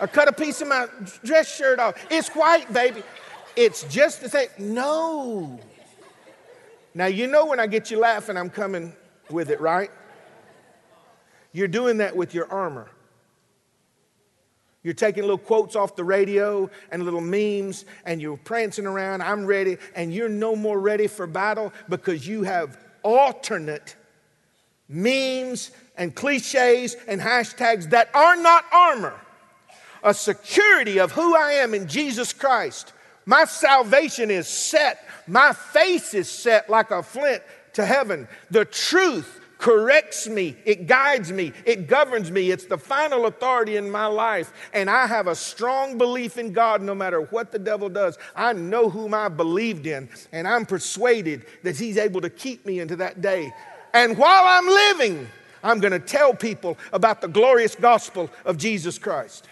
or 0.00 0.06
cut 0.06 0.28
a 0.28 0.32
piece 0.32 0.60
of 0.60 0.68
my 0.68 0.86
dress 1.24 1.54
shirt 1.54 1.78
off. 1.78 1.94
It's 2.10 2.28
white, 2.30 2.72
baby. 2.72 3.02
It's 3.56 3.84
just 3.84 4.20
the 4.20 4.28
same. 4.28 4.48
No. 4.58 5.60
Now, 6.94 7.06
you 7.06 7.26
know 7.26 7.46
when 7.46 7.60
I 7.60 7.66
get 7.66 7.90
you 7.90 7.98
laughing, 7.98 8.36
I'm 8.36 8.50
coming 8.50 8.92
with 9.30 9.50
it, 9.50 9.60
right? 9.60 9.90
You're 11.52 11.68
doing 11.68 11.98
that 11.98 12.16
with 12.16 12.34
your 12.34 12.50
armor. 12.50 12.88
You're 14.82 14.94
taking 14.94 15.22
little 15.22 15.38
quotes 15.38 15.76
off 15.76 15.96
the 15.96 16.04
radio 16.04 16.70
and 16.90 17.04
little 17.04 17.20
memes, 17.20 17.84
and 18.04 18.20
you're 18.20 18.36
prancing 18.36 18.86
around. 18.86 19.22
I'm 19.22 19.46
ready, 19.46 19.78
and 19.94 20.12
you're 20.12 20.28
no 20.28 20.54
more 20.54 20.78
ready 20.78 21.06
for 21.06 21.26
battle 21.26 21.72
because 21.88 22.26
you 22.28 22.42
have 22.42 22.78
alternate 23.02 23.96
memes 24.88 25.70
and 25.96 26.14
cliches 26.14 26.96
and 27.08 27.20
hashtags 27.20 27.90
that 27.90 28.10
are 28.14 28.36
not 28.36 28.64
armor, 28.72 29.14
a 30.02 30.12
security 30.12 30.98
of 30.98 31.12
who 31.12 31.34
I 31.34 31.52
am 31.52 31.72
in 31.72 31.88
Jesus 31.88 32.32
Christ. 32.32 32.92
My 33.26 33.44
salvation 33.44 34.30
is 34.30 34.48
set, 34.48 35.06
my 35.26 35.52
face 35.52 36.14
is 36.14 36.28
set 36.28 36.68
like 36.68 36.90
a 36.90 37.02
flint 37.02 37.42
to 37.74 37.84
heaven. 37.84 38.28
The 38.50 38.64
truth 38.64 39.40
corrects 39.58 40.28
me, 40.28 40.56
it 40.66 40.86
guides 40.86 41.32
me, 41.32 41.52
it 41.64 41.86
governs 41.86 42.30
me. 42.30 42.50
It's 42.50 42.66
the 42.66 42.76
final 42.76 43.24
authority 43.24 43.76
in 43.76 43.90
my 43.90 44.06
life. 44.06 44.52
And 44.74 44.90
I 44.90 45.06
have 45.06 45.26
a 45.26 45.34
strong 45.34 45.96
belief 45.96 46.36
in 46.36 46.52
God 46.52 46.82
no 46.82 46.94
matter 46.94 47.22
what 47.22 47.50
the 47.50 47.58
devil 47.58 47.88
does. 47.88 48.18
I 48.36 48.52
know 48.52 48.90
whom 48.90 49.14
I 49.14 49.28
believed 49.28 49.86
in, 49.86 50.10
and 50.32 50.46
I'm 50.46 50.66
persuaded 50.66 51.46
that 51.62 51.78
He's 51.78 51.96
able 51.96 52.20
to 52.20 52.30
keep 52.30 52.66
me 52.66 52.80
into 52.80 52.96
that 52.96 53.22
day. 53.22 53.52
And 53.94 54.18
while 54.18 54.44
I'm 54.44 54.66
living, 54.66 55.28
I'm 55.62 55.80
going 55.80 55.92
to 55.92 55.98
tell 55.98 56.34
people 56.34 56.76
about 56.92 57.22
the 57.22 57.28
glorious 57.28 57.74
gospel 57.74 58.30
of 58.44 58.58
Jesus 58.58 58.98
Christ. 58.98 59.48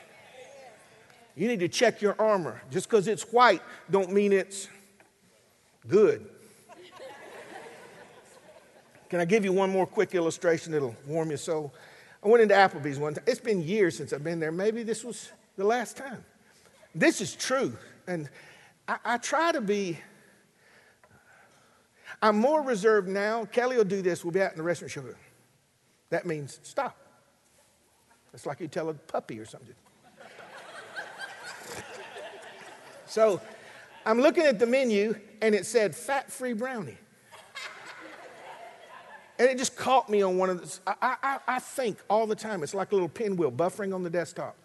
You 1.35 1.49
need 1.49 1.61
to 1.61 1.69
check 1.69 2.03
your 2.03 2.15
armor. 2.21 2.63
Just 2.71 2.89
because 2.89 3.09
it's 3.09 3.23
white 3.33 3.63
don't 3.91 4.13
mean 4.13 4.33
it's 4.33 4.69
good. 5.89 6.29
Can 9.09 9.21
I 9.21 9.25
give 9.25 9.45
you 9.45 9.53
one 9.53 9.71
more 9.71 9.87
quick 9.87 10.15
illustration 10.15 10.73
that'll 10.73 10.97
warm 11.07 11.29
your 11.29 11.39
soul? 11.39 11.75
I 12.25 12.29
went 12.29 12.43
into 12.43 12.55
Applebee's 12.55 12.99
one 12.99 13.15
time. 13.15 13.25
It's 13.27 13.41
been 13.41 13.63
years 13.63 13.97
since 13.97 14.13
I've 14.13 14.25
been 14.25 14.41
there. 14.41 14.53
Maybe 14.53 14.83
this 14.83 15.05
was 15.05 15.31
the 15.57 15.65
last 15.65 15.97
time. 15.97 16.25
This 16.95 17.21
is 17.21 17.35
true. 17.35 17.77
And 18.07 18.29
I, 18.89 18.99
I 19.05 19.19
try 19.19 19.53
to 19.53 19.61
be, 19.61 19.99
I'm 22.23 22.39
more 22.39 22.63
reserved 22.63 23.09
now. 23.09 23.45
Kelly 23.45 23.77
will 23.77 23.85
do 23.85 24.01
this. 24.01 24.25
We'll 24.25 24.33
be 24.33 24.41
out 24.41 24.53
in 24.53 24.57
the 24.57 24.63
restaurant. 24.63 24.93
She'll 24.93 25.05
that 26.11 26.27
means 26.27 26.61
stop. 26.63 26.97
It's 28.35 28.47
like 28.47 28.61
you 28.61 28.69
tell 28.69 28.91
a 28.91 28.95
puppy 28.95 29.39
or 29.39 29.47
something. 29.47 29.75
So 33.13 33.43
I'm 34.07 34.23
looking 34.23 34.45
at 34.45 34.59
the 34.59 34.67
menu 34.67 35.15
and 35.43 35.55
it 35.55 35.67
said 35.67 35.95
fat 35.95 36.33
free 36.33 36.55
brownie. 36.55 36.97
And 39.39 39.51
it 39.51 39.59
just 39.59 39.77
caught 39.77 40.09
me 40.09 40.23
on 40.23 40.39
one 40.39 40.49
of 40.49 40.63
the. 40.63 40.81
I, 40.87 41.17
I, 41.23 41.39
I 41.47 41.59
think 41.59 41.99
all 42.09 42.27
the 42.27 42.35
time, 42.35 42.63
it's 42.63 42.73
like 42.73 42.93
a 42.93 42.95
little 42.95 43.11
pinwheel 43.11 43.53
buffering 43.53 43.95
on 43.95 44.03
the 44.03 44.09
desktop. 44.09 44.57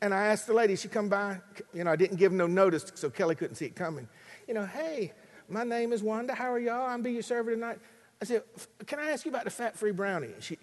And 0.00 0.14
I 0.14 0.28
asked 0.28 0.46
the 0.46 0.54
lady, 0.54 0.74
she 0.74 0.88
come 0.88 1.10
by, 1.10 1.38
you 1.74 1.84
know, 1.84 1.90
I 1.90 1.96
didn't 1.96 2.16
give 2.16 2.32
no 2.32 2.46
notice 2.46 2.90
so 2.94 3.10
Kelly 3.10 3.34
couldn't 3.34 3.56
see 3.56 3.66
it 3.66 3.76
coming. 3.76 4.08
You 4.48 4.54
know, 4.54 4.64
hey, 4.64 5.12
my 5.50 5.64
name 5.64 5.92
is 5.92 6.02
Wanda. 6.02 6.34
How 6.34 6.50
are 6.50 6.58
y'all? 6.58 6.86
I'm 6.86 7.02
be 7.02 7.12
your 7.12 7.22
server 7.22 7.52
tonight. 7.52 7.78
I 8.22 8.24
said, 8.24 8.42
can 8.86 9.00
I 9.00 9.10
ask 9.10 9.26
you 9.26 9.30
about 9.30 9.44
the 9.44 9.50
fat-free 9.50 9.92
brownie? 9.92 10.30
She, 10.40 10.56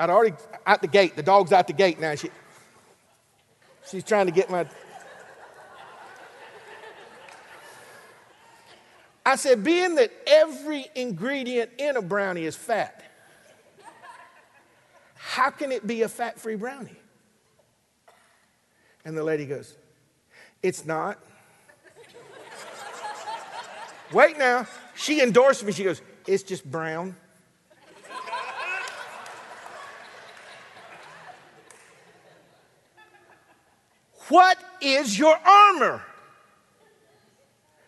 I'd 0.00 0.08
already 0.08 0.36
out 0.66 0.80
the 0.80 0.88
gate. 0.88 1.16
The 1.16 1.22
dog's 1.22 1.52
out 1.52 1.66
the 1.66 1.74
gate 1.74 2.00
now. 2.00 2.14
She, 2.14 2.30
she's 3.90 4.04
trying 4.04 4.26
to 4.26 4.32
get 4.32 4.48
my. 4.48 4.66
I 9.24 9.36
said, 9.36 9.62
being 9.62 9.94
that 9.96 10.10
every 10.26 10.86
ingredient 10.94 11.70
in 11.78 11.96
a 11.96 12.02
brownie 12.02 12.44
is 12.44 12.56
fat, 12.56 13.02
how 15.14 15.50
can 15.50 15.70
it 15.70 15.86
be 15.86 16.02
a 16.02 16.08
fat-free 16.08 16.56
brownie? 16.56 16.96
And 19.04 19.16
the 19.16 19.22
lady 19.22 19.46
goes, 19.46 19.74
It's 20.62 20.84
not. 20.84 21.18
Wait 24.12 24.36
now. 24.36 24.66
She 24.94 25.20
endorsed 25.22 25.64
me. 25.64 25.72
She 25.72 25.84
goes, 25.84 26.02
It's 26.26 26.42
just 26.42 26.68
brown. 26.70 27.16
What 34.28 34.58
is 34.80 35.18
your 35.18 35.36
armor? 35.36 36.02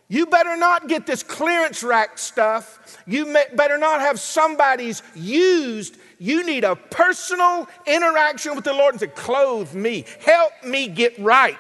You 0.09 0.27
better 0.27 0.57
not 0.57 0.89
get 0.89 1.07
this 1.07 1.23
clearance 1.23 1.83
rack 1.83 2.19
stuff. 2.19 2.99
You 3.07 3.27
may, 3.27 3.45
better 3.55 3.79
not 3.79 4.01
have 4.01 4.21
somebody's 4.21 5.03
used 5.15 5.97
you 6.25 6.45
need 6.45 6.65
a 6.65 6.75
personal 6.75 7.69
interaction 7.87 8.55
with 8.55 8.65
the 8.65 8.73
Lord 8.73 8.95
and 8.95 9.01
say, 9.01 9.09
Clothe 9.09 9.75
me, 9.75 10.07
help 10.21 10.53
me 10.65 10.89
get 10.89 11.19
right, 11.19 11.59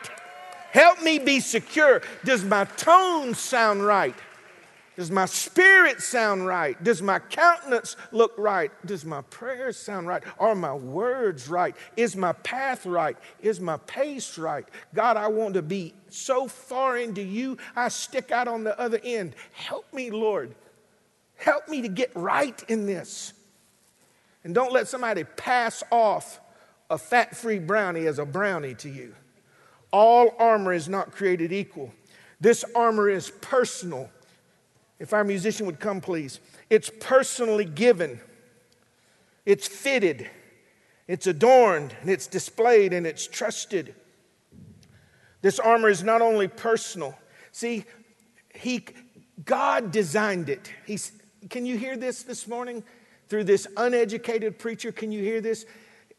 help 0.70 1.02
me 1.02 1.18
be 1.18 1.40
secure. 1.40 2.00
Does 2.24 2.44
my 2.44 2.64
tone 2.64 3.34
sound 3.34 3.84
right? 3.84 4.14
Does 4.96 5.10
my 5.10 5.26
spirit 5.26 6.00
sound 6.00 6.46
right? 6.46 6.82
Does 6.82 7.02
my 7.02 7.18
countenance 7.18 7.96
look 8.12 8.32
right? 8.38 8.70
Does 8.86 9.04
my 9.04 9.22
prayers 9.22 9.76
sound 9.76 10.06
right? 10.06 10.22
Are 10.38 10.54
my 10.54 10.72
words 10.72 11.48
right? 11.48 11.74
Is 11.96 12.14
my 12.14 12.32
path 12.32 12.86
right? 12.86 13.16
Is 13.40 13.60
my 13.60 13.76
pace 13.78 14.38
right? 14.38 14.66
God, 14.94 15.16
I 15.16 15.26
want 15.26 15.54
to 15.54 15.62
be 15.62 15.94
so 16.08 16.46
far 16.46 16.96
into 16.96 17.22
you, 17.22 17.58
I 17.74 17.88
stick 17.88 18.30
out 18.30 18.46
on 18.46 18.62
the 18.62 18.78
other 18.78 19.00
end. 19.02 19.34
Help 19.52 19.92
me, 19.92 20.10
Lord. 20.10 20.54
Help 21.36 21.68
me 21.68 21.82
to 21.82 21.88
get 21.88 22.12
right 22.14 22.62
in 22.68 22.86
this. 22.86 23.32
And 24.44 24.54
don't 24.54 24.72
let 24.72 24.86
somebody 24.86 25.24
pass 25.24 25.82
off 25.90 26.38
a 26.88 26.98
fat 26.98 27.36
free 27.36 27.58
brownie 27.58 28.06
as 28.06 28.20
a 28.20 28.24
brownie 28.24 28.74
to 28.74 28.88
you. 28.88 29.14
All 29.90 30.34
armor 30.38 30.72
is 30.72 30.88
not 30.88 31.12
created 31.12 31.52
equal. 31.52 31.92
This 32.40 32.64
armor 32.76 33.08
is 33.08 33.30
personal. 33.30 34.10
If 34.98 35.12
our 35.12 35.24
musician 35.24 35.66
would 35.66 35.80
come, 35.80 36.00
please. 36.00 36.40
It's 36.70 36.90
personally 37.00 37.64
given, 37.64 38.20
it's 39.44 39.66
fitted, 39.66 40.30
it's 41.06 41.26
adorned, 41.26 41.94
and 42.00 42.10
it's 42.10 42.26
displayed, 42.26 42.92
and 42.92 43.06
it's 43.06 43.26
trusted. 43.26 43.94
This 45.42 45.58
armor 45.58 45.88
is 45.88 46.02
not 46.02 46.22
only 46.22 46.48
personal. 46.48 47.16
See, 47.52 47.84
he, 48.54 48.86
God 49.44 49.90
designed 49.90 50.48
it. 50.48 50.72
He's, 50.86 51.12
can 51.50 51.66
you 51.66 51.76
hear 51.76 51.96
this 51.96 52.22
this 52.22 52.48
morning? 52.48 52.82
through 53.28 53.44
this 53.44 53.66
uneducated 53.76 54.58
preacher. 54.58 54.92
Can 54.92 55.12
you 55.12 55.22
hear 55.22 55.40
this? 55.40 55.66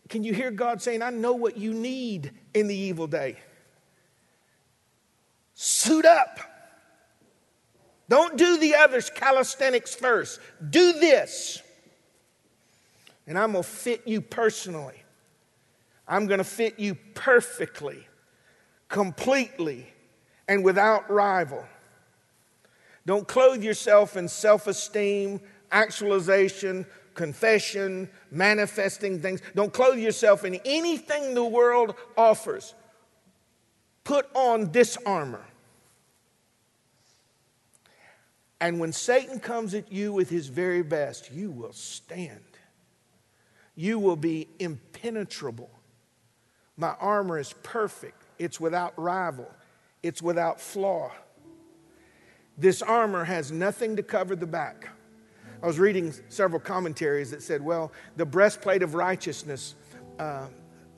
Can 0.10 0.24
you 0.24 0.34
hear 0.34 0.52
God 0.52 0.82
saying, 0.82 1.02
I 1.02 1.10
know 1.10 1.34
what 1.34 1.58
you 1.58 1.74
need 1.74 2.32
in 2.54 2.68
the 2.68 2.76
evil 2.76 3.08
day? 3.08 3.38
Suit 5.54 6.06
up. 6.06 6.40
Don't 8.08 8.38
do 8.38 8.58
the 8.58 8.76
others 8.76 9.10
calisthenics 9.10 9.96
first. 9.96 10.40
Do 10.70 10.94
this. 10.94 11.62
And 13.28 13.38
I'm 13.38 13.54
going 13.54 13.64
to 13.64 13.70
fit 13.70 14.08
you 14.08 14.22
personally. 14.22 15.04
I'm 16.08 16.28
going 16.28 16.38
to 16.38 16.44
fit 16.44 16.80
you 16.80 16.96
perfectly, 17.16 18.08
completely, 18.90 19.88
and 20.48 20.64
without 20.64 21.10
rival. 21.10 21.66
Don't 23.08 23.28
clothe 23.28 23.64
yourself 23.64 24.16
in 24.16 24.28
self 24.28 24.68
esteem 24.68 25.42
actualization, 25.72 26.86
confession, 27.16 28.10
manifesting 28.32 29.20
things. 29.20 29.42
Don't 29.56 29.74
clothe 29.74 29.98
yourself 29.98 30.46
in 30.46 30.60
anything 30.66 31.34
the 31.34 31.44
world 31.44 31.96
offers. 32.18 32.74
Put 34.04 34.28
on 34.36 34.72
this 34.72 34.98
armor. 35.06 35.44
And 38.62 38.80
when 38.80 38.94
Satan 38.94 39.40
comes 39.40 39.74
at 39.74 39.92
you 39.92 40.14
with 40.14 40.30
his 40.30 40.48
very 40.48 40.82
best, 40.82 41.32
you 41.32 41.52
will 41.52 41.74
stand. 41.74 42.40
You 43.76 44.00
will 44.00 44.16
be 44.16 44.48
impenetrable. 44.60 45.70
My 46.78 46.96
armor 47.00 47.40
is 47.40 47.54
perfect, 47.64 48.24
it's 48.40 48.60
without 48.60 48.94
rival, 48.98 49.50
it's 50.04 50.22
without 50.22 50.60
flaw. 50.60 51.12
This 52.58 52.82
armor 52.82 53.24
has 53.24 53.52
nothing 53.52 53.96
to 53.98 54.04
cover 54.04 54.36
the 54.36 54.48
back. 54.48 54.90
I 55.62 55.68
was 55.68 55.80
reading 55.80 56.14
several 56.30 56.60
commentaries 56.60 57.32
that 57.32 57.42
said, 57.42 57.62
well, 57.62 57.92
the 58.18 58.26
breastplate 58.26 58.84
of 58.84 58.94
righteousness, 58.94 59.76
uh, 60.20 60.48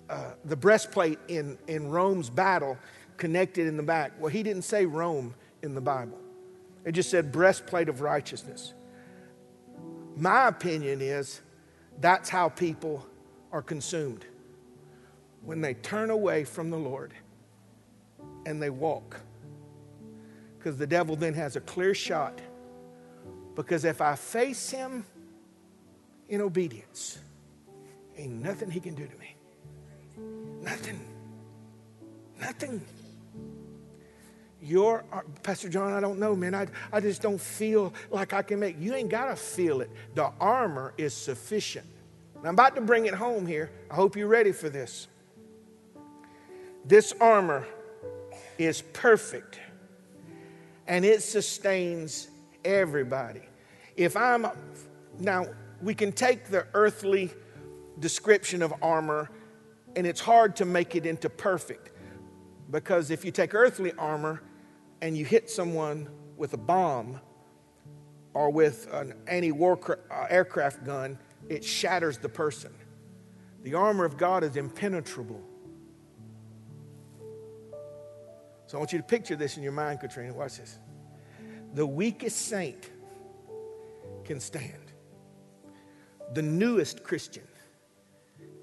uh, 0.09 0.31
the 0.45 0.55
breastplate 0.55 1.19
in, 1.27 1.57
in 1.67 1.89
Rome's 1.89 2.29
battle 2.29 2.77
connected 3.17 3.67
in 3.67 3.77
the 3.77 3.83
back. 3.83 4.13
Well, 4.19 4.29
he 4.29 4.43
didn't 4.43 4.63
say 4.63 4.85
Rome 4.85 5.33
in 5.63 5.73
the 5.73 5.81
Bible, 5.81 6.19
it 6.87 6.93
just 6.93 7.09
said 7.09 7.33
breastplate 7.33 7.89
of 7.89 7.99
righteousness. 7.99 8.73
My 10.15 10.47
opinion 10.47 11.01
is 11.01 11.41
that's 11.99 12.29
how 12.29 12.47
people 12.47 13.05
are 13.51 13.61
consumed 13.61 14.25
when 15.43 15.59
they 15.59 15.73
turn 15.73 16.11
away 16.11 16.45
from 16.45 16.69
the 16.69 16.77
Lord 16.77 17.13
and 18.45 18.63
they 18.63 18.69
walk. 18.69 19.19
Because 20.57 20.77
the 20.77 20.87
devil 20.87 21.17
then 21.17 21.33
has 21.33 21.57
a 21.57 21.59
clear 21.59 21.93
shot 21.93 22.39
because 23.53 23.83
if 23.83 23.99
I 23.99 24.15
face 24.15 24.69
him 24.69 25.05
in 26.29 26.39
obedience, 26.39 27.19
ain't 28.17 28.41
nothing 28.41 28.71
he 28.71 28.79
can 28.79 28.95
do 28.95 29.05
to 29.05 29.17
me. 29.17 29.35
Nothing. 30.61 31.01
Nothing. 32.39 32.81
Your, 34.61 35.05
uh, 35.11 35.21
Pastor 35.43 35.69
John, 35.69 35.93
I 35.93 35.99
don't 35.99 36.19
know, 36.19 36.35
man. 36.35 36.55
I, 36.55 36.67
I 36.91 36.99
just 36.99 37.21
don't 37.21 37.39
feel 37.39 37.93
like 38.09 38.33
I 38.33 38.41
can 38.41 38.59
make. 38.59 38.79
You 38.79 38.95
ain't 38.95 39.09
got 39.09 39.25
to 39.25 39.35
feel 39.35 39.81
it. 39.81 39.89
The 40.15 40.31
armor 40.39 40.93
is 40.97 41.13
sufficient. 41.13 41.85
I'm 42.43 42.53
about 42.53 42.75
to 42.75 42.81
bring 42.81 43.05
it 43.05 43.13
home 43.13 43.45
here. 43.45 43.71
I 43.89 43.95
hope 43.95 44.15
you're 44.15 44.27
ready 44.27 44.51
for 44.51 44.69
this. 44.69 45.07
This 46.85 47.13
armor 47.19 47.67
is 48.57 48.81
perfect 48.81 49.59
and 50.87 51.03
it 51.03 51.21
sustains 51.21 52.29
everybody. 52.63 53.41
If 53.95 54.15
I'm, 54.15 54.47
now 55.19 55.45
we 55.81 55.93
can 55.93 56.11
take 56.11 56.47
the 56.47 56.65
earthly 56.73 57.31
description 57.99 58.61
of 58.61 58.73
armor 58.81 59.29
and 59.95 60.07
it's 60.07 60.21
hard 60.21 60.55
to 60.57 60.65
make 60.65 60.95
it 60.95 61.05
into 61.05 61.29
perfect 61.29 61.89
because 62.69 63.11
if 63.11 63.23
you 63.23 63.31
take 63.31 63.53
earthly 63.53 63.93
armor 63.97 64.41
and 65.01 65.17
you 65.17 65.25
hit 65.25 65.49
someone 65.49 66.09
with 66.35 66.53
a 66.53 66.57
bomb 66.57 67.19
or 68.33 68.49
with 68.49 68.87
an 68.93 69.13
anti 69.27 69.51
war 69.51 69.79
uh, 70.11 70.25
aircraft 70.29 70.83
gun, 70.83 71.17
it 71.49 71.63
shatters 71.63 72.17
the 72.17 72.29
person. 72.29 72.73
The 73.63 73.73
armor 73.73 74.05
of 74.05 74.17
God 74.17 74.43
is 74.43 74.55
impenetrable. 74.55 75.41
So 78.67 78.77
I 78.77 78.79
want 78.79 78.91
you 78.91 78.99
to 78.99 79.03
picture 79.03 79.35
this 79.35 79.57
in 79.57 79.63
your 79.63 79.71
mind, 79.71 80.01
Katrina. 80.01 80.33
Watch 80.33 80.57
this 80.57 80.79
the 81.73 81.85
weakest 81.85 82.47
saint 82.47 82.91
can 84.23 84.39
stand. 84.39 84.91
The 86.33 86.41
newest 86.41 87.03
Christian 87.03 87.47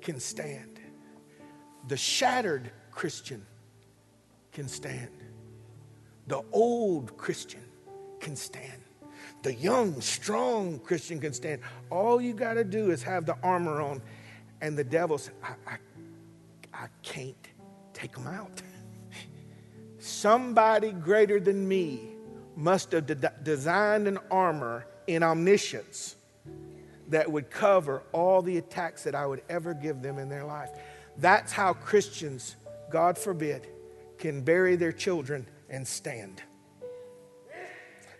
can 0.01 0.21
stand. 0.21 0.81
The 1.89 1.97
shattered 1.97 2.71
Christian 2.91 3.47
can 4.55 4.69
stand. 4.69 5.11
The 6.29 6.43
old 6.53 7.17
Christian 7.19 7.63
can 8.21 8.37
stand. 8.37 8.81
The 9.43 9.55
young, 9.55 10.01
strong 10.01 10.79
Christian 10.79 11.21
can 11.21 11.35
stand. 11.35 11.61
All 11.91 12.19
you 12.21 12.33
got 12.33 12.55
to 12.55 12.65
do 12.65 12.91
is 12.91 13.03
have 13.03 13.27
the 13.27 13.37
armor 13.43 13.83
on, 13.83 14.01
and 14.63 14.79
the 14.79 14.85
devil 14.85 15.19
said, 15.19 15.35
I, 15.43 15.55
I 15.71 15.77
I 16.75 16.89
can't 17.03 17.37
take 17.93 18.13
them 18.13 18.27
out. 18.27 18.63
Somebody 19.99 20.93
greater 20.93 21.39
than 21.39 21.67
me 21.67 22.01
must 22.57 22.93
have 22.93 23.07
de- 23.07 23.33
designed 23.43 24.09
an 24.09 24.19
armor 24.31 24.87
in 25.07 25.23
omniscience 25.23 26.17
that 27.09 27.31
would 27.31 27.51
cover 27.51 28.03
all 28.13 28.43
the 28.43 28.57
attacks 28.59 29.05
that 29.05 29.15
I 29.15 29.27
would 29.27 29.43
ever 29.49 29.75
give 29.75 30.03
them 30.03 30.19
in 30.19 30.29
their 30.29 30.45
life. 30.45 30.71
That's 31.19 31.53
how 31.53 31.75
Christians, 31.75 32.57
God 32.91 33.17
forbid, 33.17 33.69
can 34.25 34.41
bury 34.41 34.75
their 34.75 34.91
children 34.91 35.47
and 35.68 35.87
stand. 35.87 36.43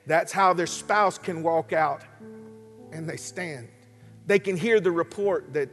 That's 0.07 0.33
how 0.33 0.53
their 0.53 0.67
spouse 0.67 1.17
can 1.17 1.43
walk 1.43 1.73
out 1.73 2.03
and 2.93 3.09
they 3.09 3.17
stand. 3.17 3.71
They 4.27 4.39
can 4.39 4.55
hear 4.55 4.81
the 4.81 4.91
report 4.91 5.55
that 5.55 5.71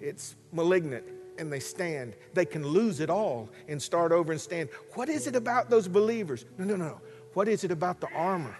it's 0.00 0.34
malignant 0.50 1.04
and 1.38 1.52
they 1.52 1.60
stand. 1.60 2.16
They 2.34 2.44
can 2.44 2.66
lose 2.66 2.98
it 2.98 3.08
all 3.08 3.50
and 3.68 3.80
start 3.80 4.10
over 4.10 4.32
and 4.32 4.40
stand. 4.40 4.68
What 4.94 5.08
is 5.08 5.28
it 5.28 5.36
about 5.36 5.70
those 5.70 5.86
believers? 5.86 6.44
No, 6.58 6.64
no, 6.64 6.74
no. 6.74 7.00
What 7.34 7.46
is 7.46 7.62
it 7.62 7.70
about 7.70 8.00
the 8.00 8.08
armor? 8.12 8.58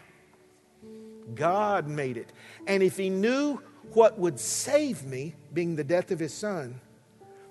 God 1.35 1.89
made 1.89 2.17
it. 2.17 2.33
And 2.69 2.81
if 2.81 2.97
He 2.97 3.11
knew 3.11 3.61
what 3.93 4.21
would 4.21 4.39
save 4.39 5.05
me, 5.05 5.35
being 5.53 5.75
the 5.75 5.83
death 5.83 6.13
of 6.13 6.21
His 6.21 6.33
Son, 6.33 6.81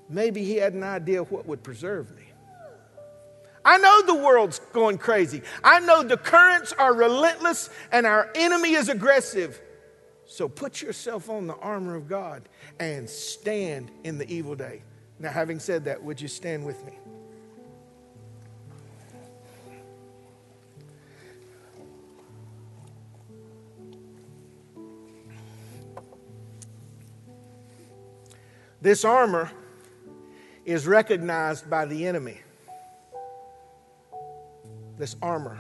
maybe 0.07 0.41
He 0.41 0.55
had 0.55 0.73
an 0.73 0.83
idea 0.83 1.23
what 1.23 1.45
would 1.45 1.63
preserve 1.63 2.15
me. 2.15 2.30
I 3.63 3.77
know 3.77 4.01
the 4.05 4.15
world's 4.15 4.59
going 4.73 4.97
crazy. 4.97 5.41
I 5.63 5.79
know 5.79 6.03
the 6.03 6.17
currents 6.17 6.73
are 6.73 6.93
relentless 6.93 7.69
and 7.91 8.05
our 8.05 8.29
enemy 8.35 8.73
is 8.73 8.89
aggressive. 8.89 9.61
So 10.25 10.47
put 10.47 10.81
yourself 10.81 11.29
on 11.29 11.47
the 11.47 11.55
armor 11.55 11.95
of 11.95 12.07
God 12.07 12.47
and 12.79 13.09
stand 13.09 13.91
in 14.03 14.17
the 14.17 14.31
evil 14.33 14.55
day. 14.55 14.81
Now, 15.19 15.29
having 15.29 15.59
said 15.59 15.85
that, 15.85 16.01
would 16.01 16.19
you 16.19 16.27
stand 16.27 16.65
with 16.65 16.83
me? 16.85 16.97
This 28.81 29.05
armor 29.05 29.51
is 30.65 30.87
recognized 30.87 31.69
by 31.69 31.85
the 31.85 32.07
enemy. 32.07 32.39
This 35.01 35.15
armor. 35.19 35.57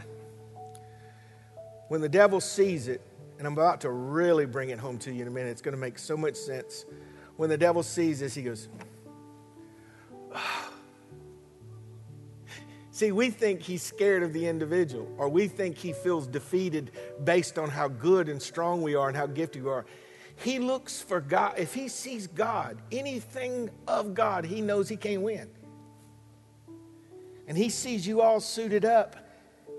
When 1.87 1.99
the 1.99 2.07
devil 2.07 2.39
sees 2.39 2.87
it, 2.87 3.01
and 3.39 3.47
I'm 3.47 3.53
about 3.53 3.81
to 3.81 3.89
really 3.89 4.45
bring 4.45 4.69
it 4.69 4.77
home 4.77 4.99
to 4.99 5.11
you 5.11 5.23
in 5.23 5.27
a 5.27 5.31
minute, 5.31 5.49
it's 5.49 5.63
going 5.63 5.73
to 5.73 5.81
make 5.81 5.97
so 5.97 6.15
much 6.15 6.35
sense. 6.35 6.85
When 7.37 7.49
the 7.49 7.57
devil 7.57 7.81
sees 7.81 8.19
this, 8.19 8.35
he 8.35 8.43
goes, 8.43 8.69
See, 12.91 13.11
we 13.11 13.31
think 13.31 13.63
he's 13.63 13.81
scared 13.81 14.21
of 14.21 14.31
the 14.31 14.45
individual, 14.45 15.11
or 15.17 15.27
we 15.27 15.47
think 15.47 15.75
he 15.75 15.91
feels 15.91 16.27
defeated 16.27 16.91
based 17.23 17.57
on 17.57 17.67
how 17.67 17.87
good 17.87 18.29
and 18.29 18.39
strong 18.39 18.83
we 18.83 18.93
are 18.93 19.07
and 19.07 19.17
how 19.17 19.25
gifted 19.25 19.63
we 19.63 19.71
are. 19.71 19.87
He 20.35 20.59
looks 20.59 21.01
for 21.01 21.19
God. 21.19 21.55
If 21.57 21.73
he 21.73 21.87
sees 21.87 22.27
God, 22.27 22.77
anything 22.91 23.71
of 23.87 24.13
God, 24.13 24.45
he 24.45 24.61
knows 24.61 24.87
he 24.87 24.97
can't 24.97 25.23
win. 25.23 25.49
And 27.47 27.57
he 27.57 27.69
sees 27.69 28.05
you 28.05 28.21
all 28.21 28.39
suited 28.39 28.85
up. 28.85 29.15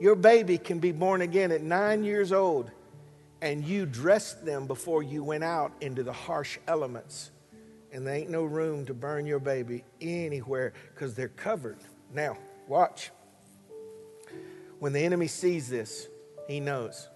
Your 0.03 0.17
baby 0.17 0.59
can 0.59 0.81
be 0.81 0.91
born 0.91 1.23
again 1.23 1.53
at 1.53 1.63
nine 1.63 2.03
years 2.03 2.33
old, 2.33 2.73
and 3.41 3.65
you 3.65 3.87
dressed 3.87 4.45
them 4.45 4.67
before 4.67 5.05
you 5.05 5.23
went 5.23 5.45
out 5.45 5.73
into 5.81 6.03
the 6.03 6.13
harsh 6.13 6.59
elements. 6.67 7.31
And 7.93 8.05
there 8.05 8.13
ain't 8.17 8.29
no 8.29 8.43
room 8.43 8.85
to 8.87 8.95
burn 8.95 9.27
your 9.27 9.39
baby 9.39 9.85
anywhere 10.01 10.73
because 10.93 11.15
they're 11.15 11.29
covered. 11.29 11.79
Now, 12.13 12.37
watch. 12.67 13.13
When 14.81 14.93
the 14.93 14.99
enemy 14.99 15.29
sees 15.29 15.69
this, 15.69 16.09
he 16.49 16.59
knows. 16.59 17.09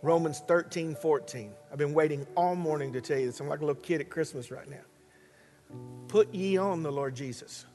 Romans 0.00 0.44
13, 0.46 0.94
14. 0.94 1.52
I've 1.72 1.78
been 1.78 1.92
waiting 1.92 2.24
all 2.36 2.54
morning 2.54 2.92
to 2.92 3.00
tell 3.00 3.18
you 3.18 3.26
this. 3.26 3.40
I'm 3.40 3.48
like 3.48 3.62
a 3.62 3.66
little 3.66 3.82
kid 3.82 4.00
at 4.00 4.10
Christmas 4.10 4.52
right 4.52 4.70
now. 4.70 5.76
Put 6.06 6.32
ye 6.32 6.56
on 6.56 6.84
the 6.84 6.92
Lord 6.92 7.16
Jesus. 7.16 7.66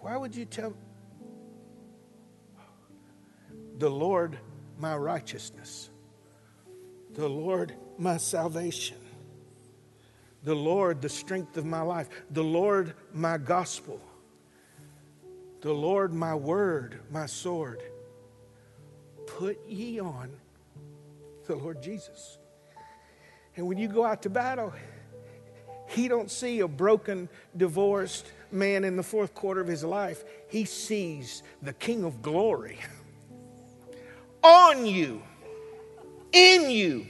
Why 0.00 0.16
would 0.16 0.34
you 0.34 0.46
tell 0.46 0.72
the 3.78 3.88
Lord 3.88 4.38
my 4.78 4.96
righteousness, 4.96 5.90
the 7.12 7.28
Lord 7.28 7.74
my 7.98 8.16
salvation, 8.16 8.98
the 10.42 10.54
Lord 10.54 11.00
the 11.00 11.08
strength 11.08 11.56
of 11.56 11.64
my 11.64 11.80
life, 11.80 12.08
the 12.30 12.44
Lord 12.44 12.94
my 13.12 13.38
gospel, 13.38 14.00
the 15.60 15.72
Lord 15.72 16.12
my 16.12 16.34
word, 16.34 17.00
my 17.10 17.26
sword? 17.26 17.82
Put 19.26 19.58
ye 19.66 19.98
on 19.98 20.30
the 21.46 21.56
Lord 21.56 21.82
Jesus. 21.82 22.38
And 23.56 23.66
when 23.66 23.78
you 23.78 23.88
go 23.88 24.04
out 24.04 24.22
to 24.22 24.30
battle, 24.30 24.72
he 25.88 26.08
don't 26.08 26.30
see 26.30 26.60
a 26.60 26.68
broken, 26.68 27.28
divorced 27.56 28.26
man 28.50 28.84
in 28.84 28.96
the 28.96 29.02
fourth 29.02 29.34
quarter 29.34 29.60
of 29.60 29.68
his 29.68 29.84
life. 29.84 30.24
He 30.48 30.64
sees 30.64 31.42
the 31.62 31.72
King 31.72 32.04
of 32.04 32.22
glory 32.22 32.78
on 34.44 34.86
you, 34.86 35.22
in 36.32 36.70
you, 36.70 37.06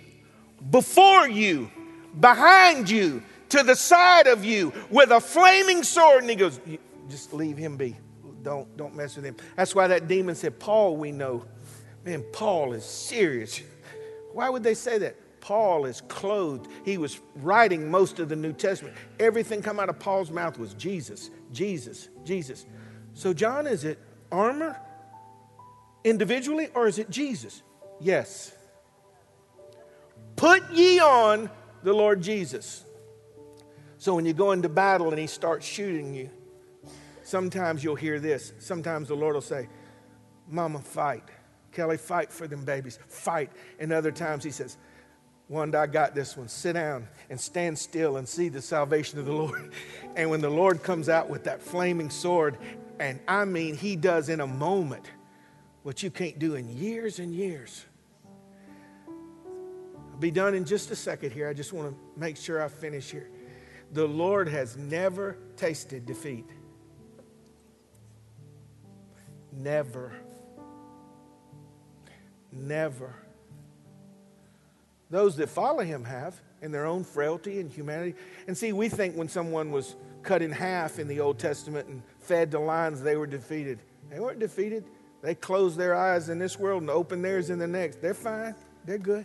before 0.71 1.29
you, 1.29 1.71
behind 2.19 2.89
you, 2.89 3.23
to 3.51 3.63
the 3.63 3.75
side 3.75 4.27
of 4.27 4.45
you, 4.45 4.73
with 4.91 5.11
a 5.11 5.21
flaming 5.21 5.83
sword. 5.83 6.23
And 6.23 6.31
he 6.31 6.37
goes, 6.37 6.61
just 7.09 7.35
leave 7.35 7.57
him 7.57 7.77
be. 7.77 7.97
Don't, 8.43 8.75
don't 8.77 8.95
mess 8.95 9.17
with 9.17 9.25
him. 9.25 9.37
That's 9.57 9.75
why 9.75 9.89
that 9.89 10.09
demon 10.09 10.35
said, 10.35 10.59
Paul, 10.59 10.97
we 10.97 11.13
know 11.13 11.45
Man, 12.05 12.23
Paul 12.33 12.75
is 12.75 12.85
serious. 12.85 13.63
Why 14.33 14.51
would 14.51 14.63
they 14.63 14.75
say 14.75 14.99
that? 14.99 15.17
Paul 15.41 15.85
is 15.87 16.01
clothed. 16.03 16.69
He 16.85 16.99
was 16.99 17.21
writing 17.37 17.91
most 17.91 18.19
of 18.19 18.29
the 18.29 18.37
New 18.37 18.53
Testament. 18.53 18.97
Everything 19.19 19.63
come 19.63 19.79
out 19.79 19.89
of 19.89 19.99
Paul's 19.99 20.31
mouth 20.31 20.59
was 20.59 20.75
Jesus, 20.75 21.31
Jesus, 21.53 22.09
Jesus. 22.25 22.65
So, 23.13 23.33
John, 23.33 23.67
is 23.67 23.85
it 23.85 23.99
armor 24.33 24.79
individually 26.05 26.69
or 26.75 26.87
is 26.87 26.99
it 26.99 27.11
Jesus? 27.11 27.63
Yes. 28.01 28.55
Put 30.37 30.71
ye 30.73 31.01
on 31.01 31.51
the 31.83 31.93
Lord 31.93 32.21
Jesus. 32.21 32.85
So, 33.99 34.15
when 34.15 34.27
you 34.27 34.35
go 34.35 34.53
into 34.53 34.69
battle 34.69 35.09
and 35.09 35.19
he 35.19 35.27
starts 35.27 35.65
shooting 35.65 36.15
you, 36.15 36.29
sometimes 37.23 37.83
you'll 37.83 37.95
hear 37.95 38.21
this. 38.21 38.53
Sometimes 38.59 39.09
the 39.09 39.15
Lord 39.15 39.35
will 39.35 39.41
say, 39.41 39.69
Mama, 40.49 40.81
fight. 40.81 41.25
Kelly, 41.73 41.97
fight 41.97 42.31
for 42.31 42.47
them 42.47 42.65
babies. 42.65 42.99
Fight. 43.09 43.51
And 43.79 43.93
other 43.93 44.13
times 44.13 44.45
he 44.45 44.51
says, 44.51 44.77
Wanda, 45.49 45.79
I 45.79 45.87
got 45.87 46.15
this 46.15 46.37
one. 46.37 46.49
Sit 46.49 46.75
down 46.75 47.09
and 47.29 47.41
stand 47.41 47.79
still 47.79 48.17
and 48.17 48.29
see 48.29 48.49
the 48.49 48.63
salvation 48.63 49.19
of 49.19 49.27
the 49.27 49.33
Lord. 49.33 49.73
And 50.17 50.31
when 50.31 50.41
the 50.41 50.51
Lord 50.51 50.83
comes 50.83 51.09
out 51.09 51.29
with 51.29 51.45
that 51.45 51.63
flaming 51.63 52.11
sword, 52.11 52.57
and 52.99 53.21
I 53.27 53.45
mean, 53.45 53.75
he 53.77 53.97
does 53.97 54.29
in 54.29 54.41
a 54.41 54.47
moment 54.47 55.11
what 55.85 56.03
you 56.03 56.11
can't 56.11 56.39
do 56.39 56.55
in 56.55 56.69
years 56.69 57.19
and 57.19 57.33
years. 57.33 57.85
I'll 59.07 60.19
be 60.19 60.31
done 60.31 60.55
in 60.55 60.65
just 60.65 60.91
a 60.91 60.97
second 60.97 61.33
here. 61.33 61.47
I 61.47 61.53
just 61.53 61.73
want 61.73 61.91
to 61.91 62.19
make 62.19 62.39
sure 62.39 62.63
I 62.63 62.69
finish 62.69 63.11
here. 63.11 63.29
The 63.93 64.07
Lord 64.07 64.49
has 64.49 64.79
never 64.79 65.37
tasted 65.57 66.07
defeat. 66.07 66.49
Never. 69.53 70.15
Never. 72.51 73.15
Those 75.11 75.37
that 75.37 75.51
follow 75.51 75.85
him 75.85 76.03
have 76.05 76.41
in 76.63 76.73
their 76.73 76.87
own 76.87 77.05
frailty 77.05 77.61
and 77.61 77.71
humanity. 77.71 78.15
And 78.49 78.57
see, 78.57 78.73
we 78.73 78.89
think 78.89 79.17
when 79.17 79.29
someone 79.29 79.71
was 79.71 79.97
cut 80.23 80.41
in 80.41 80.51
half 80.51 80.99
in 80.99 81.09
the 81.09 81.21
Old 81.21 81.39
Testament 81.39 81.89
and 81.89 82.03
fed 82.21 82.51
to 82.53 82.59
lions, 82.59 83.03
they 83.03 83.17
were 83.17 83.27
defeated. 83.27 83.81
They 84.09 84.19
weren't 84.19 84.39
defeated. 84.39 84.85
They 85.25 85.35
close 85.35 85.75
their 85.75 85.97
eyes 85.97 86.29
in 86.29 86.39
this 86.39 86.59
world 86.59 86.83
and 86.83 86.91
open 86.91 87.23
theirs 87.23 87.49
in 87.49 87.59
the 87.59 87.67
next. 87.67 88.03
They're 88.03 88.13
fine. 88.13 88.55
They're 88.85 88.99
good. 88.99 89.25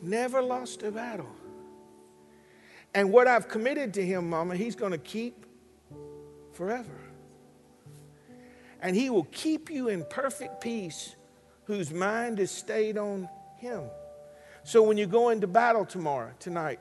Never 0.00 0.40
lost 0.40 0.84
a 0.84 0.92
battle. 0.92 1.26
And 2.94 3.10
what 3.10 3.26
I've 3.26 3.48
committed 3.48 3.94
to 3.94 4.06
him, 4.06 4.30
Mama, 4.30 4.54
he's 4.54 4.76
going 4.76 4.92
to 4.92 4.98
keep 4.98 5.44
forever. 6.52 7.00
And 8.80 8.94
he 8.94 9.10
will 9.10 9.26
keep 9.32 9.70
you 9.70 9.88
in 9.88 10.04
perfect 10.04 10.60
peace 10.60 11.16
whose 11.64 11.92
mind 11.92 12.38
is 12.38 12.50
stayed 12.50 12.98
on 12.98 13.28
Him. 13.56 13.82
So 14.64 14.82
when 14.82 14.96
you 14.96 15.06
go 15.06 15.30
into 15.30 15.46
battle 15.46 15.84
tomorrow, 15.84 16.32
tonight, 16.38 16.80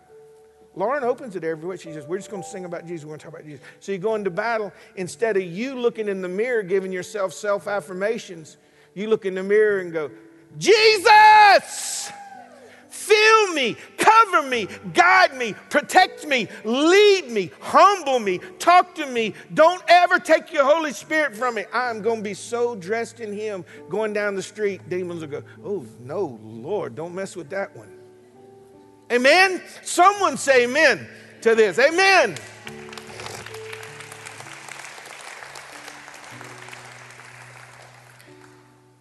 Lauren 0.76 1.04
opens 1.04 1.36
it 1.36 1.44
every 1.44 1.68
week. 1.68 1.82
She 1.82 1.92
says, 1.92 2.08
We're 2.08 2.18
just 2.18 2.32
going 2.32 2.44
to 2.44 2.50
sing 2.50 2.66
about 2.66 2.86
Jesus. 2.86 3.06
We're 3.06 3.10
going 3.10 3.20
to 3.20 3.26
talk 3.26 3.34
about 3.34 3.46
Jesus. 3.46 3.66
So 3.80 3.92
you 3.92 3.98
go 3.98 4.16
into 4.16 4.30
battle, 4.30 4.72
instead 4.96 5.36
of 5.36 5.44
you 5.44 5.76
looking 5.76 6.08
in 6.08 6.22
the 6.22 6.30
mirror, 6.30 6.64
giving 6.64 6.92
yourself 6.92 7.34
self 7.34 7.68
affirmations, 7.68 8.58
you 8.94 9.10
look 9.10 9.26
in 9.26 9.36
the 9.36 9.44
mirror 9.44 9.80
and 9.80 9.92
go, 9.92 10.12
Jesus, 10.58 12.12
fill 12.90 13.54
me, 13.54 13.76
cover 13.98 14.44
me, 14.44 14.68
guide 14.94 15.36
me, 15.36 15.54
protect 15.70 16.26
me, 16.26 16.48
lead 16.64 17.30
me, 17.30 17.52
humble 17.60 18.20
me, 18.20 18.40
talk 18.60 18.96
to 18.96 19.06
me. 19.06 19.34
Don't 19.54 19.82
ever 19.90 20.20
take 20.20 20.54
your 20.54 20.66
Holy 20.66 20.94
Spirit 20.94 21.36
from 21.36 21.56
me. 21.56 21.66
I'm 21.74 22.02
going 22.02 22.18
to 22.18 22.24
be 22.24 22.34
so 22.34 22.76
dressed 22.76 23.20
in 23.20 23.34
Him 23.34 23.66
going 23.90 24.14
down 24.14 24.36
the 24.36 24.42
street, 24.42 24.88
demons 24.88 25.22
will 25.22 25.28
go, 25.28 25.44
Oh, 25.66 25.86
no, 26.00 26.40
Lord, 26.44 26.96
don't 26.96 27.14
mess 27.14 27.36
with 27.36 27.50
that 27.50 27.76
one. 27.76 28.01
Amen? 29.12 29.62
Someone 29.84 30.38
say 30.38 30.64
amen 30.64 31.06
to 31.42 31.54
this. 31.54 31.78
Amen. 31.78 32.36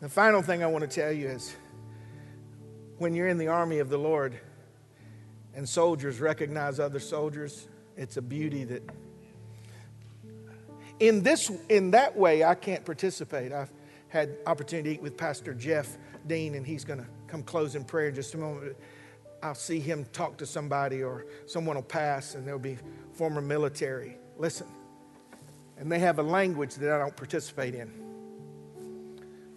The 0.00 0.08
final 0.08 0.42
thing 0.42 0.64
I 0.64 0.66
want 0.66 0.82
to 0.82 0.88
tell 0.88 1.12
you 1.12 1.28
is 1.28 1.54
when 2.98 3.14
you're 3.14 3.28
in 3.28 3.38
the 3.38 3.48
army 3.48 3.78
of 3.78 3.88
the 3.88 3.98
Lord 3.98 4.38
and 5.54 5.68
soldiers 5.68 6.20
recognize 6.20 6.80
other 6.80 6.98
soldiers, 6.98 7.68
it's 7.96 8.16
a 8.16 8.22
beauty 8.22 8.64
that 8.64 8.82
in 10.98 11.22
this 11.22 11.50
in 11.68 11.92
that 11.92 12.16
way 12.16 12.42
I 12.42 12.54
can't 12.54 12.84
participate. 12.84 13.52
I've 13.52 13.72
had 14.08 14.38
opportunity 14.46 14.90
to 14.90 14.94
eat 14.96 15.02
with 15.02 15.16
Pastor 15.16 15.54
Jeff 15.54 15.96
Dean 16.26 16.56
and 16.56 16.66
he's 16.66 16.84
going 16.84 16.98
to 16.98 17.06
come 17.28 17.42
close 17.42 17.74
in 17.76 17.84
prayer 17.84 18.08
in 18.08 18.14
just 18.14 18.34
a 18.34 18.38
moment. 18.38 18.76
I'll 19.42 19.54
see 19.54 19.80
him 19.80 20.06
talk 20.12 20.36
to 20.38 20.46
somebody 20.46 21.02
or 21.02 21.26
someone 21.46 21.76
will 21.76 21.82
pass 21.82 22.34
and 22.34 22.46
there'll 22.46 22.60
be 22.60 22.78
former 23.12 23.40
military. 23.40 24.18
Listen. 24.38 24.66
And 25.78 25.90
they 25.90 25.98
have 25.98 26.18
a 26.18 26.22
language 26.22 26.74
that 26.74 26.92
I 26.92 26.98
don't 26.98 27.16
participate 27.16 27.74
in. 27.74 27.90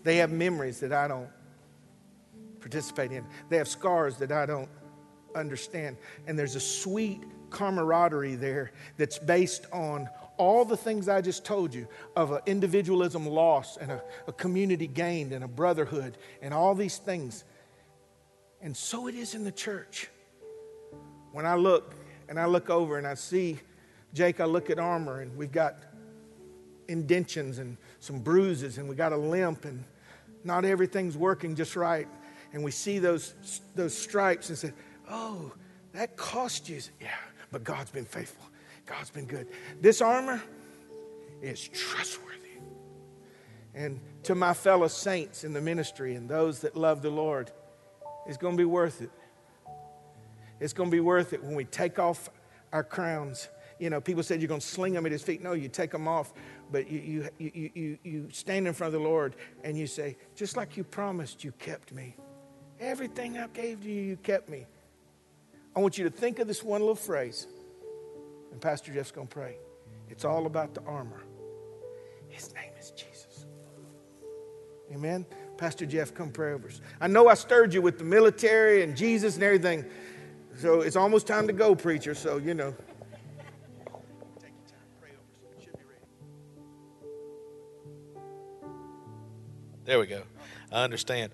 They 0.04 0.18
have 0.18 0.32
memories 0.32 0.80
that 0.80 0.94
I 0.94 1.08
don't 1.08 1.30
participate 2.60 3.12
in. 3.12 3.26
They 3.50 3.58
have 3.58 3.68
scars 3.68 4.18
that 4.18 4.32
I 4.32 4.46
don't 4.46 4.70
understand. 5.36 5.98
And 6.28 6.40
there's 6.40 6.56
a 6.56 6.62
sweet 6.62 7.22
camaraderie 7.50 8.36
there 8.36 8.72
that's 8.98 9.20
based 9.20 9.66
on 9.72 10.10
all 10.38 10.66
the 10.66 10.78
things 10.78 11.08
I 11.08 11.22
just 11.22 11.46
told 11.46 11.74
you 11.74 11.88
of 12.16 12.32
an 12.32 12.40
individualism 12.46 13.28
lost 13.28 13.78
and 13.78 13.92
a, 13.92 14.02
a 14.28 14.34
community 14.34 14.88
gained 14.88 15.32
and 15.32 15.44
a 15.44 15.48
brotherhood 15.48 16.18
and 16.42 16.54
all 16.54 16.74
these 16.74 16.98
things. 16.98 17.44
And 18.64 18.76
so 18.76 19.08
it 19.08 19.14
is 19.14 19.36
in 19.36 19.44
the 19.44 19.52
church. 19.52 20.10
When 21.34 21.46
I 21.46 21.56
look 21.56 21.94
and 22.30 22.40
I 22.40 22.46
look 22.46 22.70
over 22.70 22.98
and 22.98 23.06
I 23.06 23.14
see 23.14 23.60
Jake, 24.14 24.40
I 24.40 24.46
look 24.46 24.70
at 24.70 24.80
armor 24.80 25.20
and 25.20 25.36
we've 25.36 25.52
got 25.52 25.76
indentions 26.88 27.60
and 27.60 27.78
some 28.00 28.20
bruises 28.20 28.78
and 28.78 28.88
we 28.88 28.96
got 28.96 29.12
a 29.12 29.18
limp 29.18 29.66
and 29.66 29.84
not 30.46 30.64
everything's 30.64 31.18
working 31.18 31.56
just 31.56 31.76
right. 31.76 32.08
And 32.54 32.64
we 32.64 32.72
see 32.72 33.00
those, 33.00 33.34
those 33.76 33.98
stripes 33.98 34.48
and 34.48 34.58
say, 34.58 34.72
oh, 35.10 35.52
that 35.92 36.16
cost 36.16 36.70
you. 36.70 36.80
Yeah, 37.02 37.10
but 37.52 37.66
God's 37.66 37.92
been 37.92 38.06
faithful. 38.06 38.46
God's 38.86 39.10
been 39.10 39.26
good. 39.26 39.48
This 39.82 40.02
armor 40.02 40.42
is 41.42 41.68
trustworthy. 41.68 42.30
And 43.76 44.00
to 44.24 44.36
my 44.36 44.54
fellow 44.54 44.88
saints 44.88 45.44
in 45.44 45.52
the 45.52 45.62
ministry 45.62 46.16
and 46.16 46.30
those 46.30 46.60
that 46.60 46.78
love 46.78 47.02
the 47.02 47.10
Lord, 47.10 47.52
it's 48.28 48.38
going 48.38 48.56
to 48.56 48.58
be 48.58 48.66
worth 48.66 49.02
it. 49.02 49.12
It's 50.60 50.74
going 50.74 50.90
to 50.90 50.96
be 50.96 51.02
worth 51.02 51.34
it 51.34 51.44
when 51.44 51.56
we 51.56 51.66
take 51.66 52.00
off 52.00 52.30
our 52.72 52.84
crowns. 52.84 53.50
You 53.80 53.90
know, 53.90 54.00
people 54.00 54.24
said 54.24 54.42
you're 54.42 54.48
going 54.48 54.62
to 54.62 54.66
sling 54.66 54.94
them 54.94 55.06
at 55.06 55.12
his 55.12 55.24
feet. 55.24 55.42
No, 55.42 55.54
you 55.54 55.68
take 55.68 55.92
them 55.92 56.08
off 56.08 56.34
but 56.74 56.90
you, 56.90 57.30
you, 57.38 57.52
you, 57.54 57.72
you, 57.76 57.98
you 58.04 58.30
stand 58.32 58.68
in 58.68 58.74
front 58.74 58.94
of 58.94 59.00
the 59.00 59.08
Lord 59.08 59.36
and 59.64 59.78
you 59.78 59.86
say, 59.86 60.18
just 60.36 60.58
like 60.58 60.76
you 60.76 60.84
promised, 60.84 61.44
you 61.44 61.52
kept 61.54 61.94
me. 61.94 62.16
Everything 62.80 63.38
I 63.38 63.46
gave 63.48 63.84
to 63.84 63.90
you, 63.90 64.02
you 64.02 64.18
kept 64.18 64.50
me. 64.50 64.66
I 65.76 65.80
want 65.80 66.00
you 66.00 66.04
to 66.06 66.10
think 66.10 66.40
of 66.40 66.48
this 66.48 66.64
one 66.64 66.82
little 66.82 66.96
phrase, 66.96 67.48
and 68.52 68.60
Pastor 68.60 68.92
Jeff's 68.92 69.12
going 69.12 69.28
to 69.28 69.34
pray. 69.34 69.58
It's 70.10 70.26
all 70.26 70.48
about 70.48 70.74
the 70.74 70.82
armor. 70.82 71.24
His 72.28 72.54
name 72.56 72.72
is 72.80 72.90
Jesus. 72.92 73.46
Amen. 74.92 75.26
Pastor 75.64 75.86
Jeff, 75.86 76.14
come 76.14 76.30
pray 76.30 76.52
over 76.52 76.68
us. 76.68 76.82
I 77.00 77.08
know 77.08 77.30
I 77.30 77.36
stirred 77.36 77.74
you 77.74 77.82
with 77.82 77.98
the 77.98 78.04
military 78.04 78.84
and 78.84 78.98
Jesus 78.98 79.36
and 79.36 79.44
everything. 79.44 79.86
So 80.58 80.82
it's 80.82 80.98
almost 80.98 81.26
time 81.26 81.48
to 81.48 81.54
go, 81.54 81.74
preacher. 81.74 82.14
So, 82.14 82.36
you 82.36 82.54
know. 82.54 82.76
Take 84.42 84.52
your 84.52 84.68
time. 84.68 84.84
Pray 85.00 85.12
over 85.12 85.58
us. 85.58 85.64
Should 85.64 85.72
be 85.72 85.84
ready. 85.90 86.06
There 89.86 90.00
we 90.00 90.08
go. 90.08 90.24
I 90.70 90.84
understand. 90.84 91.32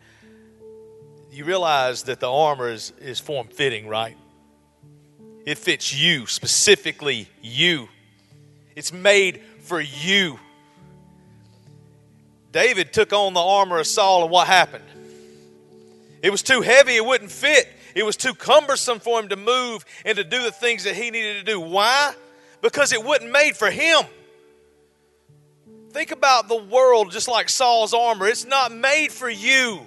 You 1.32 1.44
realize 1.44 2.04
that 2.04 2.20
the 2.20 2.32
armor 2.32 2.70
is, 2.70 2.94
is 3.02 3.20
form 3.20 3.48
fitting, 3.48 3.88
right? 3.88 4.16
It 5.44 5.58
fits 5.58 5.92
you, 5.92 6.28
specifically 6.28 7.28
you. 7.42 7.90
It's 8.76 8.94
made 8.94 9.42
for 9.62 9.82
you. 9.82 10.38
David 12.52 12.93
took 12.93 13.14
on 13.14 13.34
the 13.34 13.39
armor 13.39 13.80
of 13.80 13.88
Saul, 13.88 14.24
and 14.24 14.32
what 14.32 14.47
happened? 14.47 14.86
It 16.22 16.32
was 16.32 16.41
too 16.41 16.62
heavy, 16.62 16.95
it 16.95 17.06
wouldn't 17.06 17.32
fit. 17.32 17.68
It 17.95 18.04
was 18.04 18.16
too 18.16 18.34
cumbersome 18.34 19.00
for 19.00 19.20
him 19.20 19.30
to 19.30 19.36
move 19.36 19.84
and 20.06 20.18
to 20.18 20.24
do 20.24 20.43
the 20.43 20.52
things 20.52 20.84
that 20.84 20.95
he 20.95 21.12
needed 21.12 21.39
to 21.39 21.43
do. 21.43 21.60
Why? 21.60 22.14
Because 22.62 22.93
it 22.93 23.04
wasn't 23.04 23.32
made 23.32 23.56
for 23.56 23.72
him. 23.72 24.04
Think 25.91 26.12
about 26.12 26.47
the 26.47 26.56
world 26.56 27.12
just 27.12 27.28
like 27.28 27.50
Saul's 27.50 27.93
armor. 27.93 28.28
It's 28.28 28.45
not 28.45 28.72
made 28.72 29.12
for 29.12 29.30
you. 29.30 29.82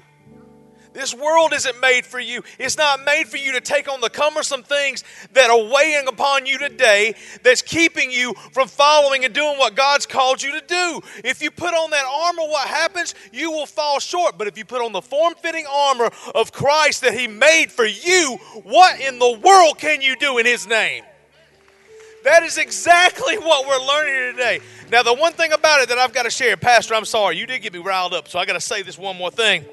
This 0.92 1.14
world 1.14 1.52
isn't 1.52 1.80
made 1.80 2.04
for 2.04 2.20
you. 2.20 2.42
It's 2.58 2.76
not 2.76 3.04
made 3.04 3.26
for 3.26 3.38
you 3.38 3.52
to 3.52 3.60
take 3.60 3.88
on 3.88 4.00
the 4.00 4.10
cumbersome 4.10 4.62
things 4.62 5.04
that 5.32 5.48
are 5.48 5.72
weighing 5.72 6.06
upon 6.06 6.44
you 6.46 6.58
today 6.58 7.14
that's 7.42 7.62
keeping 7.62 8.10
you 8.10 8.34
from 8.52 8.68
following 8.68 9.24
and 9.24 9.32
doing 9.32 9.58
what 9.58 9.74
God's 9.74 10.04
called 10.04 10.42
you 10.42 10.52
to 10.52 10.66
do. 10.66 11.00
If 11.24 11.42
you 11.42 11.50
put 11.50 11.72
on 11.72 11.90
that 11.90 12.04
armor, 12.04 12.42
what 12.42 12.68
happens? 12.68 13.14
You 13.32 13.50
will 13.50 13.66
fall 13.66 14.00
short. 14.00 14.36
But 14.36 14.48
if 14.48 14.58
you 14.58 14.64
put 14.64 14.82
on 14.82 14.92
the 14.92 15.02
form 15.02 15.34
fitting 15.40 15.66
armor 15.70 16.10
of 16.34 16.52
Christ 16.52 17.00
that 17.02 17.14
He 17.14 17.26
made 17.26 17.72
for 17.72 17.86
you, 17.86 18.38
what 18.62 19.00
in 19.00 19.18
the 19.18 19.38
world 19.42 19.78
can 19.78 20.02
you 20.02 20.16
do 20.16 20.38
in 20.38 20.46
His 20.46 20.66
name? 20.66 21.04
That 22.24 22.42
is 22.42 22.58
exactly 22.58 23.38
what 23.38 23.66
we're 23.66 23.84
learning 23.86 24.36
today. 24.36 24.60
Now, 24.90 25.02
the 25.02 25.14
one 25.14 25.32
thing 25.32 25.52
about 25.52 25.80
it 25.80 25.88
that 25.88 25.98
I've 25.98 26.12
got 26.12 26.24
to 26.24 26.30
share, 26.30 26.56
Pastor, 26.56 26.94
I'm 26.94 27.06
sorry, 27.06 27.38
you 27.38 27.46
did 27.46 27.62
get 27.62 27.72
me 27.72 27.78
riled 27.78 28.12
up, 28.12 28.28
so 28.28 28.38
I 28.38 28.44
got 28.44 28.52
to 28.52 28.60
say 28.60 28.82
this 28.82 28.98
one 28.98 29.16
more 29.16 29.30
thing. 29.30 29.64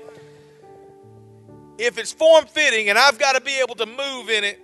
If 1.80 1.98
it's 1.98 2.12
form 2.12 2.46
fitting 2.46 2.90
and 2.90 2.98
I've 2.98 3.18
got 3.18 3.36
to 3.36 3.42
be 3.42 3.58
able 3.60 3.76
to 3.76 3.86
move 3.86 4.30
in 4.30 4.44
it, 4.44 4.60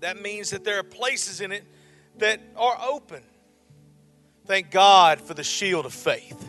that 0.00 0.22
means 0.22 0.50
that 0.50 0.62
there 0.62 0.78
are 0.78 0.84
places 0.84 1.40
in 1.40 1.50
it 1.50 1.64
that 2.18 2.40
are 2.56 2.78
open. 2.80 3.24
Thank 4.46 4.70
God 4.70 5.20
for 5.20 5.34
the 5.34 5.42
shield 5.42 5.84
of 5.84 5.92
faith. 5.92 6.48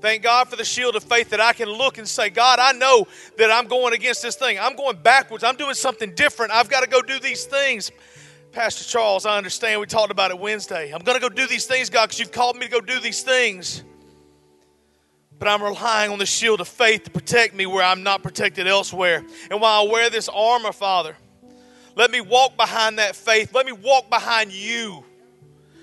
Thank 0.00 0.22
God 0.22 0.48
for 0.48 0.54
the 0.54 0.64
shield 0.64 0.94
of 0.94 1.02
faith 1.02 1.30
that 1.30 1.40
I 1.40 1.52
can 1.52 1.68
look 1.68 1.98
and 1.98 2.06
say, 2.06 2.30
God, 2.30 2.60
I 2.60 2.70
know 2.70 3.08
that 3.36 3.50
I'm 3.50 3.66
going 3.66 3.94
against 3.94 4.22
this 4.22 4.36
thing. 4.36 4.56
I'm 4.60 4.76
going 4.76 4.96
backwards. 5.02 5.42
I'm 5.42 5.56
doing 5.56 5.74
something 5.74 6.14
different. 6.14 6.52
I've 6.52 6.68
got 6.68 6.84
to 6.84 6.88
go 6.88 7.02
do 7.02 7.18
these 7.18 7.46
things. 7.46 7.90
Pastor 8.52 8.84
Charles, 8.84 9.26
I 9.26 9.36
understand 9.36 9.80
we 9.80 9.86
talked 9.86 10.12
about 10.12 10.30
it 10.30 10.38
Wednesday. 10.38 10.92
I'm 10.92 11.02
going 11.02 11.20
to 11.20 11.20
go 11.20 11.28
do 11.28 11.48
these 11.48 11.66
things, 11.66 11.90
God, 11.90 12.06
because 12.06 12.20
you've 12.20 12.30
called 12.30 12.56
me 12.56 12.66
to 12.66 12.70
go 12.70 12.80
do 12.80 13.00
these 13.00 13.24
things. 13.24 13.82
But 15.38 15.48
I'm 15.48 15.62
relying 15.62 16.10
on 16.10 16.18
the 16.18 16.26
shield 16.26 16.60
of 16.60 16.68
faith 16.68 17.04
to 17.04 17.10
protect 17.10 17.54
me 17.54 17.66
where 17.66 17.84
I'm 17.84 18.02
not 18.02 18.22
protected 18.22 18.66
elsewhere. 18.66 19.24
And 19.50 19.60
while 19.60 19.86
I 19.86 19.90
wear 19.90 20.10
this 20.10 20.28
armor, 20.28 20.72
Father, 20.72 21.16
let 21.94 22.10
me 22.10 22.20
walk 22.20 22.56
behind 22.56 22.98
that 22.98 23.14
faith. 23.14 23.54
Let 23.54 23.66
me 23.66 23.72
walk 23.72 24.10
behind 24.10 24.52
you 24.52 25.04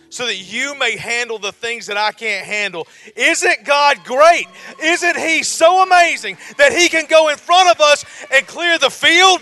so 0.10 0.26
that 0.26 0.38
you 0.38 0.76
may 0.76 0.97
handle 0.97 1.39
the 1.39 1.51
things 1.51 1.88
that 1.88 1.97
I 1.97 2.12
can't 2.12 2.45
handle. 2.45 2.88
Isn't 3.16 3.66
God 3.66 3.97
great? 4.06 4.47
Isn't 4.82 5.18
He 5.18 5.43
so 5.43 5.84
amazing 5.84 6.38
that 6.58 6.72
He 6.72 6.88
can 6.88 7.06
go 7.06 7.30
in 7.30 7.38
front 7.38 7.70
of 7.70 7.82
us 7.82 8.06
and 8.32 8.45
clear 8.47 8.78
the 8.78 8.89
field? 8.89 9.41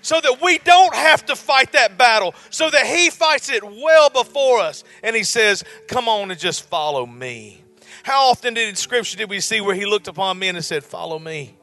so 0.00 0.20
that 0.20 0.40
we 0.40 0.58
don't 0.58 0.94
have 0.94 1.26
to 1.26 1.34
fight 1.34 1.72
that 1.72 1.98
battle, 1.98 2.32
so 2.50 2.70
that 2.70 2.86
He 2.86 3.10
fights 3.10 3.50
it 3.50 3.64
well 3.64 4.08
before 4.08 4.60
us. 4.60 4.84
And 5.02 5.14
He 5.14 5.24
says, 5.24 5.64
Come 5.86 6.08
on 6.08 6.30
and 6.30 6.38
just 6.38 6.62
follow 6.62 7.04
me. 7.04 7.62
How 8.02 8.30
often 8.30 8.54
did 8.54 8.68
in 8.68 8.74
Scripture 8.76 9.16
did 9.16 9.30
we 9.30 9.40
see 9.40 9.60
where 9.60 9.74
He 9.74 9.86
looked 9.86 10.08
upon 10.08 10.38
men 10.38 10.56
and 10.56 10.64
said, 10.64 10.84
Follow 10.84 11.18
me? 11.18 11.58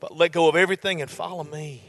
But 0.00 0.16
let 0.16 0.32
go 0.32 0.48
of 0.48 0.56
everything 0.56 1.02
and 1.02 1.10
follow 1.10 1.44
me. 1.44 1.82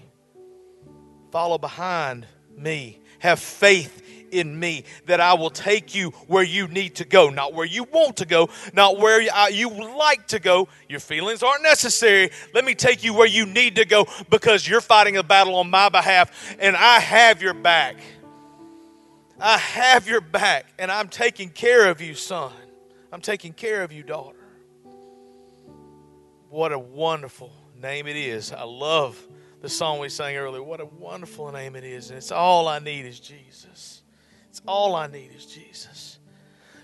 Follow 1.31 1.57
behind 1.57 2.27
me. 2.57 2.99
Have 3.19 3.39
faith 3.39 4.01
in 4.31 4.57
me 4.59 4.83
that 5.05 5.19
I 5.19 5.33
will 5.33 5.49
take 5.49 5.93
you 5.93 6.09
where 6.27 6.43
you 6.43 6.67
need 6.67 6.95
to 6.95 7.05
go, 7.05 7.29
not 7.29 7.53
where 7.53 7.65
you 7.65 7.83
want 7.83 8.17
to 8.17 8.25
go, 8.25 8.49
not 8.73 8.97
where 8.97 9.21
you 9.21 9.69
uh, 9.69 9.97
like 9.97 10.27
to 10.27 10.39
go. 10.39 10.67
Your 10.89 10.99
feelings 10.99 11.43
aren't 11.43 11.63
necessary. 11.63 12.31
Let 12.53 12.65
me 12.65 12.73
take 12.75 13.03
you 13.03 13.13
where 13.13 13.27
you 13.27 13.45
need 13.45 13.75
to 13.75 13.85
go 13.85 14.07
because 14.29 14.67
you're 14.67 14.81
fighting 14.81 15.17
a 15.17 15.23
battle 15.23 15.55
on 15.55 15.69
my 15.69 15.89
behalf 15.89 16.55
and 16.59 16.75
I 16.75 16.99
have 16.99 17.41
your 17.41 17.53
back. 17.53 17.97
I 19.39 19.57
have 19.57 20.07
your 20.07 20.21
back 20.21 20.65
and 20.79 20.91
I'm 20.91 21.07
taking 21.07 21.49
care 21.49 21.89
of 21.89 22.01
you, 22.01 22.15
son. 22.15 22.51
I'm 23.11 23.21
taking 23.21 23.53
care 23.53 23.83
of 23.83 23.91
you, 23.91 24.03
daughter. 24.03 24.37
What 26.49 26.71
a 26.71 26.79
wonderful 26.79 27.51
name 27.81 28.07
it 28.07 28.15
is. 28.15 28.51
I 28.51 28.63
love 28.63 29.21
the 29.61 29.69
song 29.69 29.99
we 29.99 30.09
sang 30.09 30.35
earlier. 30.37 30.63
What 30.63 30.81
a 30.81 30.85
wonderful 30.85 31.51
name 31.51 31.75
it 31.75 31.83
is. 31.83 32.09
And 32.09 32.17
it's 32.17 32.31
all 32.31 32.67
I 32.67 32.79
need 32.79 33.05
is 33.05 33.19
Jesus. 33.19 34.01
It's 34.49 34.61
all 34.67 34.95
I 34.95 35.07
need 35.07 35.31
is 35.35 35.45
Jesus. 35.45 36.19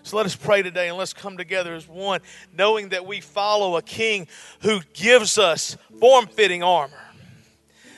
So 0.03 0.15
let 0.15 0.25
us 0.25 0.35
pray 0.35 0.61
today 0.61 0.87
and 0.87 0.97
let's 0.97 1.13
come 1.13 1.37
together 1.37 1.75
as 1.75 1.87
one, 1.87 2.21
knowing 2.53 2.89
that 2.89 3.05
we 3.05 3.19
follow 3.19 3.75
a 3.75 3.81
king 3.81 4.27
who 4.61 4.79
gives 4.93 5.37
us 5.37 5.75
form 5.99 6.27
fitting 6.27 6.63
armor, 6.63 7.01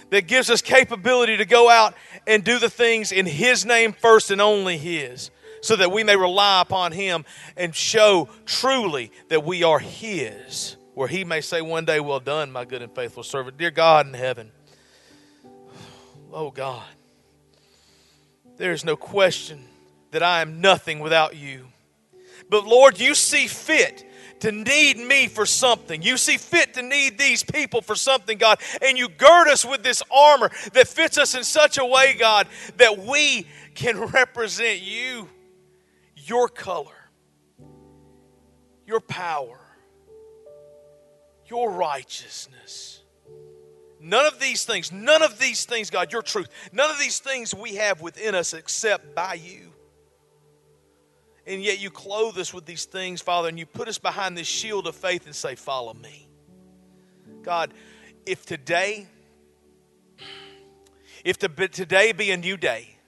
that 0.09 0.25
gives 0.25 0.49
us 0.49 0.63
capability 0.63 1.37
to 1.37 1.45
go 1.45 1.69
out 1.69 1.93
and 2.25 2.43
do 2.43 2.57
the 2.57 2.69
things 2.69 3.11
in 3.11 3.27
his 3.27 3.63
name 3.63 3.93
first 3.93 4.31
and 4.31 4.41
only 4.41 4.77
his, 4.79 5.29
so 5.61 5.75
that 5.75 5.91
we 5.91 6.03
may 6.03 6.15
rely 6.15 6.61
upon 6.61 6.91
him 6.91 7.25
and 7.57 7.75
show 7.75 8.29
truly 8.45 9.11
that 9.29 9.43
we 9.43 9.63
are 9.63 9.79
his, 9.79 10.77
where 10.93 11.07
he 11.07 11.23
may 11.23 11.41
say 11.41 11.61
one 11.61 11.85
day, 11.85 11.99
Well 11.99 12.19
done, 12.19 12.51
my 12.51 12.65
good 12.65 12.81
and 12.81 12.93
faithful 12.93 13.23
servant. 13.23 13.57
Dear 13.57 13.71
God 13.71 14.07
in 14.07 14.13
heaven, 14.13 14.51
Oh 16.31 16.51
God, 16.51 16.85
there 18.57 18.71
is 18.71 18.85
no 18.85 18.95
question 18.95 19.65
that 20.11 20.23
I 20.23 20.41
am 20.41 20.61
nothing 20.61 20.99
without 20.99 21.35
you. 21.35 21.65
But 22.49 22.65
Lord, 22.65 22.99
you 22.99 23.13
see 23.13 23.47
fit 23.47 24.05
to 24.41 24.51
need 24.51 24.97
me 24.97 25.27
for 25.27 25.45
something. 25.45 26.01
You 26.01 26.17
see 26.17 26.37
fit 26.37 26.73
to 26.75 26.81
need 26.81 27.17
these 27.17 27.43
people 27.43 27.81
for 27.81 27.95
something, 27.95 28.37
God. 28.37 28.59
And 28.81 28.97
you 28.97 29.09
gird 29.09 29.47
us 29.47 29.65
with 29.65 29.83
this 29.83 30.01
armor 30.11 30.49
that 30.73 30.87
fits 30.87 31.17
us 31.17 31.35
in 31.35 31.43
such 31.43 31.77
a 31.77 31.85
way, 31.85 32.15
God, 32.17 32.47
that 32.77 32.97
we 32.97 33.45
can 33.75 33.99
represent 34.11 34.81
you, 34.81 35.27
your 36.29 36.47
color, 36.47 37.09
your 38.85 38.99
power, 38.99 39.59
your 41.47 41.71
righteousness. 41.71 43.01
None 43.99 44.25
of 44.25 44.39
these 44.39 44.63
things, 44.63 44.91
none 44.91 45.21
of 45.21 45.39
these 45.39 45.65
things, 45.65 45.89
God, 45.89 46.13
your 46.13 46.21
truth, 46.21 46.47
none 46.71 46.89
of 46.89 46.99
these 46.99 47.19
things 47.19 47.53
we 47.53 47.75
have 47.75 47.99
within 47.99 48.35
us 48.35 48.53
except 48.53 49.13
by 49.15 49.33
you. 49.33 49.73
And 51.45 51.63
yet 51.63 51.79
you 51.79 51.89
clothe 51.89 52.37
us 52.37 52.53
with 52.53 52.65
these 52.65 52.85
things, 52.85 53.21
Father, 53.21 53.49
and 53.49 53.57
you 53.57 53.65
put 53.65 53.87
us 53.87 53.97
behind 53.97 54.37
this 54.37 54.47
shield 54.47 54.87
of 54.87 54.95
faith 54.95 55.25
and 55.25 55.35
say, 55.35 55.55
Follow 55.55 55.95
me. 55.95 56.29
God, 57.41 57.73
if 58.25 58.45
today, 58.45 59.07
if 61.25 61.39
today 61.39 62.11
be 62.11 62.31
a 62.31 62.37
new 62.37 62.55
day, 62.55 62.98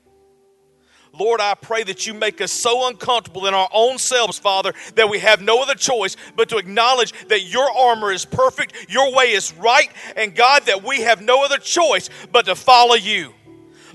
Lord, 1.14 1.41
I 1.41 1.55
pray 1.55 1.84
that 1.84 2.07
you 2.07 2.14
make 2.14 2.39
us 2.39 2.51
so 2.51 2.88
uncomfortable 2.88 3.45
in 3.45 3.53
our 3.53 3.70
own 3.74 3.97
selves, 3.97 4.39
Father, 4.39 4.74
that 4.95 5.09
we 5.09 5.20
have 5.20 5.41
no 5.41 5.62
other 5.62 5.76
choice 5.76 6.16
but 6.38 6.49
to 6.49 6.57
acknowledge 6.57 7.14
that 7.28 7.43
your 7.43 7.70
armor 7.70 8.12
is 8.12 8.24
perfect, 8.24 8.89
your 8.89 9.14
way 9.14 9.32
is 9.32 9.53
right, 9.53 9.91
and 10.16 10.36
God, 10.36 10.64
that 10.68 10.84
we 10.84 11.01
have 11.01 11.22
no 11.22 11.43
other 11.43 11.57
choice 11.57 12.09
but 12.32 12.45
to 12.45 12.55
follow 12.55 12.95
you. 12.95 13.34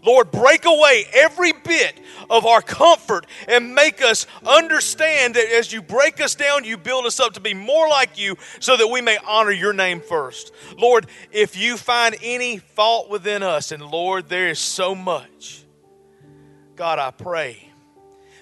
Lord, 0.05 0.31
break 0.31 0.67
away 0.67 1.05
every 1.13 1.53
bit 1.53 1.99
of 2.31 2.47
our 2.47 2.63
comfort 2.63 3.27
and 3.49 3.75
make 3.75 4.03
us 4.03 4.27
understand 4.47 5.35
that 5.35 5.51
as 5.53 5.73
you 5.73 5.83
break 5.83 6.21
us 6.21 6.37
down, 6.37 6.65
you 6.65 6.77
build 6.77 7.07
us 7.07 7.19
up 7.19 7.33
to 7.33 7.41
be 7.41 7.55
more 7.55 7.89
like 7.89 8.17
you 8.19 8.37
so 8.61 8.77
that 8.77 8.87
we 8.87 9.01
may 9.01 9.19
honor 9.27 9.51
your 9.51 9.73
name 9.73 10.01
first. 10.01 10.53
Lord, 10.79 11.07
if 11.33 11.57
you 11.57 11.77
find 11.77 12.15
any 12.23 12.59
fault 12.59 13.11
within 13.11 13.43
us, 13.43 13.73
and 13.73 13.85
Lord, 13.85 14.29
there 14.29 14.49
is 14.49 14.61
so 14.61 14.95
much 14.95 15.66
God, 16.77 16.99
I 16.99 17.11
pray 17.11 17.71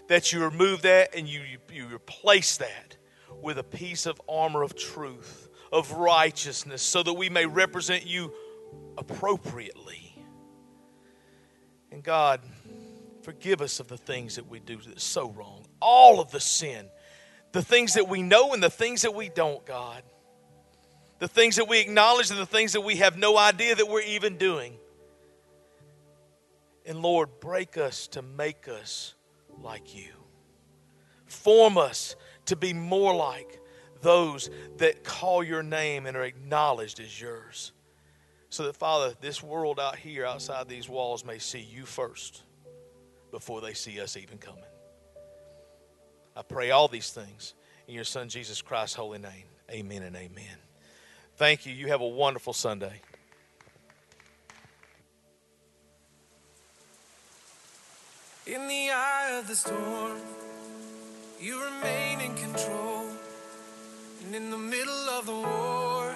that 0.08 0.32
you 0.32 0.42
remove 0.42 0.82
that 0.82 1.14
and 1.14 1.28
you, 1.28 1.40
you 1.72 1.86
replace 1.86 2.56
that 2.56 2.96
with 3.40 3.58
a 3.58 3.62
piece 3.62 4.06
of 4.06 4.20
armor 4.28 4.62
of 4.62 4.74
truth, 4.74 5.48
of 5.72 5.92
righteousness, 5.92 6.82
so 6.82 7.02
that 7.02 7.14
we 7.14 7.28
may 7.28 7.46
represent 7.46 8.06
you 8.06 8.32
appropriately. 8.98 10.16
And 11.92 12.02
God, 12.02 12.40
forgive 13.22 13.62
us 13.62 13.78
of 13.78 13.86
the 13.86 13.96
things 13.96 14.34
that 14.36 14.48
we 14.48 14.58
do 14.58 14.78
that's 14.84 15.04
so 15.04 15.30
wrong. 15.30 15.64
All 15.80 16.20
of 16.20 16.32
the 16.32 16.40
sin, 16.40 16.86
the 17.52 17.62
things 17.62 17.94
that 17.94 18.08
we 18.08 18.20
know 18.20 18.52
and 18.52 18.62
the 18.62 18.70
things 18.70 19.02
that 19.02 19.14
we 19.14 19.28
don't, 19.28 19.64
God. 19.64 20.02
The 21.20 21.28
things 21.28 21.56
that 21.56 21.68
we 21.68 21.80
acknowledge 21.80 22.30
and 22.30 22.40
the 22.40 22.46
things 22.46 22.72
that 22.72 22.80
we 22.80 22.96
have 22.96 23.16
no 23.16 23.38
idea 23.38 23.76
that 23.76 23.88
we're 23.88 24.02
even 24.02 24.36
doing. 24.36 24.76
And 26.86 27.00
Lord, 27.00 27.40
break 27.40 27.78
us 27.78 28.08
to 28.08 28.22
make 28.22 28.68
us 28.68 29.14
like 29.62 29.94
you. 29.94 30.10
Form 31.26 31.78
us 31.78 32.16
to 32.46 32.56
be 32.56 32.72
more 32.72 33.14
like 33.14 33.60
those 34.02 34.50
that 34.76 35.02
call 35.02 35.42
your 35.42 35.62
name 35.62 36.06
and 36.06 36.16
are 36.16 36.24
acknowledged 36.24 37.00
as 37.00 37.20
yours. 37.20 37.72
So 38.50 38.64
that, 38.64 38.76
Father, 38.76 39.14
this 39.20 39.42
world 39.42 39.80
out 39.80 39.96
here 39.96 40.24
outside 40.24 40.68
these 40.68 40.88
walls 40.88 41.24
may 41.24 41.38
see 41.38 41.60
you 41.60 41.86
first 41.86 42.42
before 43.30 43.60
they 43.60 43.74
see 43.74 44.00
us 44.00 44.16
even 44.16 44.38
coming. 44.38 44.62
I 46.36 46.42
pray 46.42 46.70
all 46.70 46.86
these 46.86 47.10
things 47.10 47.54
in 47.88 47.94
your 47.94 48.04
Son, 48.04 48.28
Jesus 48.28 48.62
Christ's 48.62 48.96
holy 48.96 49.18
name. 49.18 49.44
Amen 49.70 50.02
and 50.02 50.14
amen. 50.14 50.58
Thank 51.36 51.66
you. 51.66 51.72
You 51.72 51.88
have 51.88 52.00
a 52.00 52.06
wonderful 52.06 52.52
Sunday. 52.52 53.00
In 58.46 58.68
the 58.68 58.90
eye 58.90 59.38
of 59.38 59.48
the 59.48 59.56
storm, 59.56 60.18
you 61.40 61.64
remain 61.64 62.20
in 62.20 62.34
control. 62.34 63.06
And 64.22 64.34
in 64.34 64.50
the 64.50 64.58
middle 64.58 65.08
of 65.18 65.24
the 65.24 65.32
war, 65.32 66.14